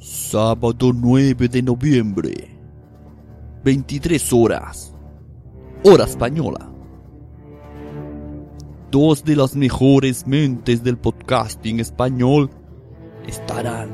[0.00, 2.32] Sábado 9 de noviembre.
[3.62, 4.94] 23 horas.
[5.84, 6.72] Hora española.
[8.90, 12.48] Dos de las mejores mentes del podcasting español
[13.26, 13.90] estarán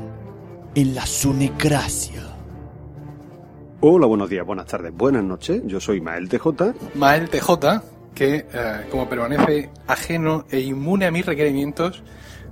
[0.75, 2.23] en la Sunecracia.
[3.81, 5.61] Hola, buenos días, buenas tardes, buenas noches.
[5.65, 6.47] Yo soy Mael TJ.
[6.95, 7.81] Mael TJ,
[8.15, 12.01] que eh, como permanece ajeno e inmune a mis requerimientos,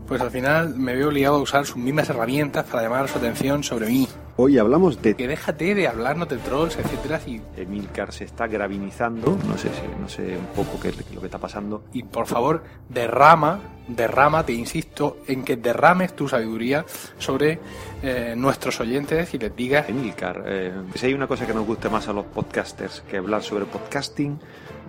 [0.08, 3.64] pues al final me veo obligado a usar sus mismas herramientas para llamar su atención
[3.64, 4.08] sobre mí.
[4.38, 9.38] Hoy hablamos de Que déjate de hablarnos de trolls, etcétera, y, Emilcar se está gravinizando.
[9.47, 11.84] No sé si, no sé un poco qué es lo que está pasando.
[11.94, 16.86] y por favor, derrama, derrama, te insisto, en que derrames tu sabiduría
[17.17, 17.59] sobre
[18.03, 21.90] eh, nuestros oyentes y les digas Emilcar, eh, si hay una cosa que nos gusta
[21.90, 24.38] más a los podcasters que hablar sobre podcasting,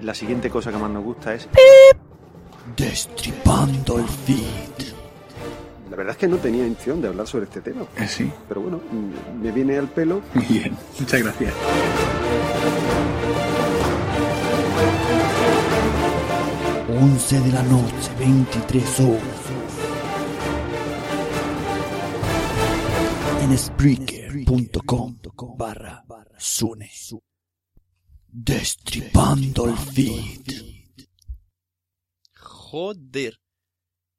[0.02, 1.48] la siguiente cosa que más nos gusta es.
[2.76, 4.95] Destripando el feed.
[5.96, 7.86] La verdad es que no tenía intención de hablar sobre este tema.
[8.06, 8.82] sí, Pero bueno,
[9.40, 10.20] me viene al pelo.
[10.34, 11.54] muy bien, muchas gracias.
[17.00, 19.22] 11 de la noche, 23 horas.
[23.40, 25.16] En Spreaker.com
[25.56, 26.04] barra
[26.36, 26.90] Sune.
[28.28, 30.42] Destripando el feed.
[32.34, 33.45] Joder.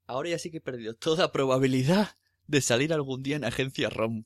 [0.09, 2.11] Ahora ya sí que he perdido toda probabilidad
[2.47, 4.23] de salir algún día en agencia ROM.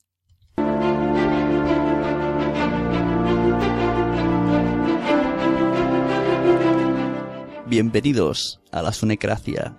[7.65, 9.75] Bienvenidos a la Sunecracia.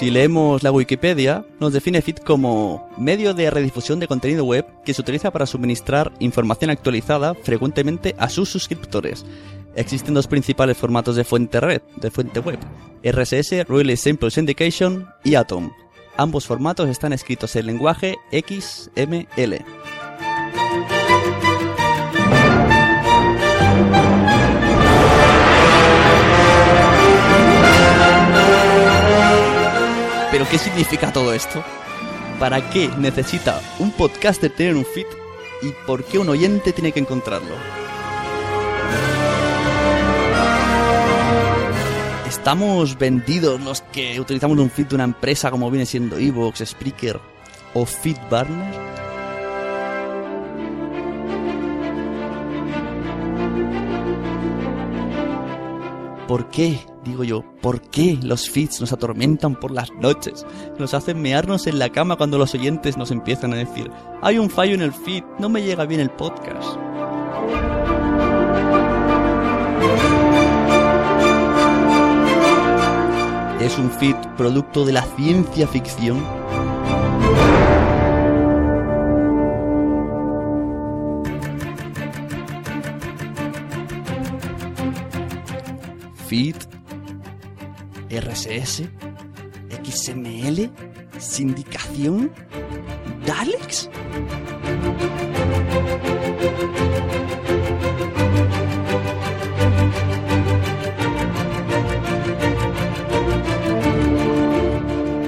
[0.00, 4.94] Si leemos la Wikipedia, nos define Feed como medio de redifusión de contenido web que
[4.94, 9.26] se utiliza para suministrar información actualizada frecuentemente a sus suscriptores.
[9.76, 11.60] Existen dos principales formatos de fuente
[11.96, 12.58] de fuente web,
[13.04, 15.70] RSS, Really Simple Syndication y Atom.
[16.16, 19.62] Ambos formatos están escritos en lenguaje XML.
[30.40, 31.62] ¿Pero qué significa todo esto?
[32.38, 35.04] ¿Para qué necesita un podcaster tener un feed?
[35.60, 37.54] ¿Y por qué un oyente tiene que encontrarlo?
[42.26, 47.20] ¿Estamos vendidos los que utilizamos un feed de una empresa como viene siendo Evox, Spreaker
[47.74, 48.90] o Feedburner?
[56.30, 60.46] ¿Por qué, digo yo, por qué los feeds nos atormentan por las noches?
[60.78, 63.90] Nos hacen mearnos en la cama cuando los oyentes nos empiezan a decir,
[64.22, 66.76] hay un fallo en el feed, no me llega bien el podcast.
[73.60, 76.24] ¿Es un feed producto de la ciencia ficción?
[86.30, 86.54] Feed,
[88.08, 88.84] RSS,
[89.82, 90.70] XML,
[91.18, 92.30] sindicación,
[93.26, 93.90] Daleks.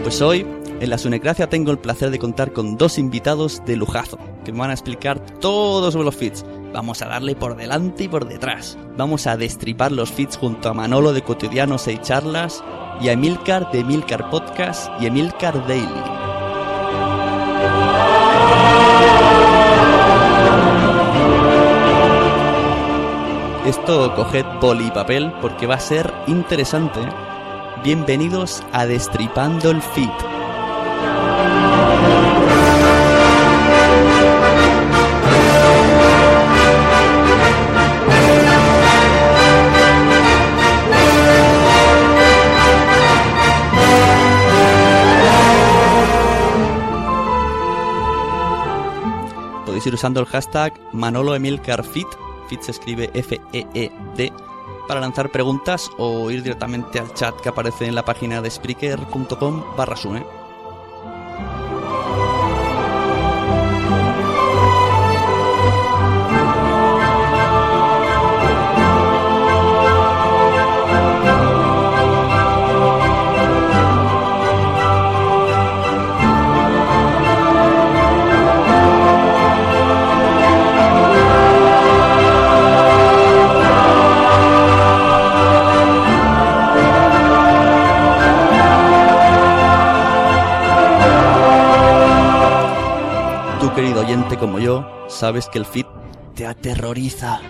[0.04, 0.46] Pues hoy,
[0.78, 4.60] en la Sunecracia, tengo el placer de contar con dos invitados de lujazo, que me
[4.60, 6.44] van a explicar todo sobre los feeds.
[6.72, 8.78] Vamos a darle por delante y por detrás.
[8.96, 12.64] Vamos a destripar los feeds junto a Manolo de Cotidianos y Charlas
[13.00, 15.86] y a Emilcar de Emilcar Podcast y Emilcar Daily.
[23.66, 27.00] Esto coged boli y papel porque va a ser interesante.
[27.84, 30.31] Bienvenidos a Destripando el Feed.
[49.84, 52.06] Ir usando el hashtag ManoloEmilcarFit,
[52.48, 54.32] Fit se escribe F-E-E-D,
[54.86, 59.76] para lanzar preguntas o ir directamente al chat que aparece en la página de spreaker.com
[59.76, 60.41] barra sune.
[95.22, 95.86] Sabes que el feed
[96.34, 97.40] te aterroriza.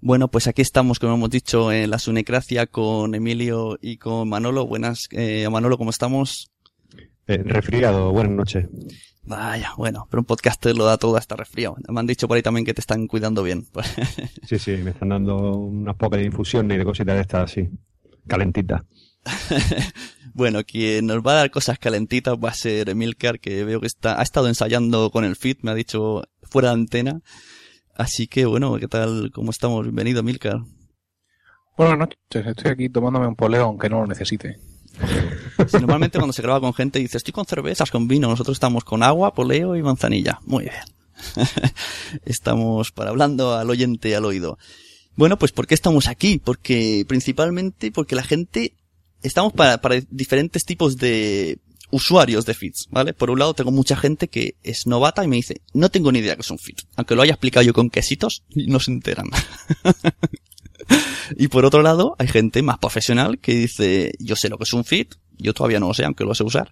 [0.00, 4.64] Bueno, pues aquí estamos, como hemos dicho, en la Sunecracia con Emilio y con Manolo.
[4.64, 6.51] Buenas, eh, Manolo, ¿cómo estamos?
[7.26, 8.66] Eh, resfriado, buenas noches.
[9.24, 11.76] Vaya, bueno, pero un podcaster lo da todo hasta resfriado.
[11.88, 13.66] Me han dicho por ahí también que te están cuidando bien.
[14.46, 17.68] Sí, sí, me están dando unas pocas de infusiones y de cositas de estas así,
[18.26, 18.82] calentitas.
[20.34, 23.86] bueno, quien nos va a dar cosas calentitas va a ser Emilcar, que veo que
[23.86, 27.20] está, ha estado ensayando con el fit, me ha dicho fuera de antena.
[27.94, 29.30] Así que bueno, ¿qué tal?
[29.32, 29.84] ¿Cómo estamos?
[29.84, 30.62] Bienvenido, Milcar.
[31.78, 34.71] Buenas noches, estoy aquí tomándome un poleo aunque no lo necesite.
[35.72, 39.02] Normalmente cuando se graba con gente dice, estoy con cervezas, con vino, nosotros estamos con
[39.02, 40.40] agua, poleo y manzanilla.
[40.44, 40.74] Muy bien.
[42.24, 44.58] estamos para hablando al oyente al oído.
[45.14, 46.40] Bueno, pues ¿por qué estamos aquí?
[46.42, 48.74] Porque principalmente porque la gente,
[49.22, 51.58] estamos para, para diferentes tipos de
[51.90, 53.12] usuarios de feeds, ¿vale?
[53.12, 56.20] Por un lado tengo mucha gente que es novata y me dice, no tengo ni
[56.20, 56.78] idea que es un feed.
[56.96, 59.26] Aunque lo haya explicado yo con quesitos, no se enteran.
[61.36, 64.72] y por otro lado, hay gente más profesional que dice, yo sé lo que es
[64.72, 65.08] un feed,
[65.38, 66.70] yo todavía no lo sé, aunque lo sé usar,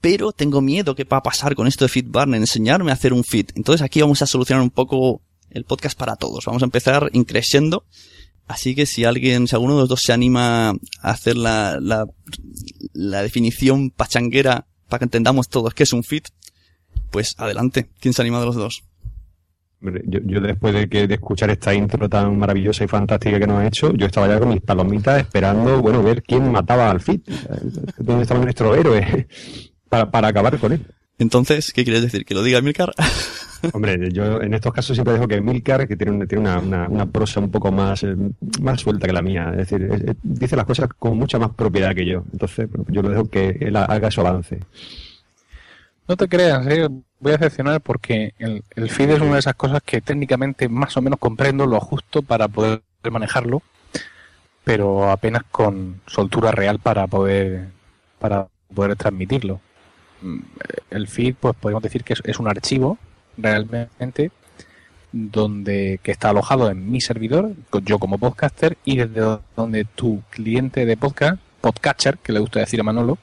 [0.00, 3.24] pero tengo miedo que va a pasar con esto de FeedBurner, enseñarme a hacer un
[3.24, 3.50] feed.
[3.54, 6.44] Entonces aquí vamos a solucionar un poco el podcast para todos.
[6.44, 7.84] Vamos a empezar increciendo.
[8.46, 12.06] Así que si alguien, si alguno de los dos se anima a hacer la, la,
[12.92, 16.24] la definición pachanguera para que entendamos todos qué es un feed,
[17.10, 17.90] pues adelante.
[17.98, 18.84] ¿Quién se anima de los dos?
[19.80, 23.58] Yo, yo, después de que de escuchar esta intro tan maravillosa y fantástica que nos
[23.58, 27.28] ha hecho, yo estaba ya con mis palomitas esperando, bueno, ver quién mataba al Fit,
[27.98, 29.28] dónde estaba nuestro héroe,
[29.88, 30.86] para, para acabar con él.
[31.18, 32.24] Entonces, ¿qué quieres decir?
[32.24, 32.92] ¿Que lo diga Milcar?
[33.72, 36.88] Hombre, yo en estos casos siempre dejo que Milcar, que tiene, una, tiene una, una,
[36.88, 38.14] una, prosa un poco más, eh,
[38.60, 41.50] más suelta que la mía, es decir, es, es, dice las cosas con mucha más
[41.50, 42.24] propiedad que yo.
[42.32, 44.60] Entonces, bueno, yo lo dejo que él haga su avance.
[46.08, 46.88] No te creas, ¿eh?
[47.18, 50.96] voy a decepcionar porque el, el, feed es una de esas cosas que técnicamente más
[50.96, 53.62] o menos comprendo lo justo para poder manejarlo,
[54.62, 57.68] pero apenas con soltura real para poder,
[58.18, 59.60] para poder transmitirlo.
[60.90, 62.98] El feed, pues podemos decir que es, es un archivo
[63.36, 64.30] realmente
[65.12, 67.52] donde que está alojado en mi servidor,
[67.84, 72.80] yo como podcaster, y desde donde tu cliente de podcast, podcatcher, que le gusta decir
[72.80, 73.18] a Manolo,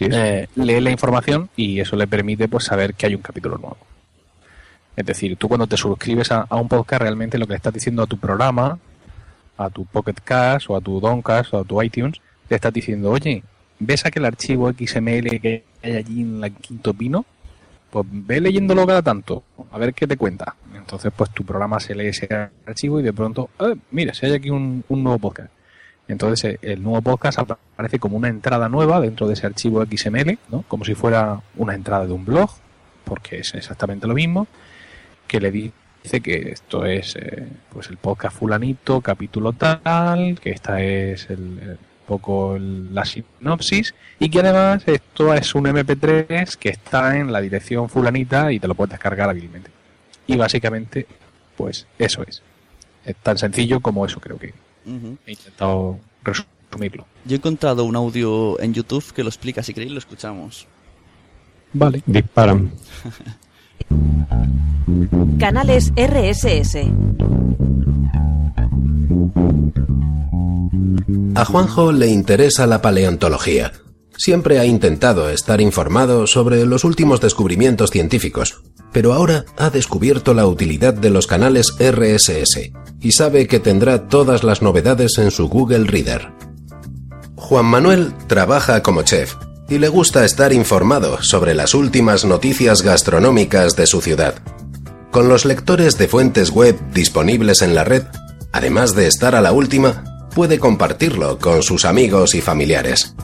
[0.00, 3.78] Eh, lee la información y eso le permite pues saber que hay un capítulo nuevo.
[4.94, 8.02] Es decir, tú cuando te suscribes a, un podcast realmente lo que le estás diciendo
[8.02, 8.78] a tu programa,
[9.56, 13.10] a tu Pocket Cast o a tu Doncast o a tu iTunes, le estás diciendo,
[13.10, 13.42] oye,
[13.78, 17.24] ¿ves aquel archivo XML que hay allí en la Quinto Pino?
[17.90, 20.54] Pues ve leyéndolo cada tanto, a ver qué te cuenta.
[20.74, 22.28] Entonces, pues tu programa se lee ese
[22.66, 25.50] archivo y de pronto, eh, mira, si hay aquí un, un nuevo podcast.
[26.08, 30.64] Entonces el nuevo podcast aparece como una entrada nueva dentro de ese archivo XML, ¿no?
[30.68, 32.50] como si fuera una entrada de un blog,
[33.04, 34.46] porque es exactamente lo mismo,
[35.26, 40.82] que le dice que esto es eh, pues el podcast fulanito, capítulo tal, que esta
[40.82, 47.32] es el, poco la sinopsis y que además esto es un MP3 que está en
[47.32, 49.70] la dirección fulanita y te lo puedes descargar hábilmente.
[50.26, 51.06] Y básicamente,
[51.56, 52.42] pues eso es.
[53.04, 54.52] Es tan sencillo como eso creo que
[54.86, 57.06] he intentado resumirlo.
[57.24, 60.66] Yo he encontrado un audio en YouTube que lo explica, si queréis lo escuchamos.
[61.72, 62.02] Vale.
[62.06, 62.72] Disparan.
[65.38, 66.76] Canales RSS.
[71.34, 73.72] A Juanjo le interesa la paleontología.
[74.16, 78.62] Siempre ha intentado estar informado sobre los últimos descubrimientos científicos,
[78.92, 82.70] pero ahora ha descubierto la utilidad de los canales RSS
[83.00, 86.32] y sabe que tendrá todas las novedades en su Google Reader.
[87.36, 89.34] Juan Manuel trabaja como chef
[89.68, 94.34] y le gusta estar informado sobre las últimas noticias gastronómicas de su ciudad.
[95.10, 98.04] Con los lectores de fuentes web disponibles en la red,
[98.52, 103.14] además de estar a la última, puede compartirlo con sus amigos y familiares.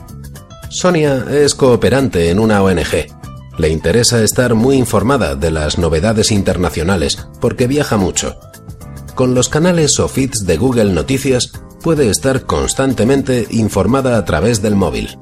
[0.69, 3.18] Sonia es cooperante en una ONG.
[3.59, 8.39] Le interesa estar muy informada de las novedades internacionales porque viaja mucho.
[9.15, 11.51] Con los canales o feeds de Google Noticias
[11.83, 15.19] puede estar constantemente informada a través del móvil.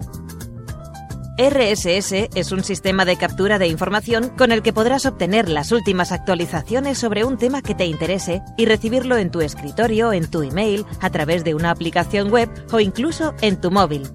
[1.40, 6.12] RSS es un sistema de captura de información con el que podrás obtener las últimas
[6.12, 10.86] actualizaciones sobre un tema que te interese y recibirlo en tu escritorio, en tu email,
[11.02, 14.08] a través de una aplicación web o incluso en tu móvil.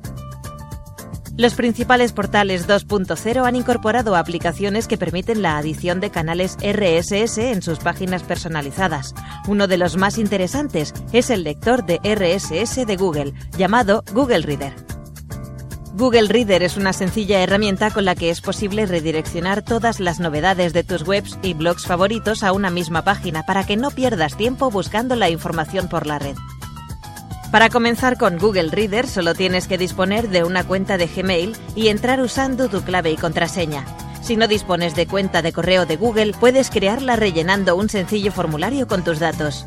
[1.38, 7.62] Los principales portales 2.0 han incorporado aplicaciones que permiten la adición de canales RSS en
[7.62, 9.14] sus páginas personalizadas.
[9.48, 14.74] Uno de los más interesantes es el lector de RSS de Google, llamado Google Reader.
[15.94, 20.74] Google Reader es una sencilla herramienta con la que es posible redireccionar todas las novedades
[20.74, 24.70] de tus webs y blogs favoritos a una misma página para que no pierdas tiempo
[24.70, 26.36] buscando la información por la red.
[27.52, 31.88] Para comenzar con Google Reader solo tienes que disponer de una cuenta de Gmail y
[31.88, 33.84] entrar usando tu clave y contraseña.
[34.22, 38.86] Si no dispones de cuenta de correo de Google, puedes crearla rellenando un sencillo formulario
[38.86, 39.66] con tus datos.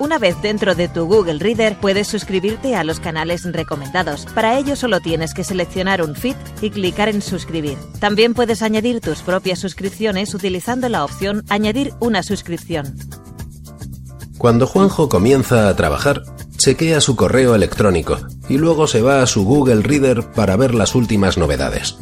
[0.00, 4.26] Una vez dentro de tu Google Reader puedes suscribirte a los canales recomendados.
[4.34, 7.78] Para ello solo tienes que seleccionar un feed y clicar en suscribir.
[8.00, 12.96] También puedes añadir tus propias suscripciones utilizando la opción añadir una suscripción.
[14.44, 16.22] Cuando Juanjo comienza a trabajar,
[16.58, 20.94] chequea su correo electrónico y luego se va a su Google Reader para ver las
[20.94, 21.96] últimas novedades.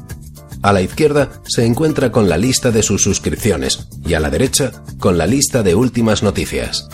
[0.61, 4.73] A la izquierda se encuentra con la lista de sus suscripciones y a la derecha
[4.99, 6.89] con la lista de últimas noticias.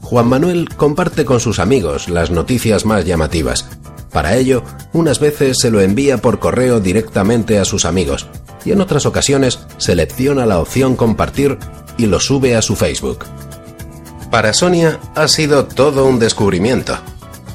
[0.00, 3.68] Juan Manuel comparte con sus amigos las noticias más llamativas.
[4.12, 8.28] Para ello, unas veces se lo envía por correo directamente a sus amigos
[8.64, 11.58] y en otras ocasiones selecciona la opción compartir
[11.98, 13.24] y lo sube a su Facebook.
[14.30, 16.98] Para Sonia ha sido todo un descubrimiento.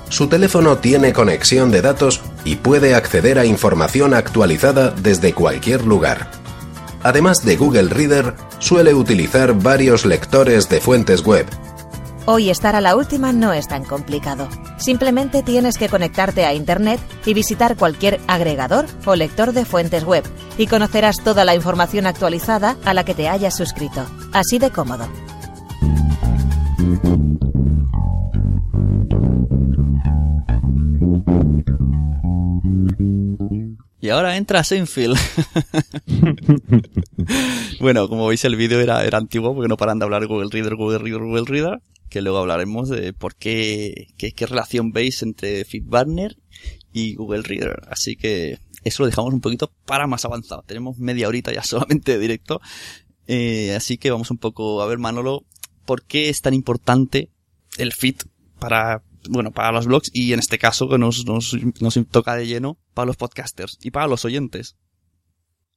[0.09, 6.29] Su teléfono tiene conexión de datos y puede acceder a información actualizada desde cualquier lugar.
[7.01, 11.45] Además de Google Reader, suele utilizar varios lectores de fuentes web
[12.27, 14.49] Hoy estar a la última no es tan complicado.
[14.77, 20.23] Simplemente tienes que conectarte a Internet y visitar cualquier agregador o lector de fuentes web
[20.57, 24.07] y conocerás toda la información actualizada a la que te hayas suscrito.
[24.33, 25.07] Así de cómodo.
[34.01, 35.17] Y ahora entra Seinfeld.
[37.79, 40.75] bueno, como veis el vídeo era, era antiguo porque no paran de hablar Google Reader,
[40.75, 46.37] Google Reader, Google Reader que luego hablaremos de por qué, qué, relación veis entre FitBarner
[46.93, 47.81] y Google Reader.
[47.89, 50.63] Así que eso lo dejamos un poquito para más avanzado.
[50.65, 52.61] Tenemos media horita ya solamente de directo.
[53.27, 55.43] Eh, así que vamos un poco a ver, Manolo,
[55.85, 57.29] por qué es tan importante
[57.77, 58.23] el fit
[58.59, 62.47] para, bueno, para los blogs y en este caso que nos, nos, nos toca de
[62.47, 64.75] lleno para los podcasters y para los oyentes.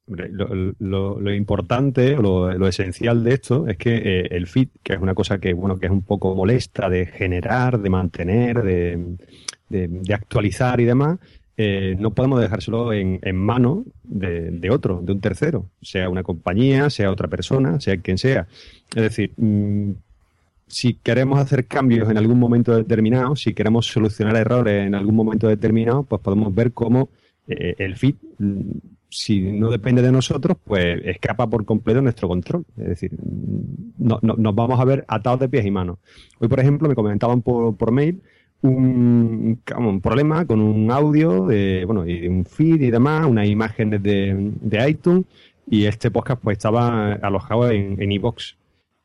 [0.09, 5.39] Lo, importante, lo, esencial de esto es que eh, el feed, que es una cosa
[5.39, 9.17] que, bueno, que es un poco molesta de generar, de mantener, de,
[9.69, 11.19] de, actualizar y demás,
[11.61, 16.23] eh, no podemos dejárselo en, en manos de, de, otro, de un tercero, sea una
[16.23, 18.47] compañía, sea otra persona, sea quien sea.
[18.95, 19.91] Es decir, mm,
[20.69, 25.49] si queremos hacer cambios en algún momento determinado, si queremos solucionar errores en algún momento
[25.49, 27.09] determinado, pues podemos ver cómo
[27.49, 28.15] eh, el feed
[29.11, 32.65] si no depende de nosotros, pues escapa por completo nuestro control.
[32.77, 33.13] Es decir,
[33.99, 35.99] no, nos vamos a ver atados de pies y manos.
[36.39, 38.21] Hoy, por ejemplo, me comentaban por, por mail
[38.63, 44.03] un, un, problema con un audio de, bueno, y un feed y demás, unas imágenes
[44.03, 45.25] de, de iTunes,
[45.71, 48.23] y este podcast pues estaba alojado en, en.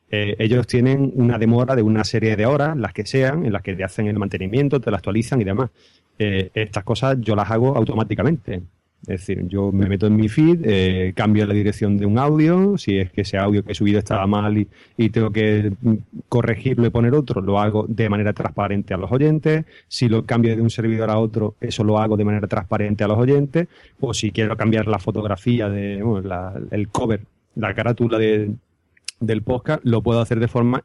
[0.09, 3.63] Eh, ellos tienen una demora de una serie de horas, las que sean, en las
[3.63, 5.71] que te hacen el mantenimiento, te la actualizan y demás.
[6.19, 8.61] eh, estas cosas yo las hago automáticamente.
[9.03, 12.77] Es decir, yo me meto en mi feed, eh, cambio la dirección de un audio,
[12.77, 15.73] si es que ese audio que he subido estaba mal y, tengo que
[16.29, 19.65] corregirlo y poner otro, lo hago de manera transparente a los oyentes.
[19.89, 23.07] Si lo cambio de un servidor a otro, eso lo hago de manera transparente a
[23.09, 23.67] los oyentes.
[23.99, 26.01] O si quiero cambiar la fotografía de
[26.71, 27.21] el cover,
[27.55, 28.51] la carátula de,
[29.19, 30.83] del podcast, lo puedo hacer de forma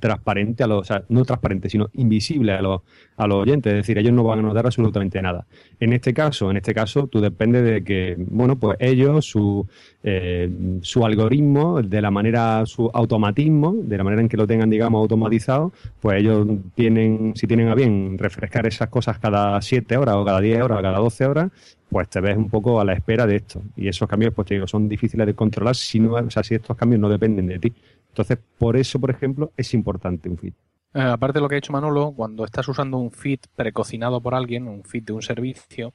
[0.00, 2.82] transparente a los, o sea, no transparente, sino invisible a los,
[3.16, 5.46] a los oyentes, es decir, ellos no van a notar absolutamente nada.
[5.80, 9.66] En este caso, en este caso, tú depende de que, bueno, pues ellos, su,
[10.02, 10.50] eh,
[10.82, 15.00] su algoritmo, de la manera, su automatismo, de la manera en que lo tengan, digamos,
[15.00, 20.24] automatizado, pues ellos tienen, si tienen a bien refrescar esas cosas cada 7 horas o
[20.24, 21.50] cada 10 horas o cada 12 horas,
[21.90, 23.62] pues te ves un poco a la espera de esto.
[23.76, 26.54] Y esos cambios, pues te digo, son difíciles de controlar si no, o sea, si
[26.54, 27.72] estos cambios no dependen de ti.
[28.18, 30.52] Entonces, por eso, por ejemplo, es importante un feed.
[30.92, 34.34] Eh, aparte de lo que ha dicho Manolo, cuando estás usando un feed precocinado por
[34.34, 35.94] alguien, un feed de un servicio,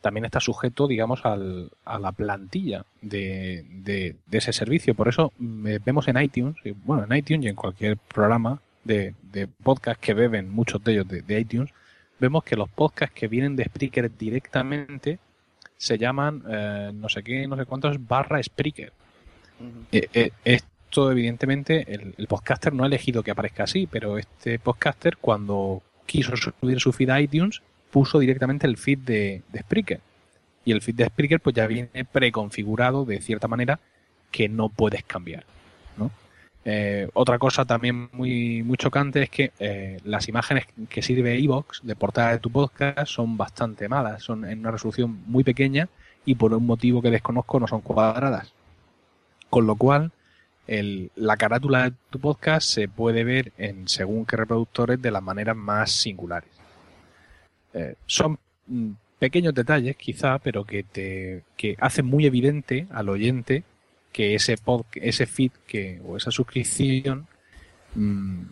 [0.00, 4.94] también está sujeto, digamos, al, a la plantilla de, de, de, ese servicio.
[4.94, 5.34] Por eso
[5.66, 10.14] eh, vemos en iTunes, bueno, en iTunes y en cualquier programa de, de podcast que
[10.14, 11.74] beben, muchos de ellos de, de, iTunes,
[12.18, 15.18] vemos que los podcasts que vienen de Spreaker directamente
[15.76, 18.94] se llaman eh, no sé qué, no sé cuántos barra Spreaker.
[19.60, 20.30] Uh -huh.
[20.42, 20.60] eh,
[20.90, 26.36] esto evidentemente el, podcaster no ha elegido que aparezca así, pero este podcaster cuando quiso
[26.36, 30.00] subir su feed a iTunes puso directamente el feed de, de Spreaker.
[30.64, 33.78] Y el feed de Spreaker pues ya viene preconfigurado de cierta manera
[34.32, 35.44] que no puedes cambiar.
[36.64, 41.80] Eh, otra cosa también muy, muy chocante es que eh, las imágenes que sirve Evox
[41.82, 45.88] de portada de tu podcast son bastante malas, son en una resolución muy pequeña
[46.26, 48.52] y por un motivo que desconozco no son cuadradas.
[49.48, 50.12] Con lo cual,
[50.70, 55.22] el, la carátula de tu podcast se puede ver en según qué reproductores de las
[55.22, 56.48] maneras más singulares.
[57.74, 63.64] Eh, son mm, pequeños detalles quizá, pero que te que hacen muy evidente al oyente
[64.12, 67.26] que ese pod, ese feed que o esa suscripción
[67.96, 68.42] mmm,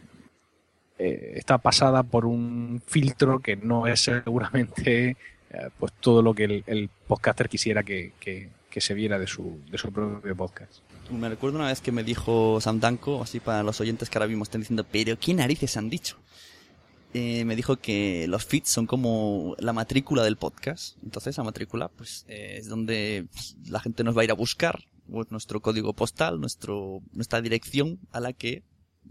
[0.99, 5.17] eh, está pasada por un filtro que no es seguramente
[5.51, 9.29] eh, pues todo lo que el, el podcaster quisiera que, que, que, se viera de
[9.29, 10.81] su, de su propio podcast.
[11.11, 14.29] Me recuerdo una vez que me dijo Sam Danko, así para los oyentes que ahora
[14.29, 16.19] mismo están diciendo, pero ¿qué narices han dicho?
[17.15, 20.99] Eh, me dijo que los feeds son como la matrícula del podcast.
[21.03, 23.27] Entonces, la matrícula, pues, eh, es donde
[23.67, 27.99] la gente nos va a ir a buscar pues, nuestro código postal, nuestro, nuestra dirección
[28.13, 28.63] a la que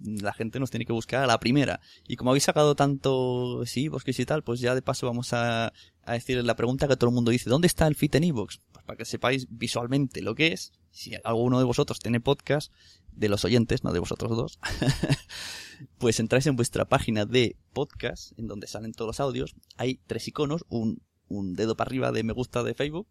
[0.03, 1.79] la gente nos tiene que buscar a la primera.
[2.07, 5.73] Y como habéis sacado tanto, sí, bosques y tal, pues ya de paso vamos a,
[6.08, 8.60] a decir la pregunta que todo el mundo dice, ¿dónde está el feed en iVoox?
[8.72, 10.72] Pues para que sepáis visualmente lo que es.
[10.89, 12.72] Si alguno de vosotros tiene podcast,
[13.12, 14.60] de los oyentes, no de vosotros dos,
[15.98, 19.56] pues entráis en vuestra página de podcast, en donde salen todos los audios.
[19.76, 23.10] Hay tres iconos, un, un dedo para arriba de me gusta de Facebook,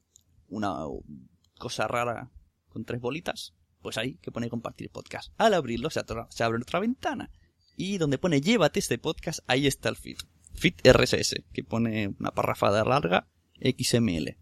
[0.48, 0.76] una
[1.58, 2.30] cosa rara
[2.70, 5.34] con tres bolitas, pues ahí que pone compartir podcast.
[5.36, 7.30] Al abrirlo se, se abre otra ventana.
[7.76, 10.16] Y donde pone llévate este podcast, ahí está el feed.
[10.56, 13.28] Feed RSS, que pone una parrafada larga,
[13.60, 14.36] XML.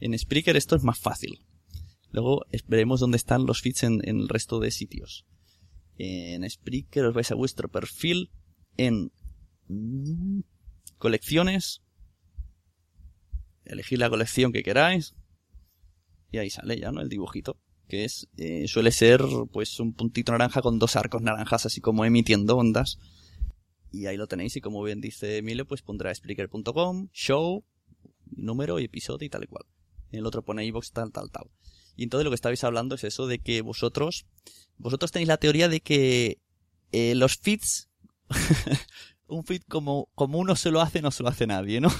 [0.00, 1.46] En Spreaker esto es más fácil.
[2.10, 5.26] Luego veremos dónde están los feeds en, el resto de sitios.
[5.96, 8.30] En Spreaker os vais a vuestro perfil
[8.76, 9.12] en
[9.68, 10.40] mmm,
[10.98, 11.82] colecciones.
[13.64, 15.14] Elegid la colección que queráis.
[16.32, 17.00] Y ahí sale ya, ¿no?
[17.00, 17.60] El dibujito.
[17.86, 22.04] Que es, eh, suele ser, pues, un puntito naranja con dos arcos naranjas, así como
[22.04, 22.98] emitiendo ondas.
[23.92, 27.64] Y ahí lo tenéis, y como bien dice Emilio, pues pondrá Spreaker.com, show,
[28.30, 29.64] número y episodio y tal y cual.
[30.10, 31.50] En el otro pone iVoox, tal, tal, tal.
[31.96, 34.26] Y entonces lo que estabais hablando es eso de que vosotros,
[34.78, 36.38] vosotros tenéis la teoría de que
[36.92, 37.90] eh, los feeds,
[39.26, 41.90] un feed como, como uno se lo hace, no se lo hace nadie, ¿no?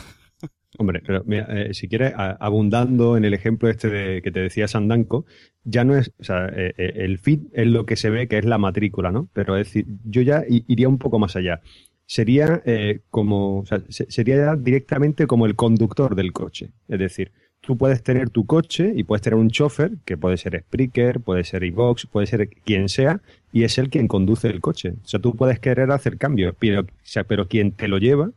[0.79, 4.69] Hombre, pero mira, eh, si quieres, abundando en el ejemplo este de, que te decía
[4.69, 5.27] Sandanco,
[5.65, 8.45] ya no es, o sea, eh, el feed es lo que se ve que es
[8.45, 9.29] la matrícula, ¿no?
[9.33, 11.61] Pero es decir, yo ya iría un poco más allá.
[12.07, 16.71] Sería eh, como, o sea, sería ya directamente como el conductor del coche.
[16.89, 20.61] Es decir, tú puedes tener tu coche y puedes tener un chofer, que puede ser
[20.61, 23.21] Spreaker, puede ser iVox, puede ser quien sea,
[23.53, 24.95] y es él quien conduce el coche.
[25.05, 28.31] O sea, tú puedes querer hacer cambios, pero, o sea, pero quien te lo lleva,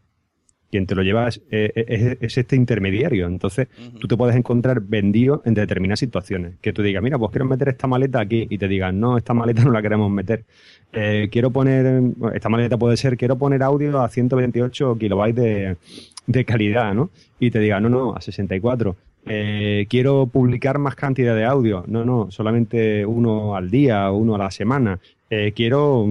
[0.73, 3.27] quien te lo lleva es, es, es este intermediario.
[3.27, 3.99] Entonces, uh -huh.
[3.99, 6.55] tú te puedes encontrar vendido en determinadas situaciones.
[6.61, 9.35] Que tú digas, mira, pues quiero meter esta maleta aquí, y te digan, no, esta
[9.35, 10.45] maleta no la queremos meter.
[10.91, 12.01] Eh, quiero poner,
[12.33, 15.77] esta maleta puede ser, quiero poner audio a 128 kilobytes de,
[16.25, 17.11] de calidad, ¿no?
[17.39, 21.83] Y te diga, no, no, a 64 eh, quiero publicar más cantidad de audio.
[21.87, 24.99] No, no, solamente uno al día o uno a la semana.
[25.35, 26.05] Eh, quiero,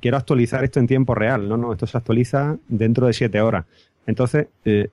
[0.00, 1.48] quiero actualizar esto en tiempo real.
[1.48, 3.64] No, no, esto se actualiza dentro de siete horas.
[4.06, 4.90] Entonces, eh,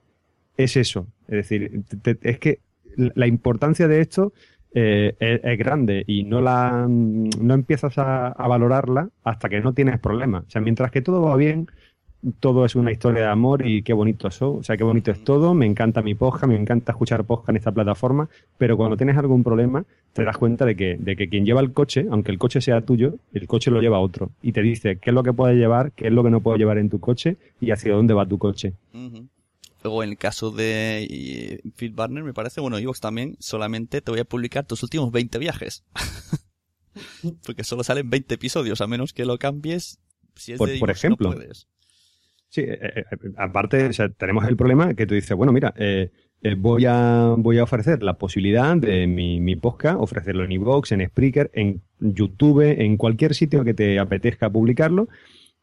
[0.57, 1.05] es eso.
[1.27, 1.83] Es decir,
[2.23, 2.59] es que
[2.95, 4.33] la importancia de esto
[4.73, 9.73] eh, es, es grande y no la no empiezas a, a valorarla hasta que no
[9.73, 10.45] tienes problemas.
[10.47, 11.67] O sea, mientras que todo va bien,
[12.39, 15.23] todo es una historia de amor y qué bonito eso, o sea, qué bonito es
[15.23, 19.17] todo, me encanta mi podcast, me encanta escuchar podcast en esta plataforma, pero cuando tienes
[19.17, 22.37] algún problema te das cuenta de que, de que quien lleva el coche, aunque el
[22.37, 25.33] coche sea tuyo, el coche lo lleva otro y te dice qué es lo que
[25.33, 28.13] puedes llevar, qué es lo que no puedes llevar en tu coche y hacia dónde
[28.13, 28.73] va tu coche.
[28.93, 29.27] Ujú.
[29.83, 34.19] Luego, en el caso de Phil Barner, me parece, bueno, Evox también, solamente te voy
[34.19, 35.83] a publicar tus últimos 20 viajes.
[37.45, 39.99] Porque solo salen 20 episodios, a menos que lo cambies.
[40.35, 41.31] Si es Por- de por iVoox, no ejemplo.
[41.33, 41.67] puedes.
[42.51, 43.03] Sí, eh, eh,
[43.37, 46.11] aparte, o sea, tenemos el problema que tú dices, bueno, mira, eh,
[46.41, 50.91] eh, voy, a, voy a ofrecer la posibilidad de mi, mi podcast, ofrecerlo en iVoox,
[50.91, 55.07] en Spreaker, en YouTube, en cualquier sitio que te apetezca publicarlo.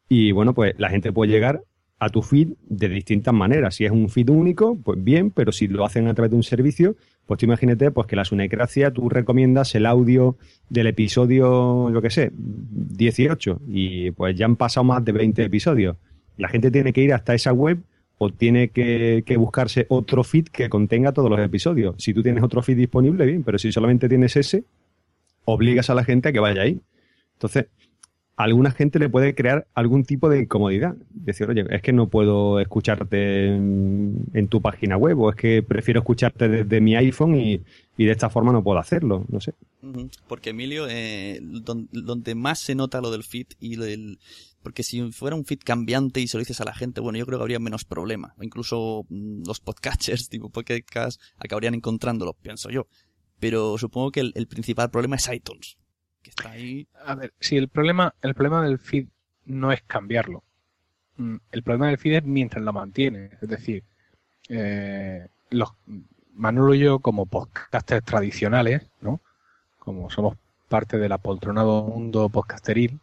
[0.07, 1.63] Y bueno, pues la gente puede llegar
[1.99, 3.75] a tu feed de distintas maneras.
[3.75, 6.43] Si es un feed único, pues bien, pero si lo hacen a través de un
[6.43, 6.95] servicio,
[7.27, 10.37] pues tú imagínate pues que la Sunecracia tú recomiendas el audio
[10.69, 15.97] del episodio, yo qué sé, 18 y pues ya han pasado más de 20 episodios.
[16.39, 17.79] La gente tiene que ir hasta esa web
[18.17, 21.95] o tiene que, que buscarse otro feed que contenga todos los episodios.
[21.99, 24.63] Si tú tienes otro feed disponible, bien, pero si solamente tienes ese,
[25.45, 26.79] obligas a la gente a que vaya ahí.
[27.33, 27.67] Entonces,
[28.35, 30.95] a alguna gente le puede crear algún tipo de incomodidad.
[31.09, 35.99] Decir, oye, es que no puedo escucharte en, tu página web o es que prefiero
[35.99, 37.61] escucharte desde mi iPhone y,
[37.97, 39.25] y de esta forma no puedo hacerlo.
[39.29, 39.53] No sé.
[40.27, 44.19] Porque Emilio, eh, don- donde más se nota lo del feed y del...
[44.69, 47.25] Porque si fuera un feed cambiante y se lo dices a la gente, bueno, yo
[47.25, 48.35] creo que habría menos problema.
[48.37, 52.85] O incluso mm, los podcatchers, tipo podcast, acabarían encontrándolo, pienso yo.
[53.39, 55.79] Pero supongo que el, principal problema es iTunes.
[56.21, 56.87] Que está ahí...
[57.03, 59.07] A ver, si el problema, el problema del feed
[59.45, 60.43] no es cambiarlo.
[61.17, 63.31] Mm, El problema del feed es mientras lo mantiene.
[63.41, 63.83] Es decir,
[64.49, 65.69] eh, los
[66.35, 69.19] Manolo y yo, como podcasters tradicionales, ¿no?
[69.79, 72.99] Como somos parte del apoltronado mundo podcasteril,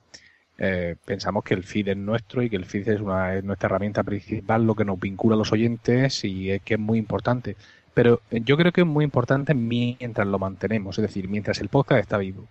[0.58, 3.66] eh, pensamos que el feed es nuestro y que el feed es, una, es nuestra
[3.66, 7.56] herramienta principal, lo que nos vincula a los oyentes y es que es muy importante.
[7.94, 11.68] Pero eh, yo creo que es muy importante mientras lo mantenemos, es decir, mientras el
[11.68, 12.44] podcast está vivo.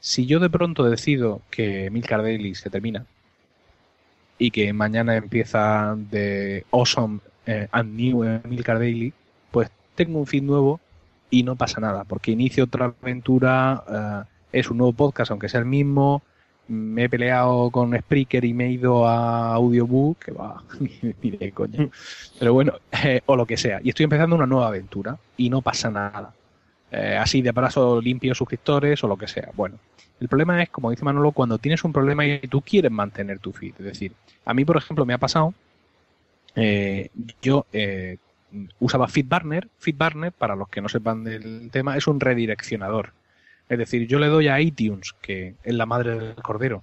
[0.00, 3.06] Si yo de pronto decido que Milcar Daily se termina
[4.38, 9.12] y que mañana empieza de Awesome eh, and New Milcar Daily,
[9.50, 10.80] pues tengo un feed nuevo
[11.30, 15.60] y no pasa nada, porque inicio otra aventura, eh, es un nuevo podcast, aunque sea
[15.60, 16.22] el mismo,
[16.68, 20.62] me he peleado con Spreaker y me he ido a Audiobook, que va,
[21.22, 21.88] ni de coña.
[22.38, 22.74] Pero bueno,
[23.04, 23.80] eh, o lo que sea.
[23.82, 26.32] Y estoy empezando una nueva aventura y no pasa nada.
[26.90, 29.50] Eh, así de paso limpio suscriptores o lo que sea.
[29.54, 29.78] Bueno,
[30.20, 33.52] el problema es, como dice Manolo, cuando tienes un problema y tú quieres mantener tu
[33.52, 33.74] feed.
[33.78, 34.12] Es decir,
[34.44, 35.54] a mí, por ejemplo, me ha pasado,
[36.54, 37.10] eh,
[37.42, 38.18] yo eh,
[38.78, 39.68] usaba FeedBurner.
[39.78, 43.12] FeedBurner, para los que no sepan del tema, es un redireccionador.
[43.68, 46.82] Es decir, yo le doy a iTunes, que es la madre del cordero,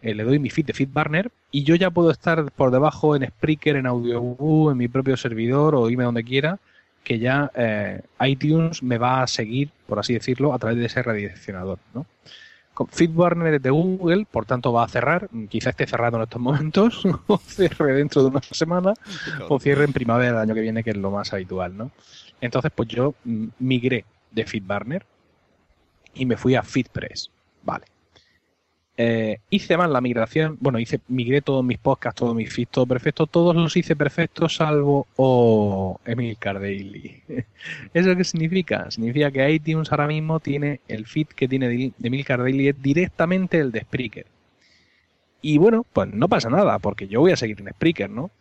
[0.00, 3.26] eh, le doy mi feed de FeedBurner y yo ya puedo estar por debajo en
[3.26, 6.58] Spreaker, en Audioboo, en mi propio servidor o irme donde quiera,
[7.02, 11.02] que ya eh, iTunes me va a seguir, por así decirlo, a través de ese
[11.02, 11.78] redireccionador.
[11.94, 12.06] ¿no?
[12.90, 17.02] FeedBurner es de Google, por tanto va a cerrar, quizá esté cerrado en estos momentos,
[17.26, 18.94] o cierre dentro de una semana,
[19.48, 21.76] o cierre en primavera del año que viene, que es lo más habitual.
[21.76, 21.90] ¿no?
[22.40, 25.04] Entonces, pues yo mm, migré de FeedBurner
[26.18, 27.30] y me fui a FeedPress.
[27.62, 27.86] Vale.
[29.00, 32.84] Eh, hice mal la migración, bueno, hice, migré todos mis podcasts, todos mis feeds, todo
[32.84, 37.22] perfecto, todos los hice perfectos salvo o Emilcar Daily.
[37.94, 38.90] ¿Eso qué significa?
[38.90, 43.60] Significa que iTunes ahora mismo tiene el feed que tiene de Emilcar Daily es directamente
[43.60, 44.26] el de Spreaker.
[45.42, 48.32] Y bueno, pues no pasa nada, porque yo voy a seguir en Spreaker, ¿no?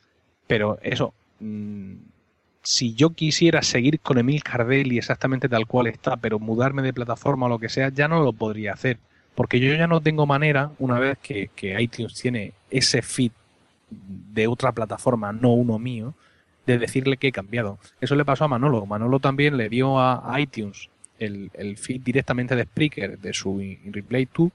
[0.47, 1.97] Pero eso, mmm,
[2.67, 7.45] si yo quisiera seguir con Emil Cardelli exactamente tal cual está, pero mudarme de plataforma
[7.45, 8.97] o lo que sea, ya no lo podría hacer.
[9.35, 13.31] Porque yo ya no tengo manera, una vez que, que iTunes tiene ese feed
[13.89, 16.13] de otra plataforma, no uno mío,
[16.65, 17.79] de decirle que he cambiado.
[18.01, 18.85] Eso le pasó a Manolo.
[18.85, 24.27] Manolo también le dio a iTunes el, el feed directamente de Spreaker, de su Replay
[24.37, 24.51] 2.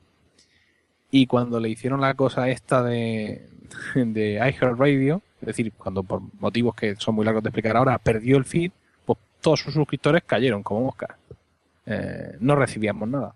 [1.12, 3.48] Y cuando le hicieron la cosa esta de,
[3.94, 8.36] de iHeartRadio, es decir, cuando por motivos que son muy largos de explicar ahora, perdió
[8.36, 8.70] el feed,
[9.04, 11.10] pues todos sus suscriptores cayeron como moscas.
[11.84, 13.34] Eh, no recibíamos nada.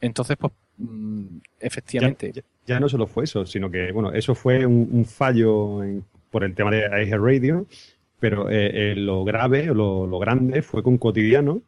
[0.00, 2.32] Entonces, pues, mmm, efectivamente.
[2.66, 6.54] Ya, no solo fue eso, sino que, bueno, eso fue un, fallo en, por el
[6.54, 7.66] tema de iHeartRadio,
[8.18, 11.62] pero eh, eh, lo grave, lo, grande fue con Cotidiano,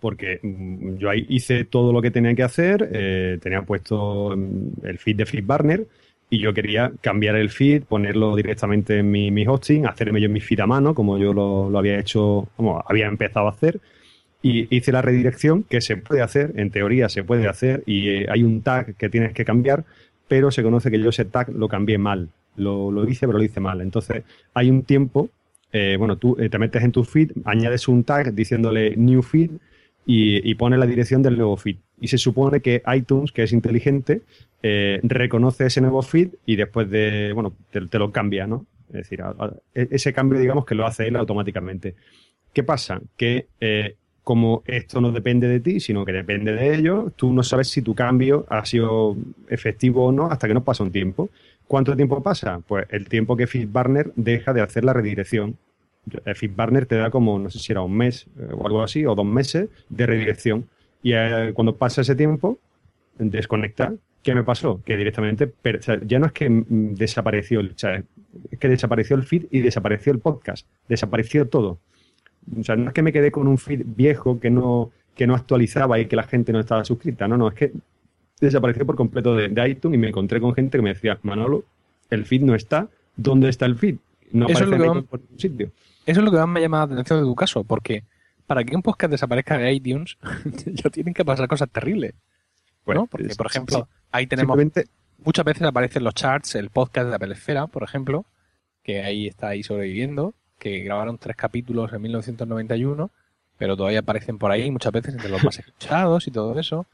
[0.00, 4.86] porque mmm, yo ahí hice todo lo que tenía que hacer, eh, tenía puesto mm,
[4.86, 5.86] el feed de FeedBurner,
[6.32, 10.60] y yo quería cambiar el feed, ponerlo directamente en mi, hosting, hacerme yo mi feed
[10.60, 13.80] a mano, como yo lo, lo había hecho, como había empezado a hacer.
[14.40, 18.26] Y hice la redirección, que se puede hacer, en teoría se puede hacer, y eh,
[18.30, 19.84] hay un tag que tienes que cambiar,
[20.26, 22.30] pero se conoce que yo ese tag lo cambié mal.
[22.56, 23.82] Lo, lo hice, pero lo hice mal.
[23.82, 24.22] Entonces,
[24.54, 25.28] hay un tiempo,
[25.70, 29.50] eh, bueno, tú eh, te metes en tu feed, añades un tag diciéndole new feed
[30.06, 31.76] y, y pones la dirección del nuevo feed.
[32.02, 34.22] Y se supone que iTunes, que es inteligente,
[34.62, 38.66] eh, reconoce ese nuevo feed y después de, bueno, te, lo cambia, ¿no?
[38.88, 39.22] Es decir,
[39.72, 41.94] e- ese cambio, digamos, que lo hace él automáticamente.
[42.52, 43.00] ¿Qué pasa?
[43.16, 47.44] Que eh, como esto no depende de ti, sino que depende de ellos, tú no
[47.44, 49.16] sabes si tu cambio ha sido
[49.48, 51.30] efectivo o no hasta que no pasa un tiempo.
[51.68, 52.60] ¿Cuánto tiempo pasa?
[52.66, 55.56] Pues el tiempo que FeedBurner deja de hacer la redirección.
[56.24, 59.06] El FeedBurner te da como, no sé si era un mes eh, o algo así,
[59.06, 60.66] o dos meses de redirección.
[61.02, 62.58] Y eh, cuando pasa ese tiempo,
[63.18, 63.92] desconecta.
[64.22, 64.80] ¿Qué me pasó?
[64.84, 68.02] Que directamente, per- o sea, ya no es que mm, desapareció, el- o sea,
[68.50, 70.66] es que desapareció el feed y desapareció el podcast.
[70.88, 71.78] Desapareció todo.
[72.58, 75.34] O sea, no es que me quedé con un feed viejo que no, que no
[75.34, 77.26] actualizaba y que la gente no estaba suscrita.
[77.26, 77.72] No, no, es que
[78.40, 81.64] desapareció por completo de, de iTunes y me encontré con gente que me decía, Manolo,
[82.10, 82.88] el feed no está.
[83.16, 83.96] ¿Dónde está el feed?
[84.32, 85.70] No Eso es aparece lo en que por ningún sitio.
[86.06, 88.04] Eso es lo que más me llama la atención de tu caso, porque
[88.46, 90.16] para que un podcast desaparezca de iTunes,
[90.66, 92.14] ya tienen que pasar cosas terribles.
[92.84, 93.06] Pues, ¿no?
[93.06, 94.90] Porque, es- por ejemplo, sí, ahí tenemos simplemente
[95.24, 98.24] muchas veces aparecen los charts, el podcast de Apple Esfera, por ejemplo,
[98.82, 103.10] que ahí está ahí sobreviviendo, que grabaron tres capítulos en 1991,
[103.56, 106.86] pero todavía aparecen por ahí muchas veces entre los más escuchados y todo eso.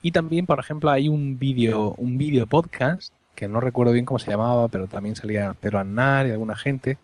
[0.00, 4.18] Y también, por ejemplo, hay un vídeo, un vídeo podcast, que no recuerdo bien cómo
[4.18, 6.96] se llamaba, pero también salía Pedro Aznar y alguna gente,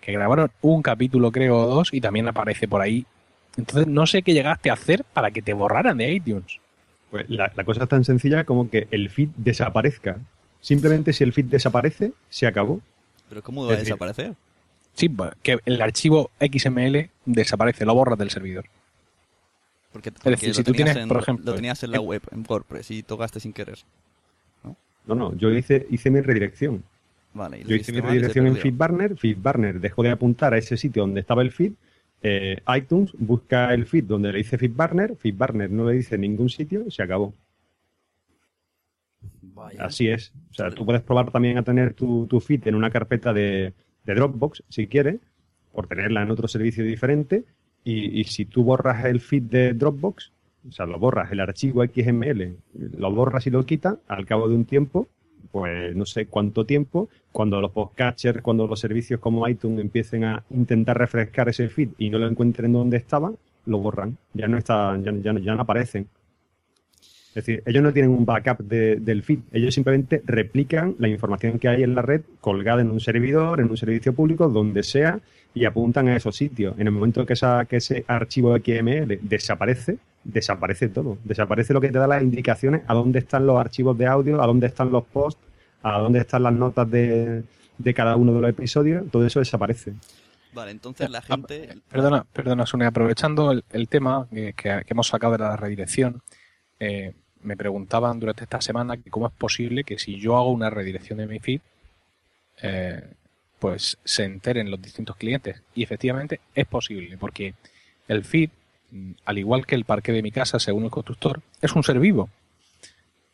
[0.00, 3.06] que grabaron un capítulo, creo, o dos, y también aparece por ahí.
[3.60, 6.58] Entonces, no sé qué llegaste a hacer para que te borraran de iTunes.
[7.10, 10.18] Pues la, la cosa es tan sencilla como que el feed desaparezca.
[10.60, 12.80] Simplemente si el feed desaparece, se acabó.
[13.28, 14.34] Pero ¿cómo Es va a desaparecer?
[14.94, 15.10] Sí,
[15.42, 18.64] que el archivo XML desaparece, lo borras del servidor.
[19.92, 22.44] Porque, decir, si tú tienes, en- por ejemplo, Lo tenías en la en- web, en
[22.48, 23.78] WordPress, y tocaste sin querer.
[25.06, 26.84] No, no, yo hice, hice mi redirección.
[27.32, 28.56] Vale, Yo hice mi redirección en.
[28.56, 29.16] FeedBurner.
[29.16, 31.72] FeedBurner dejó de apuntar a ese sitio donde estaba el feed.
[32.22, 35.16] Eh, iTunes busca el feed donde le dice FeedBurner.
[35.16, 37.34] FeedBurner no le dice en ningún sitio y se acabó.
[39.42, 39.84] Vaya.
[39.84, 40.32] Así es.
[40.50, 43.72] O sea, tú puedes probar también a tener tu, tu feed en una carpeta de,
[44.04, 45.20] de Dropbox, si quieres,
[45.72, 47.44] por tenerla en otro servicio diferente.
[47.84, 50.32] Y, y si tú borras el feed de Dropbox,
[50.68, 52.56] o sea, lo borras, el archivo XML,
[52.98, 55.08] lo borras y lo quitas, al cabo de un tiempo,
[55.52, 60.42] pues no sé cuánto tiempo, cuando los podcatchers, cuando los servicios como iTunes empiecen a
[60.50, 63.32] intentar refrescar ese feed y no lo encuentren donde estaba,
[63.66, 64.16] lo borran.
[64.34, 66.06] Ya no está, ya, ya no aparecen.
[67.30, 71.60] Es decir, ellos no tienen un backup de- del feed, ellos simplemente replican la información
[71.60, 75.20] que hay en la red colgada en un servidor, en un servicio público, donde sea,
[75.54, 76.74] y apuntan a esos sitios.
[76.78, 81.18] En el momento que, esa, que ese archivo XML desaparece, desaparece todo.
[81.24, 84.46] Desaparece lo que te da las indicaciones a dónde están los archivos de audio, a
[84.46, 85.40] dónde están los posts,
[85.82, 87.42] a dónde están las notas de,
[87.78, 89.94] de cada uno de los episodios, todo eso desaparece.
[90.52, 91.76] Vale, entonces la gente...
[91.88, 96.20] Perdona, perdona, Sune, aprovechando el, el tema que, que- que hemos sacado de la redirección,
[96.80, 100.68] eh, me preguntaban durante esta semana que cómo es posible que si yo hago una
[100.68, 101.60] redirección de mi feed,
[102.62, 103.02] eh,
[103.58, 105.62] pues se enteren los distintos clientes.
[105.74, 107.54] Y efectivamente es posible, porque
[108.08, 108.50] el feed,
[109.24, 112.28] al igual que el parque de mi casa, según el constructor, es un ser vivo.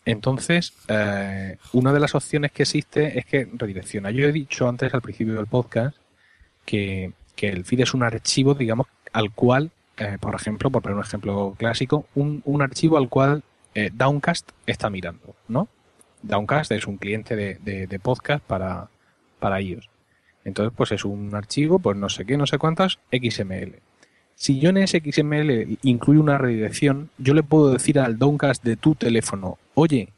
[0.05, 4.11] Entonces, eh, una de las opciones que existe es que redirecciona.
[4.11, 5.97] Yo he dicho antes al principio del podcast
[6.65, 10.97] que, que el feed es un archivo, digamos, al cual, eh, por ejemplo, por poner
[10.97, 13.43] un ejemplo clásico, un, un archivo al cual
[13.75, 15.69] eh, Downcast está mirando, ¿no?
[16.23, 18.89] Downcast es un cliente de, de- de podcast para,
[19.41, 19.89] para iOS.
[20.45, 23.81] Entonces, pues es un archivo, pues no sé qué, no sé cuántas, XML.
[24.39, 28.95] Si yo en XML incluyo una redirección, yo le puedo decir al Downcast de tu
[28.95, 30.11] teléfono, oye,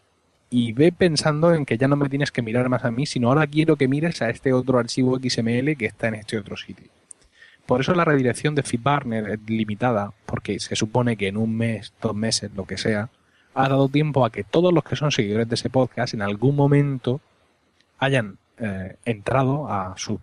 [0.51, 3.29] y ve pensando en que ya no me tienes que mirar más a mí, sino
[3.29, 6.89] ahora quiero que mires a este otro archivo XML que está en este otro sitio.
[7.65, 11.93] Por eso la redirección de FeedBurner es limitada, porque se supone que en un mes,
[12.03, 13.11] dos meses, lo que sea,
[13.55, 16.57] ha dado tiempo a que todos los que son seguidores de ese podcast en algún
[16.57, 17.21] momento
[17.99, 20.19] hayan eh, entrado a sus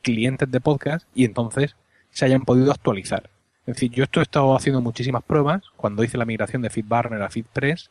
[0.00, 1.74] clientes de podcast y entonces
[2.10, 3.31] se hayan podido actualizar.
[3.66, 7.22] Es decir, yo esto he estado haciendo muchísimas pruebas cuando hice la migración de FeedBurner
[7.22, 7.90] a FeedPress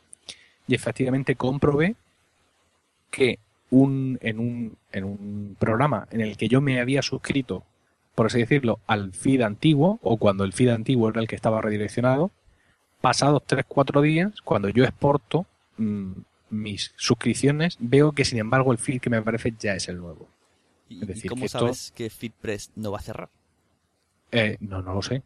[0.68, 1.96] y efectivamente comprobé
[3.10, 3.38] que
[3.70, 7.64] un, en, un, en un programa en el que yo me había suscrito,
[8.14, 11.62] por así decirlo, al feed antiguo, o cuando el feed antiguo era el que estaba
[11.62, 12.30] redireccionado,
[13.00, 15.46] pasados 3-4 días, cuando yo exporto,
[15.78, 16.12] mm,
[16.50, 20.28] mis suscripciones, veo que sin embargo el feed que me aparece ya es el nuevo.
[20.90, 23.30] ¿Y, Es y decir, cómo que esto- sabes que FitPress no va a cerrar?
[24.32, 25.22] Eh, no, no lo sé.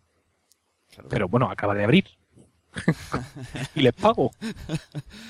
[0.93, 1.09] Claro.
[1.09, 2.05] Pero bueno, acaba de abrir.
[3.75, 4.31] y les pago.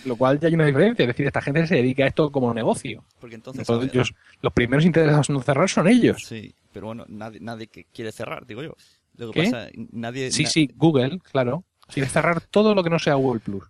[0.05, 1.05] Lo cual ya hay una diferencia.
[1.05, 3.05] Es decir, esta gente se dedica a esto como negocio.
[3.21, 3.61] Porque entonces...
[3.69, 6.23] Entonces, ellos- los primeros interesados en no cerrar son ellos.
[6.27, 8.75] Sí, pero bueno, nadie, nadie que quiere cerrar, digo yo.
[9.17, 9.51] Lo que ¿Qué?
[9.51, 10.31] pasa, nadie...
[10.33, 11.65] Sí, na- sí, Google, claro.
[11.89, 13.65] Quiere cerrar todo lo que no sea Google Plus.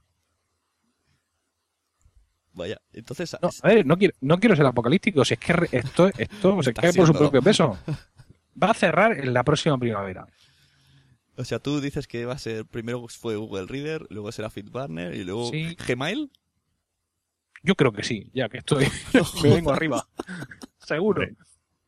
[2.55, 3.37] Vaya, entonces...
[3.43, 5.23] No, a ver, no quiero, no quiero ser apocalíptico.
[5.25, 7.77] Si es que esto, esto se cae por su propio peso.
[8.63, 10.27] Va a cerrar en la próxima primavera.
[11.37, 15.15] O sea, tú dices que va a ser, primero fue Google Reader, luego será FitBurner
[15.15, 15.77] y luego Sí.
[15.87, 16.31] Gmail.
[17.63, 18.85] Yo creo que sí, ya que estoy.
[19.43, 20.07] me vengo arriba.
[20.79, 21.27] Seguro.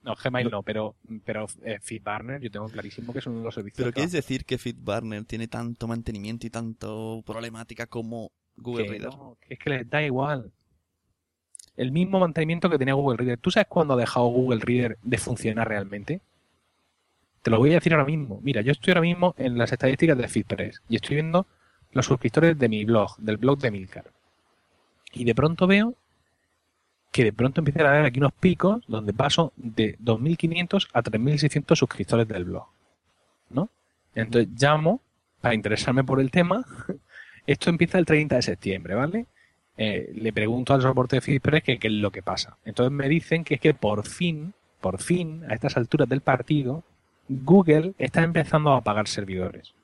[0.03, 3.55] No, Gmail no, pero, pero eh, FeedBurner yo tengo clarísimo que es uno de los
[3.55, 3.79] servicios.
[3.79, 9.09] Pero ¿quieres decir que FitBurner tiene tanto mantenimiento y tanto problemática como Google que Reader?
[9.11, 10.53] no, es que les da igual.
[11.77, 13.39] El mismo mantenimiento que tenía Google Reader.
[13.39, 16.21] ¿Tú sabes cuándo ha dejado Google Reader de funcionar realmente?
[17.49, 18.41] Te lo voy a decir ahora mismo.
[18.43, 21.47] Mira, yo estoy ahora mismo en las estadísticas de FeedPress y estoy viendo
[21.93, 24.05] los suscriptores de mi blog, del blog de Milcar.
[25.15, 25.95] Y de pronto veo
[27.11, 31.75] que de pronto empiezan a haber aquí unos picos donde paso de 2.500 a 3.600
[31.75, 32.67] suscriptores del blog.
[33.49, 33.71] ¿No?
[34.15, 35.01] Entonces llamo
[35.41, 36.67] para interesarme por el tema.
[37.47, 39.25] Esto empieza el 30 de septiembre, ¿vale?
[39.79, 42.59] Eh, le pregunto al soporte de FeedPress que qué es lo que pasa.
[42.67, 46.85] Entonces me dicen que es que por fin, por fin, a estas alturas del partido,
[47.29, 49.75] Google está empezando a apagar servidores.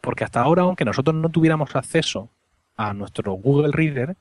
[0.00, 2.28] Porque hasta ahora, aunque nosotros no tuviéramos acceso
[2.76, 4.16] a nuestro Google Reader,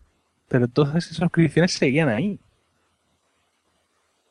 [0.47, 2.39] pero todas esas suscripciones seguían ahí.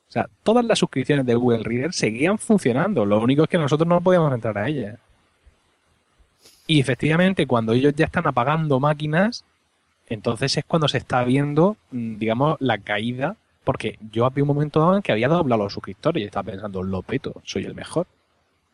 [0.09, 3.05] O sea, todas las suscripciones de Google Reader seguían funcionando.
[3.05, 4.99] Lo único es que nosotros no podíamos entrar a ellas.
[6.67, 9.45] Y efectivamente, cuando ellos ya están apagando máquinas,
[10.09, 13.37] entonces es cuando se está viendo, mm, digamos, la caída.
[13.65, 16.83] Porque yo había un momento dado en que había doblado los suscriptores y estaba pensando,
[16.83, 18.07] lo peto, soy el mejor.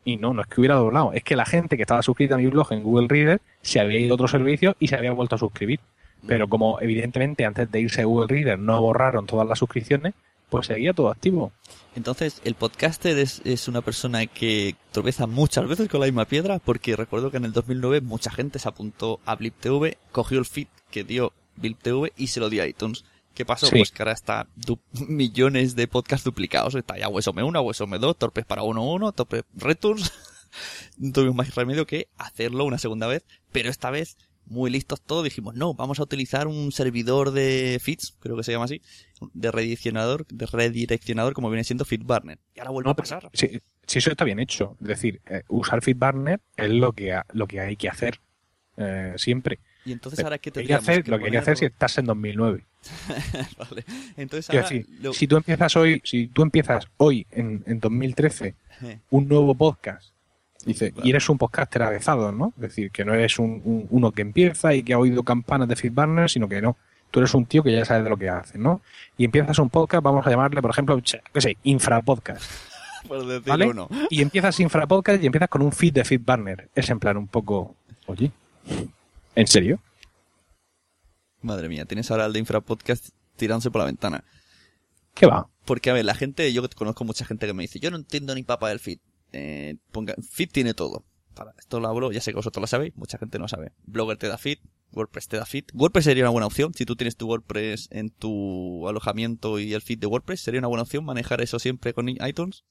[0.07, 2.39] Y no, no es que hubiera doblado, es que la gente que estaba suscrita a
[2.39, 5.35] mi blog en Google Reader se había ido a otro servicio y se había vuelto
[5.35, 5.81] a suscribir.
[6.29, 10.15] Pero como evidentemente antes de irse a Google Reader no borraron todas las suscripciones,
[10.49, 11.51] pues seguía todo activo.
[11.97, 16.61] Entonces, el podcaster es, es una persona que tropeza muchas veces con la misma piedra,
[16.61, 20.47] porque recuerdo que en el 2009 mucha gente se apuntó a Blip TV, cogió el
[20.47, 23.05] feed que dio Blip TV y se lo dio a iTunes.
[23.37, 23.67] ¿Qué pasó?
[23.67, 23.77] Sí.
[23.77, 24.49] Pues que ahora está
[25.09, 26.75] millones de podcasts duplicados.
[26.75, 30.13] Está ya Huesome 1, Huesome 2, Torpes para 1.1, Torpes Returns.
[30.99, 35.23] no tuvimos más remedio que hacerlo una segunda vez, pero esta vez, muy listos todos,
[35.25, 38.81] dijimos, no, vamos a utilizar un servidor de feeds, creo que se llama así,
[39.35, 42.39] de redireccionador, de redireccionador como viene siendo FeedBurner.
[42.55, 43.29] Y ahora vuelve No, a pasar.
[43.35, 47.27] Si, si eso está bien hecho, es decir, eh, usar FeedBurner es lo que, ha-
[47.33, 48.21] lo que hay que hacer
[48.79, 49.59] eh, siempre.
[49.87, 52.05] Y entonces ahora que que tendríamos hacer lo que hay que hacer si estás en
[52.07, 52.65] 2009.
[53.59, 53.85] vale.
[54.17, 58.55] Entonces ahora decir, lo- si tú empiezas hoy, si tú empiezas hoy en, en 2013
[58.83, 60.11] Eh, un nuevo podcast,
[60.67, 61.07] dice, Vale.
[61.07, 62.53] y eres un podcaster avezado, ¿no?
[62.57, 65.67] Es decir, que no eres un, un- uno que empieza y que ha oído campanas
[65.69, 66.77] de FeedBurner, sino que no.
[67.11, 68.83] Tú eres un tío que ya sabe de lo que hace, ¿no?
[69.17, 71.01] Y empiezas un podcast, vamos a llamarle, por ejemplo,
[71.33, 72.45] qué sé, Infrapodcast.
[73.09, 73.67] por decir ¿Vale?
[73.69, 73.89] uno.
[74.11, 76.69] Y empiezas Infrapodcast y empiezas con un feed de FeedBurner.
[76.75, 78.31] Es en plan un poco, oye,
[79.37, 79.81] ¿en serio?
[81.43, 84.25] Madre mía, tienes ahora el de Infrapodcast tirándose por la ventana.
[85.15, 85.49] ¿Qué va?
[85.65, 88.35] Porque, a ver, la gente, yo conozco mucha gente que me dice, yo no entiendo
[88.35, 88.99] ni papa del feed.
[89.33, 91.05] Eh, ponga, feed tiene todo.
[91.35, 93.73] Para esto lo hablo, ya sé que vosotros lo sabéis, mucha gente no sabe.
[93.85, 94.59] Blogger te da feed,
[94.93, 95.65] WordPress te da feed.
[95.75, 99.83] WordPress sería una buena opción, si tú tienes tu WordPress en tu alojamiento y el
[99.83, 102.65] feed de WordPress, sería una buena opción manejar eso siempre con iTunes.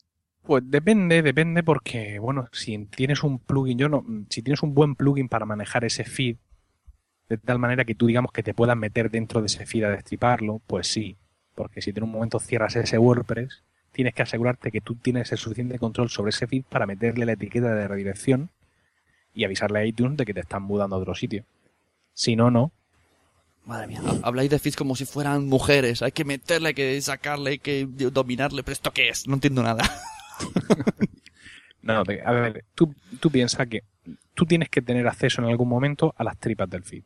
[0.43, 4.95] Pues depende, depende porque, bueno, si tienes un plugin, yo no, si tienes un buen
[4.95, 6.37] plugin para manejar ese feed,
[7.29, 9.89] de tal manera que tú digamos que te puedas meter dentro de ese feed a
[9.89, 11.17] destriparlo, pues sí.
[11.55, 15.37] Porque si en un momento cierras ese WordPress, tienes que asegurarte que tú tienes el
[15.37, 18.49] suficiente control sobre ese feed para meterle la etiqueta de redirección
[19.33, 21.45] y avisarle a iTunes de que te están mudando a otro sitio.
[22.13, 22.71] Si no, no.
[23.65, 26.01] Madre mía, ha- habláis de feeds como si fueran mujeres.
[26.03, 28.61] Hay que meterle, hay que sacarle, hay que dominarle.
[28.63, 29.27] ¿Pero esto qué es?
[29.27, 29.83] No entiendo nada.
[31.81, 33.83] No, te- a ver, tú, tú piensas que
[34.33, 37.03] tú tienes que tener acceso en algún momento a las tripas del feed.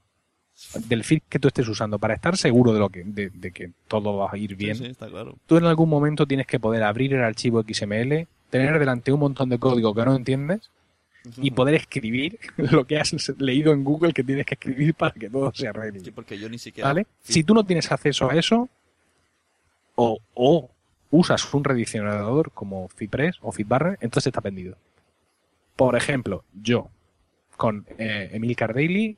[0.88, 3.72] Del feed que tú estés usando para estar seguro de lo que de, de que
[3.88, 4.76] todo va a ir bien.
[4.76, 5.38] Sí, sí, está claro.
[5.46, 9.50] Tú en algún momento tienes que poder abrir el archivo XML, tener delante un montón
[9.50, 10.70] de código que no entiendes
[11.38, 15.30] y poder escribir lo que has leído en Google que tienes que escribir para que
[15.30, 16.00] todo se arregle.
[16.00, 16.90] Sí, porque yo ni siquiera...
[16.90, 17.08] ¿Vale?
[17.22, 18.70] Si tú no tienes acceso a eso,
[19.96, 20.70] o, o
[21.12, 24.78] usas un redireccionador como FeedPress o FeedBurner, entonces está vendido.
[25.76, 26.90] Por ejemplo, yo
[27.58, 29.18] con eh, Emilcar Daily,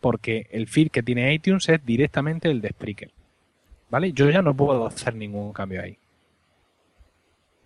[0.00, 3.10] porque el feed que tiene iTunes es directamente el de Spreaker.
[3.90, 4.12] ¿vale?
[4.12, 5.96] Yo ya no puedo hacer ningún cambio ahí.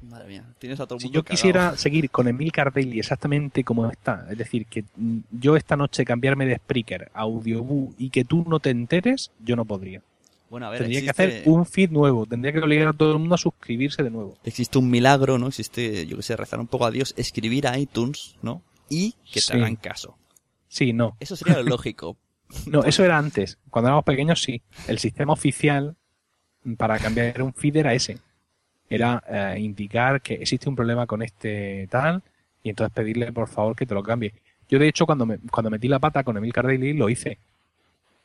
[0.02, 3.62] Madre mía, tienes a todo el Si mundo yo quisiera seguir con Emilcar Daily exactamente
[3.62, 4.84] como está, es decir, que
[5.30, 9.54] yo esta noche cambiarme de Spreaker a Audioboo y que tú no te enteres, yo
[9.54, 10.02] no podría.
[10.50, 13.12] Bueno, a ver, tendría existe, que hacer un feed nuevo, tendría que obligar a todo
[13.12, 14.36] el mundo a suscribirse de nuevo.
[14.44, 15.46] existe un milagro, ¿no?
[15.46, 18.60] Existe, yo que sé, rezar un poco a Dios, escribir a iTunes, ¿no?
[18.88, 19.52] Y que te Sí.
[19.52, 20.18] hagan caso.
[20.72, 21.18] Sí, no.
[21.20, 22.16] Eso sería lo lógico.
[22.66, 23.58] No, eso era antes.
[23.70, 24.60] Cuando éramos pequeños, sí.
[24.86, 25.96] El sistema oficial
[26.76, 28.18] para cambiar un feed era ese.
[28.90, 32.22] Era eh, indicar que existe un problema con este tal
[32.62, 34.34] y entonces pedirle por favor que te lo cambie.
[34.68, 37.38] Yo, de hecho, cuando, me, cuando metí la pata con Emil Daily lo hice.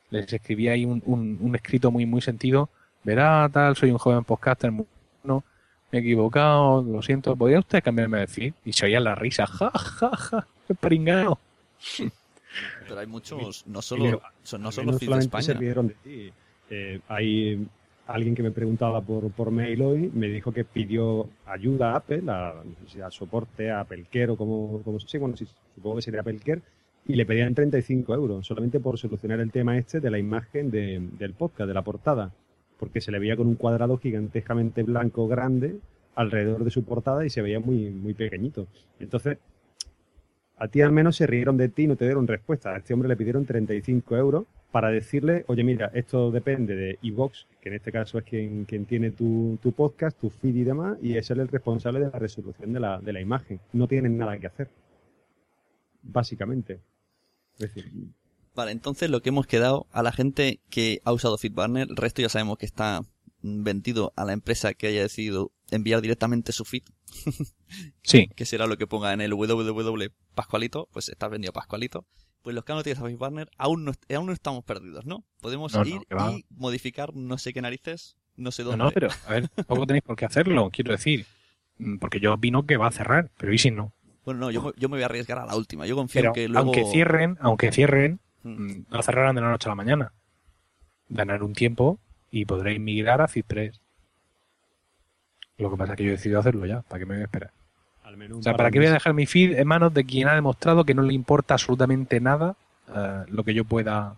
[0.09, 2.69] Les escribí ahí un, un, un escrito muy, muy sentido.
[3.05, 4.71] Verá, tal, soy un joven podcaster.
[4.71, 4.85] muy
[5.23, 5.43] bueno,
[5.89, 7.33] me he equivocado, lo siento.
[7.35, 8.53] ¿Podría usted cambiarme de feed?
[8.65, 9.45] Y se oía la risa.
[9.47, 10.47] Ja, ja, ja.
[10.67, 11.39] Qué pringao.
[12.87, 15.59] Pero hay muchos, no solo, son, no mí solo de España.
[15.59, 16.31] rieron de ti.
[16.69, 17.65] Eh, hay
[18.07, 22.23] alguien que me preguntaba por, por mail hoy, me dijo que pidió ayuda a Apple,
[22.27, 22.53] a,
[23.05, 25.45] a soporte, a Apple o como, como sí, bueno, sí,
[25.75, 26.61] supongo que sería Apple Care,
[27.05, 31.01] y le pedían 35 euros, solamente por solucionar el tema este de la imagen de-
[31.17, 32.31] del podcast, de la portada,
[32.79, 35.77] porque se le veía con un cuadrado gigantescamente blanco grande
[36.15, 38.67] alrededor de su portada y se veía muy, muy pequeñito.
[38.99, 39.37] Entonces,
[40.57, 42.71] a ti al menos se rieron de ti y no te dieron respuesta.
[42.73, 47.45] A este hombre le pidieron 35 euros para decirle, oye, mira, esto depende de iVox,
[47.61, 50.97] que en este caso es quien, quien tiene tu, tu podcast, tu feed y demás,
[51.01, 53.59] y es él el responsable de la resolución de la, de la imagen.
[53.71, 54.69] No tienen nada que hacer.
[56.01, 56.79] Básicamente.
[57.59, 57.91] Es decir,
[58.55, 62.23] Vale, entonces lo que hemos quedado a la gente que ha usado FeedBurner, el resto
[62.23, 63.01] ya sabemos que está
[63.43, 66.83] vendido a la empresa que haya decidido enviar directamente su feed,
[68.01, 68.27] Sí.
[68.35, 72.05] que será lo que ponga en el www Pascualito, pues está vendido Pascualito.
[72.43, 75.25] Pues los que han utilizado FeedBurner aún no, aún no estamos perdidos, ¿no?
[75.41, 78.85] Podemos No, no, ir y modificar no sé qué narices, no sé No, dónde.
[78.85, 81.25] no, pero a ver, tampoco tenéis por qué hacerlo, quiero decir.
[81.79, 83.91] Mm, Porque yo opino que va a cerrar, pero ¿y si no?
[84.23, 85.85] Bueno, no, yo, me- yo me voy a arriesgar a la última.
[85.85, 86.65] Yo confío Pero en que luego...
[86.73, 88.49] aunque cierren, aunque cierren, Mm.
[88.63, 90.13] mm, no cerrarán de la noche a la mañana.
[91.09, 91.99] Ganar un tiempo
[92.31, 93.81] y podréis migrar a FitPress.
[95.57, 97.25] Lo que pasa es que yo he decidido hacerlo ya, ¿para qué me voy a
[97.25, 97.51] esperar?
[98.39, 100.35] O sea, par ¿para qué voy a dejar mi feed en manos de quien ha
[100.35, 102.55] demostrado que no le importa absolutamente nada
[102.93, 104.15] eh, lo que yo pueda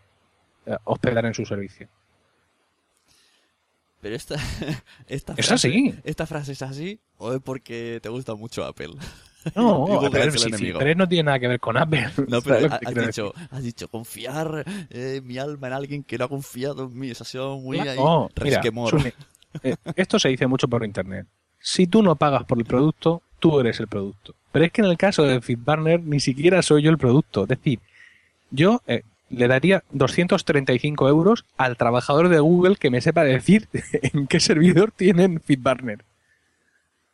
[0.66, 1.88] eh, hospedar en su servicio?
[4.02, 4.36] Pero esta,
[5.08, 5.96] esta Es frase, así.
[6.04, 8.92] esta frase es así o es porque te gusta mucho Apple.
[9.56, 10.52] No, es si.
[10.52, 12.10] FitPress no tiene nada que ver con Apple.
[12.28, 16.26] No, ¿Sabes pero has dicho, has dicho confiar eh, mi alma en alguien que no
[16.26, 17.10] ha confiado en mí.
[17.10, 18.90] Eso ha sido muy ahí, no, mira, resquemor.
[18.90, 19.14] Sune,
[19.64, 21.26] eh, esto se dice mucho por internet.
[21.58, 24.36] Si tú no pagas por el producto, tú eres el producto.
[24.52, 27.44] Pero es que en el caso de FitBurner ni siquiera soy yo el producto.
[27.44, 27.80] Es decir,
[28.52, 33.68] yo eh, le daría 235 euros al trabajador de Google que me sepa decir
[34.14, 36.04] en qué servidor tienen FitBurner.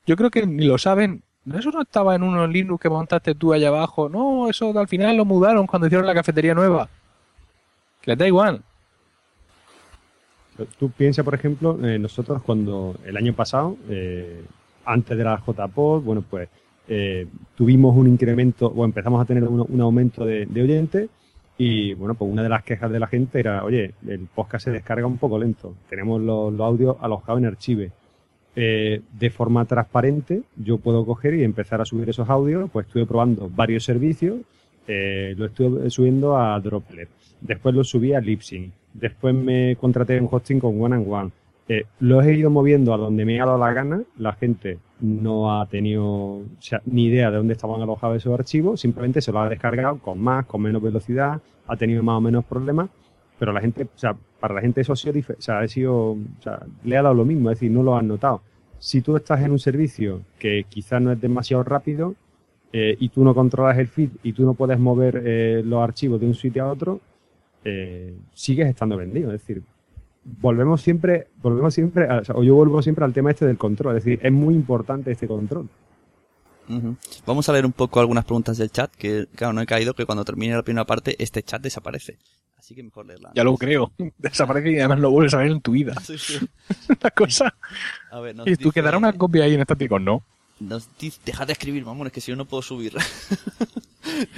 [0.06, 1.24] Yo creo que ni lo saben.
[1.54, 4.10] Eso no estaba en uno Linux que montaste tú allá abajo.
[4.10, 6.90] No, eso al final lo mudaron cuando hicieron la cafetería nueva.
[8.04, 8.62] Les da igual.
[10.80, 14.44] Tú piensas, por ejemplo, eh, nosotros cuando el año pasado, eh,
[14.86, 16.50] antes de la JPod, bueno, pues
[16.88, 21.10] eh, tuvimos un incremento o empezamos a tener un, aumento de, de oyentes
[21.58, 24.72] y, bueno, pues una de las quejas de la gente era, oye, el podcast se
[24.72, 27.92] descarga un poco lento, tenemos los, los audios alojados en Archive.
[28.58, 33.06] Eh, de forma transparente, yo puedo coger y empezar a subir esos audios, pues estuve
[33.06, 34.38] probando varios servicios,
[34.88, 37.10] eh, lo estuve subiendo a Droplet,
[37.42, 41.32] después lo subí a Libsyn, después me contraté un hosting con One and One.
[41.68, 45.60] Eh, los he ido moviendo a donde me ha dado la gana, la gente no
[45.60, 49.42] ha tenido o sea, ni idea de dónde estaban alojados esos archivos, simplemente se los
[49.42, 52.90] ha descargado con más, con menos velocidad, ha tenido más o menos problemas,
[53.40, 56.12] pero la gente, o sea, para la gente eso ha sido, o sea, ha sido,
[56.12, 58.42] o sea, le ha dado lo mismo, es decir, no lo han notado.
[58.78, 62.14] Si tú estás en un servicio que quizás no es demasiado rápido
[62.72, 66.20] eh, y tú no controlas el feed y tú no puedes mover eh, los archivos
[66.20, 67.00] de un sitio a otro,
[67.64, 69.34] eh, sigues estando vendido.
[69.34, 69.64] Es decir,
[70.26, 73.58] volvemos siempre, volvemos siempre, a- o, sea, o yo vuelvo siempre al tema este del
[73.58, 73.96] control.
[73.98, 75.70] Es decir, es muy importante este control.
[77.28, 80.06] Vamos a leer un poco algunas preguntas del chat, que claro, no he caído que
[80.08, 82.18] cuando termine la primera parte este chat desaparece.
[82.58, 83.32] Así que mejor leerla.
[83.36, 83.92] Ya lo creo.
[84.18, 85.94] Desaparece y además lo vuelves a ver en tu vida.
[86.04, 86.40] Sí, sí.
[86.90, 87.54] Una cosa.
[88.10, 90.00] A ver, nos ¿Y tú dice- quedará una copia ahí en estático?
[90.00, 90.24] No.
[90.60, 92.94] Nos dice, dejad de escribir, mamones, que si no, no puedo subir.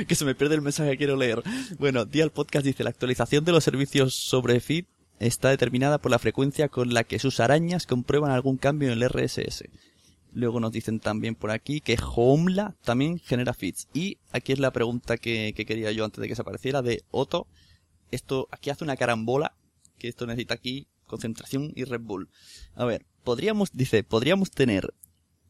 [0.08, 1.42] que se me pierde el mensaje que quiero leer.
[1.80, 4.86] Bueno, Día al Podcast dice, la actualización de los servicios sobre feed
[5.20, 9.10] está determinada por la frecuencia con la que sus arañas comprueban algún cambio en el
[9.10, 9.66] RSS.
[10.34, 13.88] Luego nos dicen también por aquí que Homela también genera feeds.
[13.94, 17.04] Y aquí es la pregunta que, que quería yo antes de que se apareciera de
[17.12, 17.48] Otto.
[18.12, 19.56] Esto, aquí hace una carambola,
[19.98, 22.30] que esto necesita aquí concentración y Red Bull.
[22.76, 24.94] A ver, podríamos, dice, podríamos tener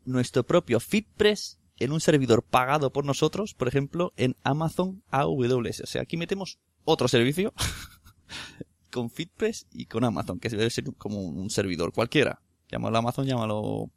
[0.06, 5.82] nuestro propio FitPress en un servidor pagado por nosotros, por ejemplo, en Amazon AWS.
[5.82, 7.54] O sea, aquí metemos otro servicio
[8.98, 12.40] con FitPress y con Amazon, que debe ser como un servidor cualquiera.
[12.68, 13.92] Llámalo Amazon, llámalo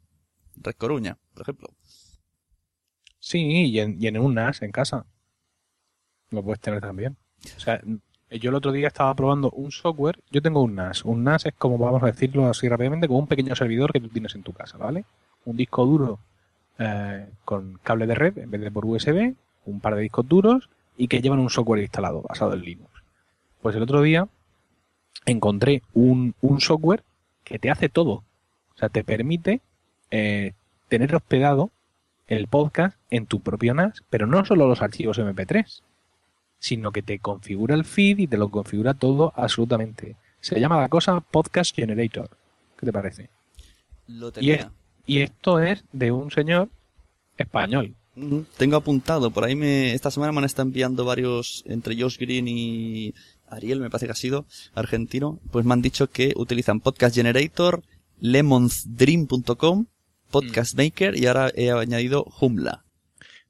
[0.57, 1.69] Red Coruña, por ejemplo.
[3.17, 5.07] Sí, y en, en un NAS en casa.
[6.29, 7.17] Lo puedes tener también.
[7.57, 7.81] O sea,
[8.29, 10.19] yo el otro día estaba probando un software.
[10.29, 11.03] Yo tengo un NAS.
[11.03, 14.09] Un NAS es como, vamos a decirlo así rápidamente, como un pequeño servidor que tú
[14.09, 15.05] tienes en tu casa, ¿vale?
[15.45, 16.19] Un disco duro
[16.77, 19.33] eh, con cable de red en vez de por USB,
[19.65, 22.91] un par de discos duros y que llevan un software instalado basado en Linux.
[23.63, 24.27] Pues el otro día
[25.25, 27.03] encontré un, un software
[27.43, 28.11] que te hace todo.
[28.75, 29.61] O sea, te permite
[30.09, 30.53] eh,
[30.89, 31.71] tener hospedado
[32.27, 35.81] el podcast en tu propio NAS, pero no solo los archivos MP3,
[36.59, 40.15] sino que te configura el feed y te lo configura todo absolutamente.
[40.39, 42.29] Se llama la cosa Podcast Generator.
[42.77, 43.29] ¿Qué te parece?
[44.07, 44.55] Lo Y, tenía.
[44.55, 44.67] es-
[45.05, 46.69] y esto es de un señor
[47.37, 47.95] español.
[48.57, 52.45] Tengo apuntado, por ahí me, esta semana me han estado enviando varios, entre Josh Green
[52.47, 53.13] y
[53.51, 57.83] Ariel, me parece que ha sido, argentino, pues me han dicho que utilizan Podcast Generator,
[58.19, 59.85] lemonsdream.com,
[60.31, 62.85] Podcast Maker y ahora he añadido Joomla.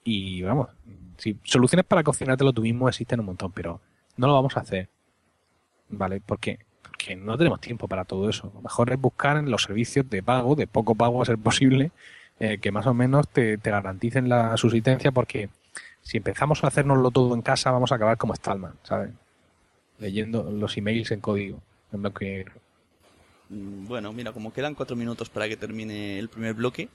[0.02, 0.70] Y vamos,
[1.18, 3.80] si soluciones para cocinártelo tú mismo existen un montón, pero
[4.16, 4.88] no lo vamos a hacer.
[5.90, 6.20] ¿Vale?
[6.20, 6.60] ¿Por qué?
[6.82, 8.50] Porque no tenemos tiempo para todo eso.
[8.54, 11.90] Lo mejor es buscar en los servicios de pago, de poco pago a ser posible,
[12.40, 15.50] eh, que más o menos te, te garanticen la subsistencia, porque
[16.02, 19.10] si empezamos a hacernoslo todo en casa, vamos a acabar como Stallman, ¿sabes?
[19.98, 21.60] Leyendo los emails en código,
[21.92, 22.20] en blanco.
[23.48, 26.88] Mm, Bueno, mira, como quedan cuatro minutos para que termine el primer bloque,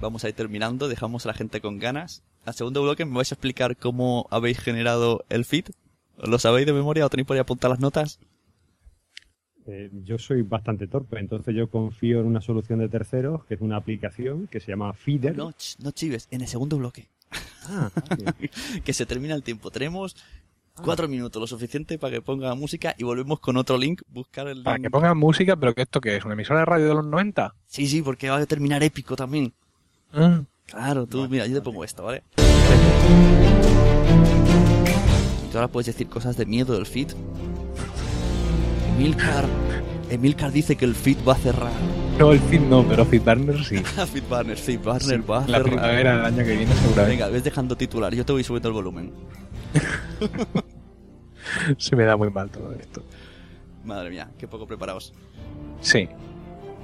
[0.00, 2.22] vamos a ir terminando, dejamos a la gente con ganas.
[2.44, 5.66] Al segundo bloque me vais a explicar cómo habéis generado el feed.
[6.18, 8.18] ¿Lo sabéis de memoria o tenéis por ahí apuntar las notas?
[9.66, 13.60] Eh, yo soy bastante torpe, entonces yo confío en una solución de terceros, que es
[13.60, 15.36] una aplicación que se llama Feeder.
[15.36, 17.08] No, ch, no chives, en el segundo bloque.
[17.68, 17.90] Ah,
[18.84, 19.70] que se termina el tiempo.
[19.70, 20.16] Tenemos
[20.74, 24.62] cuatro minutos, lo suficiente para que ponga música y volvemos con otro link, buscar el
[24.62, 24.86] Para link.
[24.86, 27.54] que pongan música, pero que esto que es una emisora de radio de los 90.
[27.66, 29.52] Sí, sí, porque va a terminar épico también.
[30.12, 32.22] Ah, Claro, tú, mira, yo te pongo esto, ¿vale?
[35.44, 37.08] Y tú ahora puedes decir cosas de miedo del feed.
[38.96, 39.46] Emilcar,
[40.10, 41.72] Emilcar dice que el feed va a cerrar.
[42.18, 43.78] No, el feed no, pero FeedBurner sí.
[44.12, 45.62] Feedburner, Feedburner va a La cerrar.
[45.64, 47.10] primavera del año que viene seguramente.
[47.10, 49.12] Venga, ves dejando titular, yo te voy subiendo el volumen.
[51.78, 53.02] Se me da muy mal todo esto.
[53.84, 55.14] Madre mía, qué poco preparados.
[55.80, 56.08] Sí.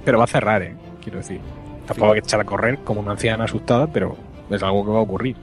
[0.03, 0.75] Pero va a cerrar, ¿eh?
[1.01, 1.39] Quiero decir.
[1.87, 4.17] Tampoco hay que echar a correr como una anciana asustada, pero
[4.49, 5.37] es algo que va a ocurrir.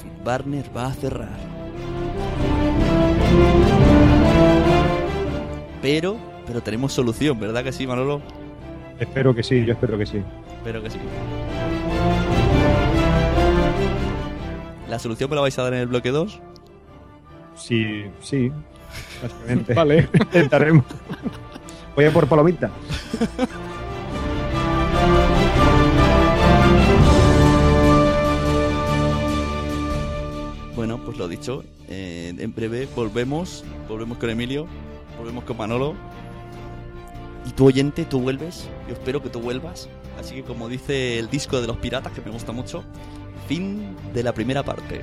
[0.00, 1.28] Feedburner va a cerrar.
[5.82, 8.20] Pero, pero tenemos solución, ¿verdad que sí, Manolo?
[8.98, 10.22] espero que sí, yo espero que sí.
[10.58, 10.98] Espero que sí.
[14.88, 16.40] ¿La solución me la vais a dar en el bloque 2?
[17.54, 18.50] Sí, sí,
[19.22, 19.74] básicamente.
[19.80, 20.08] Vale.
[20.24, 20.84] Intentaremos.
[21.94, 22.70] Voy a por palomita.
[31.20, 34.66] lo dicho, eh, en breve volvemos, volvemos con Emilio,
[35.18, 35.94] volvemos con Manolo.
[37.44, 39.90] Y tu oyente, tú vuelves, yo espero que tú vuelvas.
[40.18, 42.84] Así que como dice el disco de los piratas, que me gusta mucho,
[43.48, 45.02] fin de la primera parte.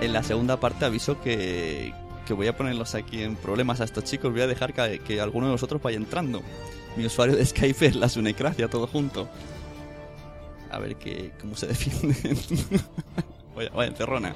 [0.00, 1.94] En la segunda parte aviso que,
[2.28, 4.30] que voy a ponerlos aquí en problemas a estos chicos.
[4.30, 6.42] Voy a dejar que, alguno de nosotros vaya entrando.
[6.94, 9.30] Mi usuario de Skype es la Sunecracia, todo junto.
[10.70, 12.38] A ver que, cómo se defienden.
[13.56, 14.34] vaya, vaya encerrona.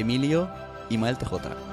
[0.00, 0.48] Emilio
[0.88, 1.65] y Mael TJ.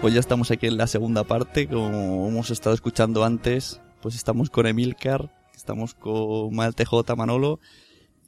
[0.00, 4.50] Pues ya estamos aquí en la segunda parte, como hemos estado escuchando antes, pues estamos
[4.50, 7.60] con Emilcar, estamos con Mal TJ Manolo,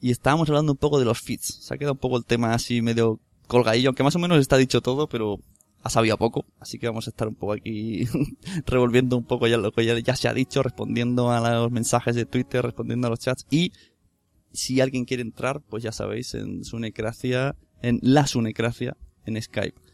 [0.00, 1.58] y estábamos hablando un poco de los feeds.
[1.60, 4.56] Se ha quedado un poco el tema así medio colgadillo, aunque más o menos está
[4.56, 5.40] dicho todo, pero
[5.82, 8.06] ha sabido poco, así que vamos a estar un poco aquí
[8.66, 12.16] revolviendo un poco ya lo que ya, ya se ha dicho, respondiendo a los mensajes
[12.16, 13.72] de Twitter, respondiendo a los chats, y
[14.52, 18.96] si alguien quiere entrar, pues ya sabéis, en Sunecracia, en la Sunecracia,
[19.26, 19.87] en Skype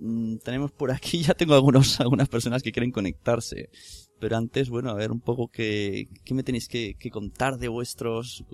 [0.00, 3.70] Mm, tenemos por aquí, ya tengo algunos, algunas personas que quieren conectarse.
[4.18, 7.68] Pero antes, bueno, a ver un poco qué, qué me tenéis que, que contar de
[7.68, 8.44] vuestros,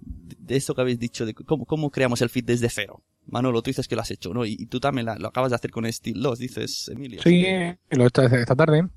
[0.00, 3.02] de esto que habéis dicho, de cómo, cómo creamos el feed desde cero.
[3.26, 4.44] Manolo, tú dices que lo has hecho, ¿no?
[4.46, 7.22] Y, tú también lo acabas de hacer con Steel 2, dices, Emilio.
[7.22, 7.44] Sí,
[7.90, 8.88] lo he hecho esta tarde.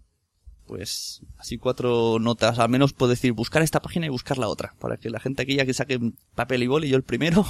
[0.66, 4.76] Pues así cuatro notas, al menos puedo decir buscar esta página y buscar la otra,
[4.80, 6.00] para que la gente aquí ya que saque
[6.36, 7.44] papel y boli, y yo el primero,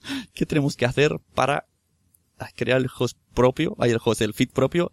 [0.34, 1.66] ¿qué tenemos que hacer para
[2.54, 4.90] crear el host propio, hay el host, el feed propio,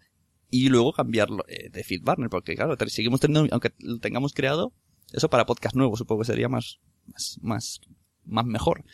[0.50, 4.72] y luego cambiarlo eh, de feed partner, porque claro, seguimos teniendo, aunque lo tengamos creado,
[5.12, 7.80] eso para podcast nuevo supongo que sería más, más, más,
[8.24, 8.84] más mejor.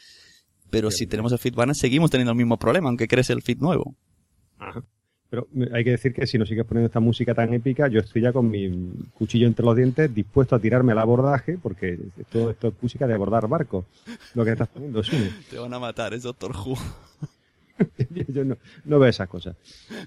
[0.70, 3.58] Pero si tenemos el feed partner, seguimos teniendo el mismo problema, aunque crees el feed
[3.58, 3.94] nuevo.
[5.30, 8.22] Pero hay que decir que si no sigues poniendo esta música tan épica, yo estoy
[8.22, 12.68] ya con mi cuchillo entre los dientes, dispuesto a tirarme al abordaje, porque esto, esto
[12.68, 13.84] es música de abordar barcos.
[14.34, 15.30] Lo que estás poniendo, Sune.
[15.50, 16.76] Te van a matar, es Doctor Who.
[18.28, 19.56] yo no, no, veo esas cosas.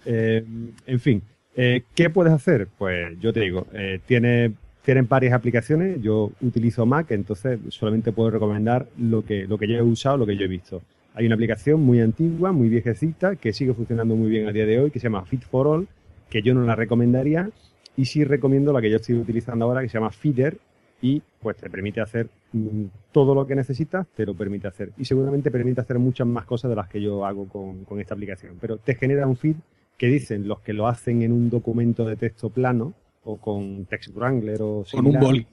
[0.05, 0.43] Eh,
[0.86, 1.22] en fin,
[1.55, 2.68] eh, ¿qué puedes hacer?
[2.78, 4.53] Pues yo te digo, eh, tiene,
[4.84, 6.01] tienen varias aplicaciones.
[6.01, 10.26] Yo utilizo Mac, entonces solamente puedo recomendar lo que, lo que yo he usado, lo
[10.26, 10.82] que yo he visto.
[11.13, 14.80] Hay una aplicación muy antigua, muy viejecita, que sigue funcionando muy bien a día de
[14.80, 15.88] hoy, que se llama Fit for All,
[16.30, 17.49] que yo no la recomendaría.
[17.95, 20.59] Y sí recomiendo la que yo estoy utilizando ahora, que se llama Feeder,
[21.02, 24.91] y pues te permite hacer mm, todo lo que necesitas, te lo permite hacer.
[24.98, 28.58] Y seguramente permite hacer muchas más cosas de las que yo hago con, esta aplicación.
[28.60, 29.56] Pero te genera un feed
[29.98, 32.93] que dicen los que lo hacen en un documento de texto plano
[33.24, 35.48] o con Text Wrangler o con un boli.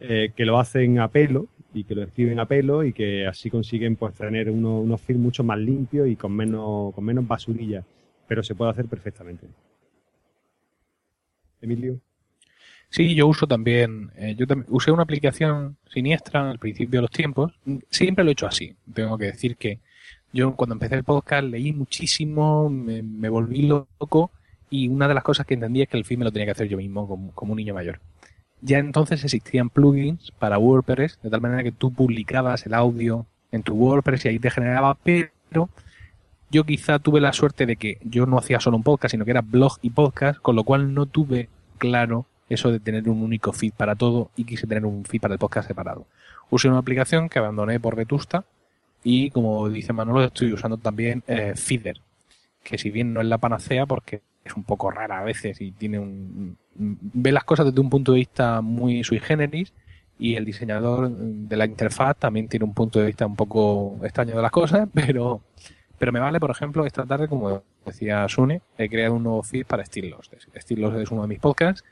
[0.00, 3.48] Eh, que lo hacen a pelo y que lo escriben a pelo y que así
[3.48, 7.84] consiguen pues tener unos feeds mucho más limpios y con menos, con menos basurilla.
[8.26, 9.46] Pero se puede hacer perfectamente.
[11.60, 12.00] Emilio.
[12.94, 17.10] Sí, yo uso también, eh, yo también usé una aplicación siniestra al principio de los
[17.10, 17.52] tiempos.
[17.90, 18.76] Siempre lo he hecho así.
[18.94, 19.80] Tengo que decir que
[20.32, 24.30] yo cuando empecé el podcast leí muchísimo, me, volví loco
[24.70, 26.52] y una de las cosas que entendí es que el feed me lo tenía que
[26.52, 27.98] hacer yo mismo como, como, un niño mayor.
[28.60, 33.64] Ya entonces existían plugins para WordPress, de tal manera que tú publicabas el audio en
[33.64, 35.68] tu WordPress y ahí te generaba, pero
[36.48, 39.32] yo quizá tuve la suerte de que yo no hacía solo un podcast, sino que
[39.32, 43.52] era blog y podcast, con lo cual no tuve claro eso de tener un único
[43.52, 46.06] feed para todo y quise tener un feed para el podcast separado.
[46.50, 48.44] Usé una aplicación que abandoné por Vetusta
[49.02, 52.00] y como dice Manolo estoy usando también eh, Feeder,
[52.62, 55.72] que si bien no es la panacea porque es un poco rara a veces y
[55.72, 59.72] tiene un ve las cosas desde un punto de vista muy sui generis
[60.18, 64.36] y el diseñador de la interfaz también tiene un punto de vista un poco extraño
[64.36, 65.40] de las cosas, pero
[65.98, 69.64] pero me vale, por ejemplo, esta tarde, como decía Sune, he creado un nuevo feed
[69.64, 70.30] para Stilos.
[70.56, 71.84] Stilos es uno de mis podcasts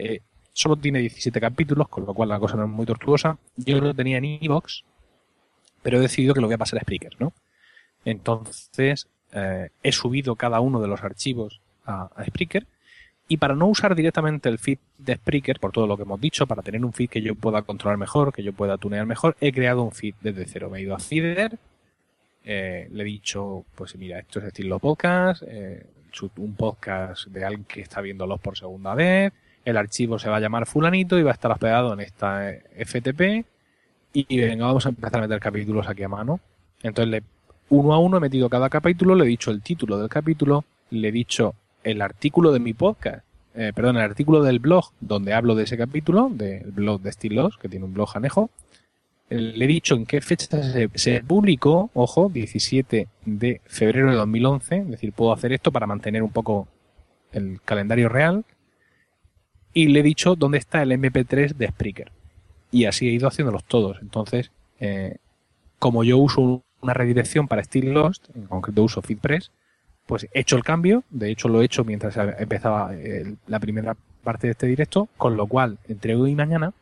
[0.00, 0.22] eh,
[0.52, 3.38] solo tiene 17 capítulos, con lo cual la cosa no es muy tortuosa.
[3.56, 4.84] Yo lo tenía en Evox,
[5.82, 7.32] pero he decidido que lo voy a pasar a Spreaker, ¿no?
[8.04, 12.66] Entonces, eh, he subido cada uno de los archivos a, Spreaker.
[13.28, 16.46] Y para no usar directamente el feed de Spreaker, por todo lo que hemos dicho,
[16.46, 19.52] para tener un feed que yo pueda controlar mejor, que yo pueda tunear mejor, he
[19.52, 20.68] creado un feed desde cero.
[20.68, 21.56] Me he ido a Feeder,
[22.44, 25.44] eh, le he dicho, pues mira, esto es estilo podcast,
[26.36, 29.32] un podcast de alguien que está viéndolos por segunda vez,
[29.64, 32.52] el archivo se va a llamar fulanito y va a estar hospedado en esta
[32.84, 33.44] FTP
[34.12, 36.40] y venga, vamos a empezar a meter capítulos aquí a mano.
[36.82, 37.22] Entonces, le,
[37.68, 41.08] uno a uno he metido cada capítulo, le he dicho el título del capítulo, le
[41.08, 41.54] he dicho
[41.84, 45.76] el artículo de mi podcast, eh, perdón, el artículo del blog donde hablo de ese
[45.76, 48.50] capítulo, del blog de Estilos, que tiene un blog anejo.
[49.28, 54.76] Le he dicho en qué fecha se, se, publicó, ojo, 17 de febrero de 2011,
[54.76, 56.66] es decir, puedo hacer esto para mantener un poco
[57.32, 58.44] el calendario real
[59.72, 62.12] y le he dicho dónde está el MP3 de Spreaker.
[62.70, 63.98] Y así he ido haciéndolos todos.
[64.00, 65.16] Entonces, eh,
[65.78, 69.50] como yo uso una redirección para Steel Lost, en concreto uso FeedPress,
[70.06, 73.96] pues he hecho el cambio, de hecho lo he hecho mientras empezaba eh, la primera
[74.24, 76.72] parte de este directo, con lo cual entre hoy y mañana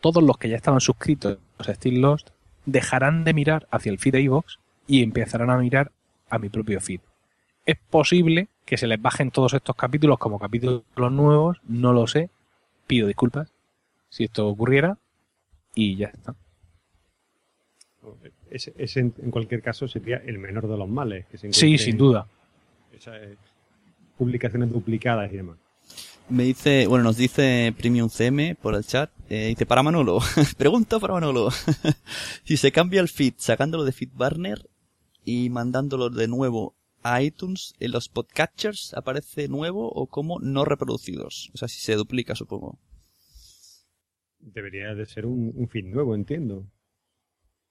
[0.00, 2.30] todos los que ya estaban suscritos a Steel Lost
[2.66, 5.92] dejarán de mirar hacia el feed de iVoox y empezarán a mirar
[6.28, 7.00] a mi propio feed.
[7.64, 12.30] Es posible que se les bajen todos estos capítulos como capítulos nuevos, no lo sé,
[12.86, 13.52] pido disculpas
[14.08, 14.96] si esto ocurriera
[15.74, 16.34] y ya está.
[18.48, 21.26] Ese, en, cualquier caso sería el menor de los males.
[21.26, 22.26] Que se sí, sin duda.
[24.16, 25.58] publicaciones duplicadas y demás.
[26.30, 30.18] Me dice, bueno, nos dice Premium CM por el chat, eh, dice para Manolo,
[30.56, 31.50] pregunta para Manolo,
[32.44, 34.66] si se cambia el feed sacándolo de FeedBurner
[35.26, 41.50] y mandándolo de nuevo a iTunes, en los podcatchers aparece nuevo o como no reproducidos.
[41.54, 42.78] O sea, si se duplica, supongo.
[44.38, 46.66] Debería de ser un, feed nuevo, entiendo.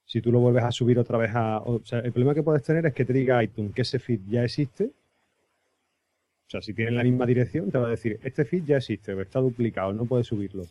[0.04, 1.58] Si tú lo vuelves a subir otra vez a...
[1.58, 4.20] O sea, el problema que puedes tener es que te diga iTunes que ese feed
[4.28, 4.84] ya existe.
[4.84, 9.18] O sea, si tienes la misma dirección, te va a decir, este feed ya existe,
[9.20, 10.66] está duplicado, no puedes subirlo.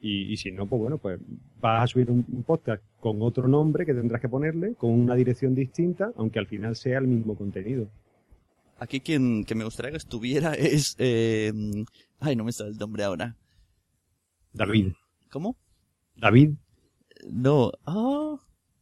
[0.00, 1.20] Y, si no, pues bueno, pues
[1.60, 5.54] vas a subir un, podcast con otro nombre que tendrás que ponerle, con una dirección
[5.54, 7.88] distinta, aunque al final sea el mismo contenido.
[8.78, 10.94] Aquí quien que me gustaría que estuviera es...
[10.98, 11.52] Eh,
[12.20, 13.36] ay, no me sale el nombre ahora.
[14.52, 14.92] David.
[15.30, 15.56] ¿Cómo?
[16.16, 16.52] David.
[17.28, 17.72] No.
[17.84, 18.36] Ah,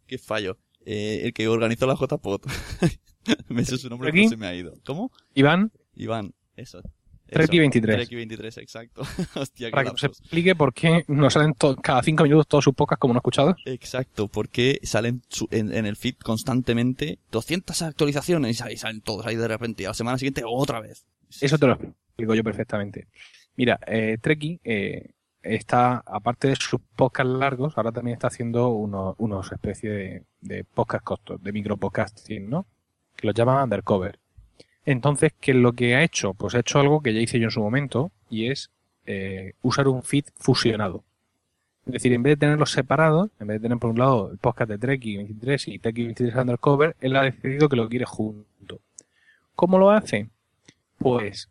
[0.07, 0.59] qué fallo.
[0.85, 2.43] Eh, el que organizó la JPod.
[3.49, 4.75] me sé su nombre, pero se me ha ido.
[4.85, 5.11] ¿Cómo?
[5.35, 5.73] Iván.
[5.95, 6.83] Iván, eso.
[7.29, 7.97] Treki 23.
[7.97, 9.03] Treki 23, exacto.
[9.35, 12.99] Hostia, Para que nos explique por qué nos salen cada cinco minutos todos sus pocas
[12.99, 13.57] como no escuchados.
[13.65, 19.49] Exacto, porque salen en, el feed constantemente 200 actualizaciones y ahí salen todos ahí de
[19.49, 19.83] repente.
[19.83, 21.07] Y a la semana siguiente otra vez.
[21.41, 23.09] Eso te lo explico yo perfectamente.
[23.57, 25.11] Mira, eh, Treki eh,
[25.43, 30.65] está, aparte de sus podcasts largos, ahora también está haciendo unos, unos especies de, de
[30.65, 32.67] podcast costos, de micro podcasting, ¿no?
[33.17, 34.21] Que los llaman Undercover.
[34.87, 36.33] Entonces, ¿qué es lo que ha hecho?
[36.33, 38.71] Pues ha hecho algo que ya hice yo en su momento y es
[39.05, 41.03] eh, usar un feed fusionado.
[41.87, 44.39] Es decir, en vez de tenerlos separados, en vez de tener por un lado el
[44.39, 48.81] podcast de Treki 23 y Treki 23 Undercover, él ha decidido que lo quiere junto.
[49.57, 50.29] ¿Cómo lo hace?
[50.99, 51.51] Pues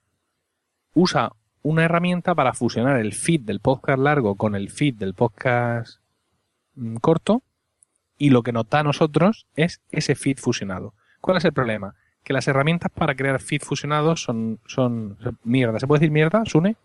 [0.94, 6.00] usa una herramienta para fusionar el feed del podcast largo con el feed del podcast
[6.76, 7.44] mm, corto
[8.18, 10.94] y lo que nos da a nosotros es ese feed fusionado.
[11.20, 11.96] ¿Cuál es el problema?
[12.26, 15.80] Que las herramientas para crear feed fusionados son, son mierda.
[15.80, 16.76] ¿Se puede decir mierda, Sune?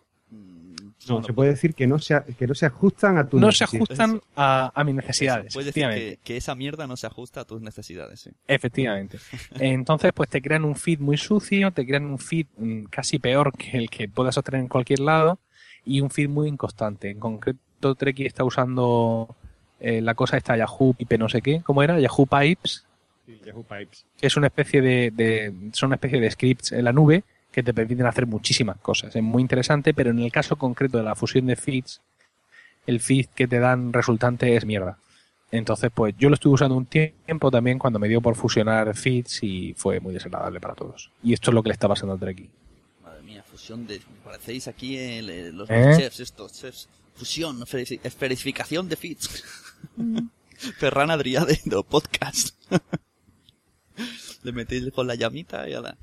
[1.09, 3.63] No, se puede decir que no se, que no se ajustan a tus No se
[3.63, 5.51] ajustan a, a mis necesidades.
[5.51, 8.29] Puedes decir que, esa mierda no se ajusta a tus necesidades, sí.
[8.47, 9.17] Efectivamente.
[9.59, 13.51] Entonces, pues te crean un feed muy sucio, te crean un feed mm, casi peor
[13.57, 15.39] que el que puedas obtener en cualquier lado
[15.83, 17.09] y un feed muy inconstante.
[17.09, 19.35] En concreto, Treki está usando
[19.79, 21.99] eh, la cosa esta Yahoo Pipe no sé qué, ¿cómo era?
[21.99, 22.85] Yahoo Pipes
[23.45, 24.05] Yahoo Pipes.
[24.21, 28.05] Es una especie de, son una especie de scripts en la nube que te permiten
[28.05, 29.15] hacer muchísimas cosas.
[29.15, 32.01] Es muy interesante, pero en el caso concreto de la fusión de feeds,
[32.87, 34.97] el feed que te dan resultante es mierda.
[35.51, 39.43] Entonces, pues yo lo estuve usando un tiempo también cuando me dio por fusionar feeds
[39.43, 41.11] y fue muy desagradable para todos.
[41.21, 42.49] Y esto es lo que le está pasando al Treki.
[43.03, 44.01] Madre mía, fusión de...
[44.23, 44.97] Parecéis aquí
[45.51, 45.95] los, ¿Eh?
[45.97, 46.87] chefs estos, chefs.
[47.15, 47.61] Fusión,
[48.03, 49.43] esferificación de feeds.
[50.77, 51.59] Ferran Adriade,
[51.89, 52.55] podcast.
[54.43, 55.97] Le metéis con la llamita y la...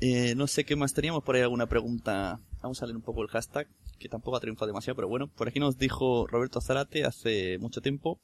[0.00, 2.40] Eh, no sé qué más teníamos por ahí alguna pregunta.
[2.60, 3.68] Vamos a leer un poco el hashtag,
[3.98, 7.80] que tampoco ha triunfado demasiado, pero bueno, por aquí nos dijo Roberto Zarate hace mucho
[7.80, 8.20] tiempo.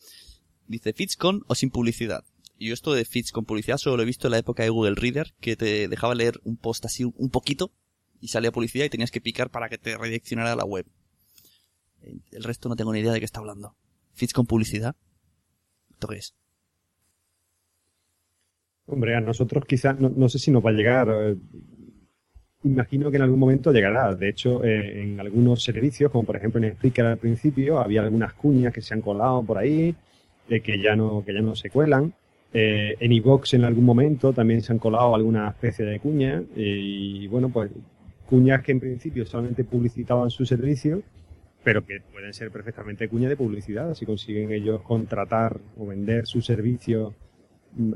[0.67, 2.25] Dice, ¿fits con o sin publicidad?
[2.59, 4.71] Y yo esto de feeds con publicidad solo lo he visto en la época de
[4.71, 7.73] Google Reader, que te dejaba leer un post así un poquito
[8.21, 10.85] y salía publicidad y tenías que picar para que te redireccionara a la web.
[12.03, 13.77] El resto no tengo ni idea de qué está hablando.
[14.15, 14.97] ¿Feeds con publicidad?
[15.91, 16.35] ¿Esto qué es?
[18.91, 21.09] Hombre, a nosotros quizás, no, sé si nos va a llegar.
[21.11, 21.37] Eh,
[22.65, 24.15] imagino que en algún momento llegará.
[24.15, 28.33] De hecho, eh, en algunos servicios, como por ejemplo en Spreaker al principio, había algunas
[28.33, 29.95] cuñas que se han colado por ahí,
[30.49, 32.15] eh, que, ya no, que ya no se cuelan.
[32.53, 36.45] en iVox en algún momento también se han colado alguna especie de cuñas.
[36.57, 37.71] y bueno, pues
[38.27, 41.03] cuñas que en principio solamente publicitaban su servicio,
[41.63, 46.41] pero que pueden ser perfectamente cuñas de publicidad si consiguen ellos contratar o vender su
[46.41, 47.15] servicio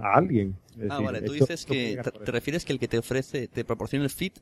[0.01, 0.57] a alguien.
[0.91, 4.11] ah, vale, tú dices que te, refieres que el que te ofrece, te proporciona el
[4.11, 4.33] feed,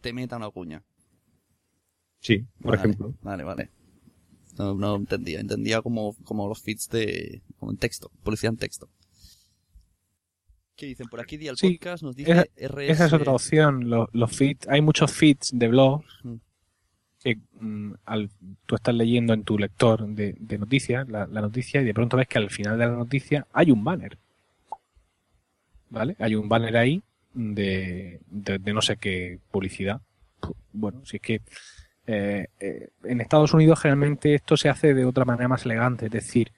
[0.00, 0.82] te meta una cuña.
[2.20, 3.14] Sí, por ejemplo.
[3.22, 3.70] Vale, vale.
[4.58, 8.88] No, no, entendía, entendía como, como los feeds de, como en texto, publicidad en texto.
[10.76, 11.08] ¿Qué dicen?
[11.08, 14.80] Por aquí Dial Podcast nos dice esa, Esa es otra opción, los, los feeds, hay
[14.82, 16.06] muchos feeds de blogs
[17.22, 18.30] que mm, al,
[18.66, 22.16] tú estás leyendo en tu lector de, de noticias, la, la noticia, y de pronto
[22.16, 24.18] ves que al final de la noticia hay un banner.
[25.96, 26.16] ¿Vale?
[26.18, 30.00] Hay un banner ahí de, de, no sé qué publicidad.
[30.72, 31.40] Bueno, si es que
[32.06, 36.12] eh, eh, en Estados Unidos generalmente esto se hace de otra manera más elegante, es
[36.12, 36.52] decir,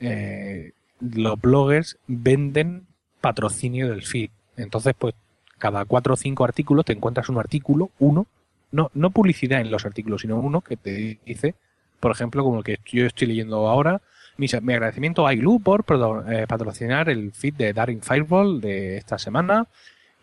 [0.00, 2.86] eh, los bloggers venden
[3.20, 4.30] patrocinio del feed.
[4.56, 5.14] Entonces, pues
[5.58, 8.26] cada cuatro o cinco artículos te encuentras un artículo, uno,
[8.70, 11.54] no, no publicidad en los artículos, sino uno que te dice,
[12.00, 14.00] por ejemplo, como el que yo estoy leyendo ahora,
[14.36, 15.84] mi, mi agradecimiento a Igloo por
[16.28, 19.66] eh, patrocinar el feed de Daring Fireball de esta semana.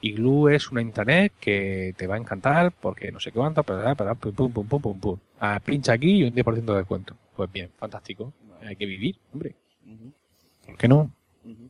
[0.02, 4.16] Igloo es una intranet que te va a encantar porque no sé qué cuánto, para,
[4.16, 5.20] pum, pum, pum, pum, pum, pum.
[5.40, 7.16] Ah, pincha aquí y un 10% de descuento.
[7.36, 8.34] Pues bien, fantástico.
[8.62, 9.56] Hay que vivir, hombre.
[9.86, 10.12] Ujú,
[10.66, 11.12] ¿Por qué no?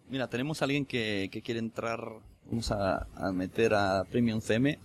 [0.09, 2.01] Mira, tenemos a alguien que, que quiere entrar,
[2.49, 4.79] vamos a, a meter a Premium CM,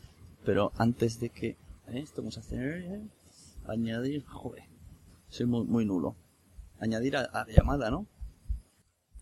[0.44, 1.48] pero antes de que...
[1.48, 1.56] ¿eh?
[1.94, 2.82] Esto vamos a hacer...
[2.82, 3.00] ¿eh?
[3.66, 4.24] Añadir...
[4.26, 4.62] Joder,
[5.28, 6.14] soy muy, muy nulo.
[6.78, 8.06] Añadir a, a la llamada, ¿no?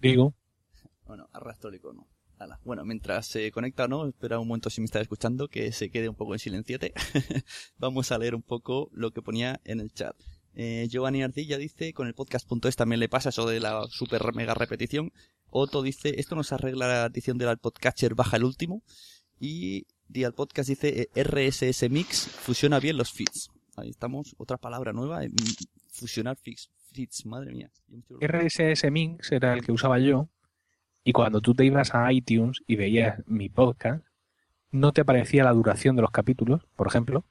[0.01, 0.35] Digo,
[1.07, 2.07] Bueno, arrastro el icono.
[2.39, 2.61] Ala.
[2.65, 4.09] Bueno, mientras se conecta, ¿no?
[4.09, 6.93] Espera un momento si me está escuchando, que se quede un poco en silenciete.
[7.79, 10.17] Vamos a leer un poco lo que ponía en el chat.
[10.57, 14.55] Eh, Giovanni Ardilla dice, con el podcast.es también le pasa eso de la super mega
[14.55, 15.13] repetición.
[15.51, 18.83] Otto dice, esto nos arregla la adición del podcatcher baja el último.
[19.39, 23.51] Y Dial Podcast dice, eh, RSS Mix fusiona bien los feeds.
[23.77, 25.31] Ahí estamos, otra palabra nueva, eh,
[25.89, 26.71] fusionar feeds,
[27.27, 27.71] madre mía.
[28.21, 30.29] RSS Mix era el que usaba yo.
[31.05, 34.03] Y cuando tú te ibas a iTunes y veías mi podcast,
[34.71, 37.25] no te aparecía la duración de los capítulos, por ejemplo.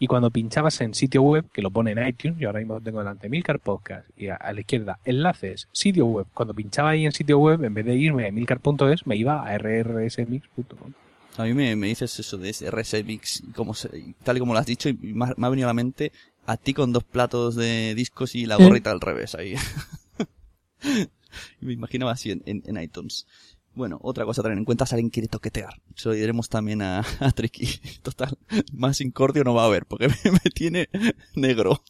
[0.00, 2.98] Y cuando pinchabas en sitio web, que lo pone en iTunes, yo ahora mismo tengo
[3.00, 6.26] delante Milcar Podcast, y a, a la izquierda enlaces, sitio web.
[6.34, 9.58] Cuando pinchaba ahí en sitio web, en vez de irme a milcar.es, me iba a
[9.58, 10.92] rrsmix.com.
[11.36, 14.52] A mí me, me dices eso de ese RS Mix, como se- tal y como
[14.52, 16.12] lo has dicho, y me ha, me ha venido a la mente
[16.48, 19.54] a ti con dos platos de discos y la gorrita al revés ahí.
[21.60, 23.26] me imaginaba así en, en- en iTunes.
[23.74, 25.80] Bueno, otra cosa a tener en cuenta es alguien quiere toquetear.
[25.94, 27.66] Se lo diremos también a, a Tricky.
[28.02, 28.36] Total,
[28.72, 30.88] más incordio no va a haber, porque me, me tiene
[31.34, 31.82] negro.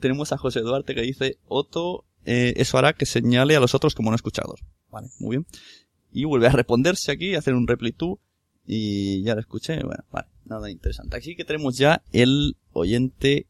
[0.00, 3.94] Tenemos a José Duarte que dice, Otto, eh, eso hará que señale a los otros
[3.94, 4.60] como no escuchados.
[4.90, 5.46] Vale, muy bien
[6.16, 8.20] y vuelve a responderse aquí, a hacer un reply to,
[8.64, 11.16] y ya lo escuché, bueno, vale, nada interesante.
[11.16, 13.46] Aquí que tenemos ya el oyente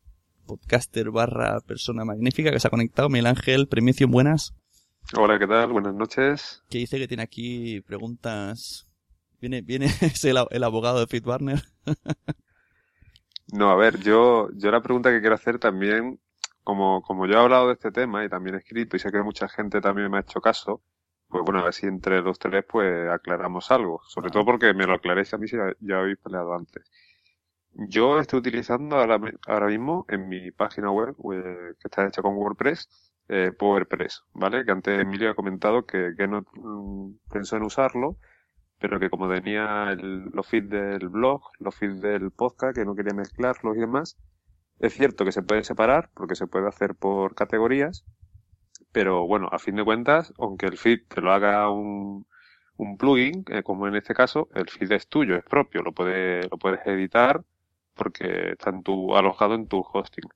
[0.47, 4.55] podcaster barra persona magnífica que se ha conectado, Miguel Ángel, Premicio, buenas,
[5.16, 5.70] Hola, ¿qué tal?
[5.70, 6.62] Buenas noches.
[6.70, 8.88] que dice que tiene aquí preguntas,
[9.40, 11.62] viene, viene, es el, el abogado de Fitbarner.
[13.53, 16.18] No, a ver, yo, yo la pregunta que quiero hacer también,
[16.62, 19.22] como, como yo he hablado de este tema y también he escrito y sé que
[19.22, 20.82] mucha gente también me ha hecho caso,
[21.35, 24.01] pues bueno, a ver si entre los tres pues aclaramos algo.
[24.07, 26.85] Sobre todo porque me lo aclaréis a mí si ya, habéis peleado antes.
[27.72, 32.37] Yo estoy utilizando ahora, ahora mismo en mi página web, eh, que está hecha con
[32.37, 32.89] WordPress,
[33.28, 34.64] eh, PowerPress, ¿vale?
[34.64, 38.18] Que antes Emilio ha comentado que, que no mm, pensó en usarlo,
[38.80, 42.95] pero que como tenía el- los feeds del blog, los feeds del podcast, que no
[42.97, 44.18] quería mezclarlos y demás,
[44.78, 48.05] es cierto que se puede separar, porque se puede hacer por categorías,
[48.95, 52.26] pero bueno, a fin de cuentas, aunque el feed te lo haga un,
[52.76, 56.49] un plugin, eh, como en este caso, el feed es tuyo, es propio, lo puedes,
[56.51, 57.42] lo puedes editar
[57.95, 60.28] porque está en tu, alojado en tu hosting.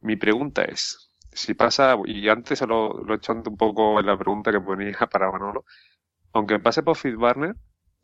[0.00, 4.18] Mi pregunta es, si pasa, y antes lo, lo he hecho un poco en la
[4.18, 5.64] pregunta que ponía para Manolo,
[6.32, 7.54] aunque pase por FeedBurner,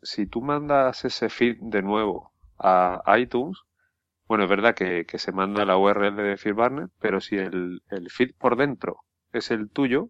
[0.01, 3.57] si tú mandas ese feed de nuevo a iTunes,
[4.27, 8.09] bueno, es verdad que, que se manda la URL de FeedBurner, pero si el, el
[8.09, 9.03] feed por dentro
[9.39, 10.09] es el tuyo,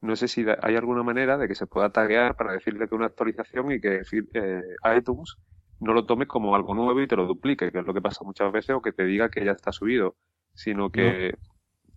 [0.00, 3.06] no sé si hay alguna manera de que se pueda taguear para decirle que una
[3.06, 4.02] actualización y que
[4.34, 4.62] eh,
[4.96, 5.36] iTunes
[5.80, 8.24] no lo tome como algo nuevo y te lo duplique, que es lo que pasa
[8.24, 10.16] muchas veces, o que te diga que ya está subido,
[10.54, 11.34] sino que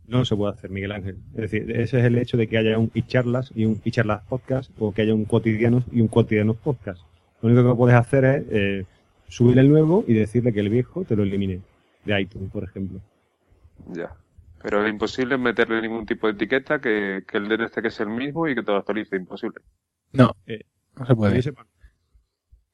[0.07, 1.17] No se puede hacer, Miguel Ángel.
[1.35, 4.71] Es decir, ese es el hecho de que haya un charlas y un charlas podcast
[4.79, 7.01] o que haya un cotidianos y un cotidianos podcast.
[7.41, 8.85] Lo único que puedes hacer es eh,
[9.27, 11.61] subir el nuevo y decirle que el viejo te lo elimine
[12.05, 12.99] de iTunes, por ejemplo.
[13.93, 14.15] Ya.
[14.61, 18.09] Pero es imposible meterle ningún tipo de etiqueta que, que el DNS que es el
[18.09, 19.15] mismo y que te lo actualice.
[19.15, 19.61] Imposible.
[20.11, 20.65] No, Eh,
[20.97, 21.41] no se puede.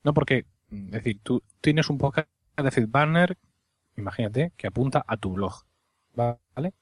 [0.03, 3.37] No, porque, es decir, tú tienes un podcast de FeedBurner,
[3.97, 5.65] imagínate, que apunta a tu blog,
[6.13, 6.73] ¿vale?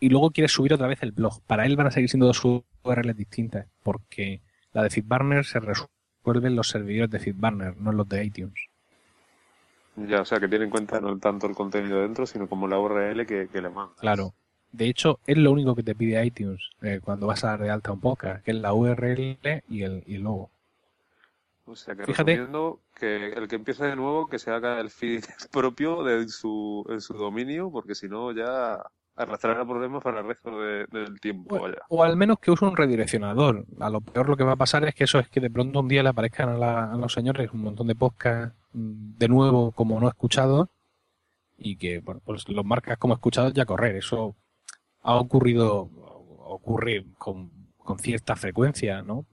[0.00, 1.42] Y luego quieres subir otra vez el blog.
[1.46, 4.42] Para él van a seguir siendo dos URLs distintas, porque
[4.72, 8.68] la de FeedBurner se resuelve en los servidores de FeedBurner, no en los de iTunes.
[10.06, 12.78] Ya, o sea, que tiene en cuenta no tanto el contenido dentro, sino como la
[12.78, 13.94] URL que, que le manda.
[13.98, 14.32] Claro.
[14.70, 17.70] De hecho, es lo único que te pide iTunes eh, cuando vas a dar de
[17.70, 20.50] alta un podcast, que es la URL y el, y el logo.
[21.64, 22.32] O sea, que Fíjate.
[22.32, 26.84] resumiendo, que el que empiece de nuevo, que se haga el feed propio de su,
[26.90, 28.78] en su dominio, porque si no ya
[29.16, 31.56] arrastrará problemas para el resto de- del tiempo.
[31.56, 31.78] O, vaya.
[31.88, 33.64] o al menos que use un redireccionador.
[33.80, 35.80] A lo peor lo que va a pasar es que eso es que de pronto
[35.80, 39.72] un día le aparezcan a, la- a los señores un montón de podcasts de nuevo
[39.72, 40.68] como no escuchados
[41.56, 43.96] y que bueno, pues los marcas como escuchados ya correr.
[43.96, 44.36] Eso
[45.02, 45.90] ha ocurrido,
[46.44, 49.26] ocurre con, con cierta frecuencia, ¿no?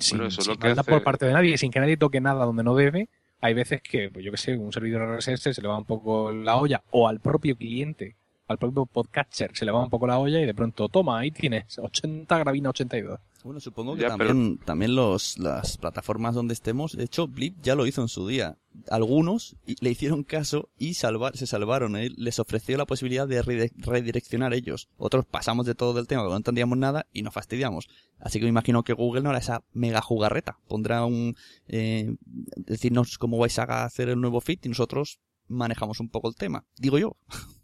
[0.00, 2.20] Sin, eso es sin lo que hace- por parte de nadie, sin que nadie toque
[2.20, 3.08] nada donde no debe.
[3.40, 6.32] Hay veces que, pues yo que sé, un servidor RSS se le va un poco
[6.32, 8.16] la olla o al propio cliente,
[8.48, 11.30] al propio podcatcher se le va un poco la olla y de pronto, toma, ahí
[11.30, 13.20] tienes 80 gravina 82.
[13.44, 17.56] Bueno, supongo que Ya, pero- también, también los, las plataformas donde estemos, de hecho, Blip
[17.62, 18.58] ya lo hizo en su día.
[18.90, 21.96] Algunos le hicieron caso y salvar, se salvaron.
[21.96, 22.10] ¿eh?
[22.16, 23.42] Les ofreció la posibilidad de
[23.76, 24.88] redireccionar ellos.
[24.96, 27.88] Otros pasamos de todo del tema, que no entendíamos nada y nos fastidiamos.
[28.18, 30.58] Así que me imagino que Google no hará esa mega jugarreta.
[30.66, 31.36] Pondrá un,
[31.68, 32.16] eh,
[32.56, 36.64] decirnos cómo vais a hacer el nuevo feed y nosotros manejamos un poco el tema.
[36.76, 37.16] Digo yo.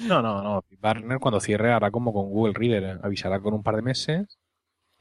[0.00, 0.64] No, no, no.
[0.80, 3.00] Partner cuando cierre hará como con Google Reader, ¿eh?
[3.02, 4.38] avisará con un par de meses.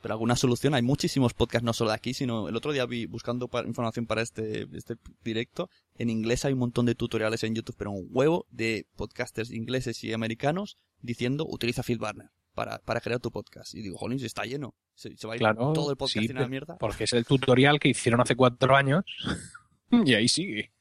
[0.02, 3.06] Pero alguna solución, hay muchísimos podcasts, no solo de aquí, sino el otro día vi
[3.06, 5.70] buscando información para este, este directo.
[5.96, 10.02] En inglés hay un montón de tutoriales en YouTube, pero un huevo de podcasters ingleses
[10.06, 13.76] y americanos diciendo utiliza FeedBurner para, para crear tu podcast.
[13.76, 14.74] Y digo, jolín, si está lleno.
[14.94, 16.78] Se, se va a ir Claro, todo el podcast sí, en la mierda.
[16.78, 19.04] porque es el tutorial que hicieron hace cuatro años
[19.92, 20.72] y ahí sigue.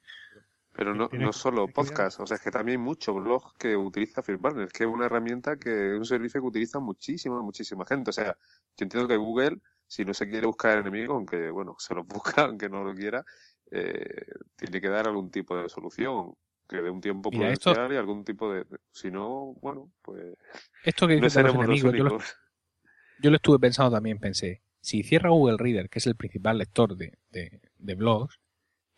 [0.78, 4.22] Pero no, no solo podcast, o sea, es que también hay muchos blogs que utiliza
[4.22, 8.10] FeedBurner, que es una herramienta que es un servicio que utiliza muchísima, muchísima gente.
[8.10, 8.36] O sea,
[8.76, 9.58] yo entiendo que Google,
[9.88, 13.24] si no se quiere buscar enemigos, aunque, bueno, se los busca, aunque no lo quiera,
[13.72, 14.24] eh,
[14.54, 16.34] tiene que dar algún tipo de solución,
[16.68, 18.64] que dé un tiempo Mira, esto- y algún tipo de...
[18.92, 20.36] Si no, bueno, pues
[20.84, 22.18] Esto que no los seremos los yo lo,
[23.20, 26.96] yo lo estuve pensando también, pensé, si cierra Google Reader, que es el principal lector
[26.96, 28.38] de, de- de blogs,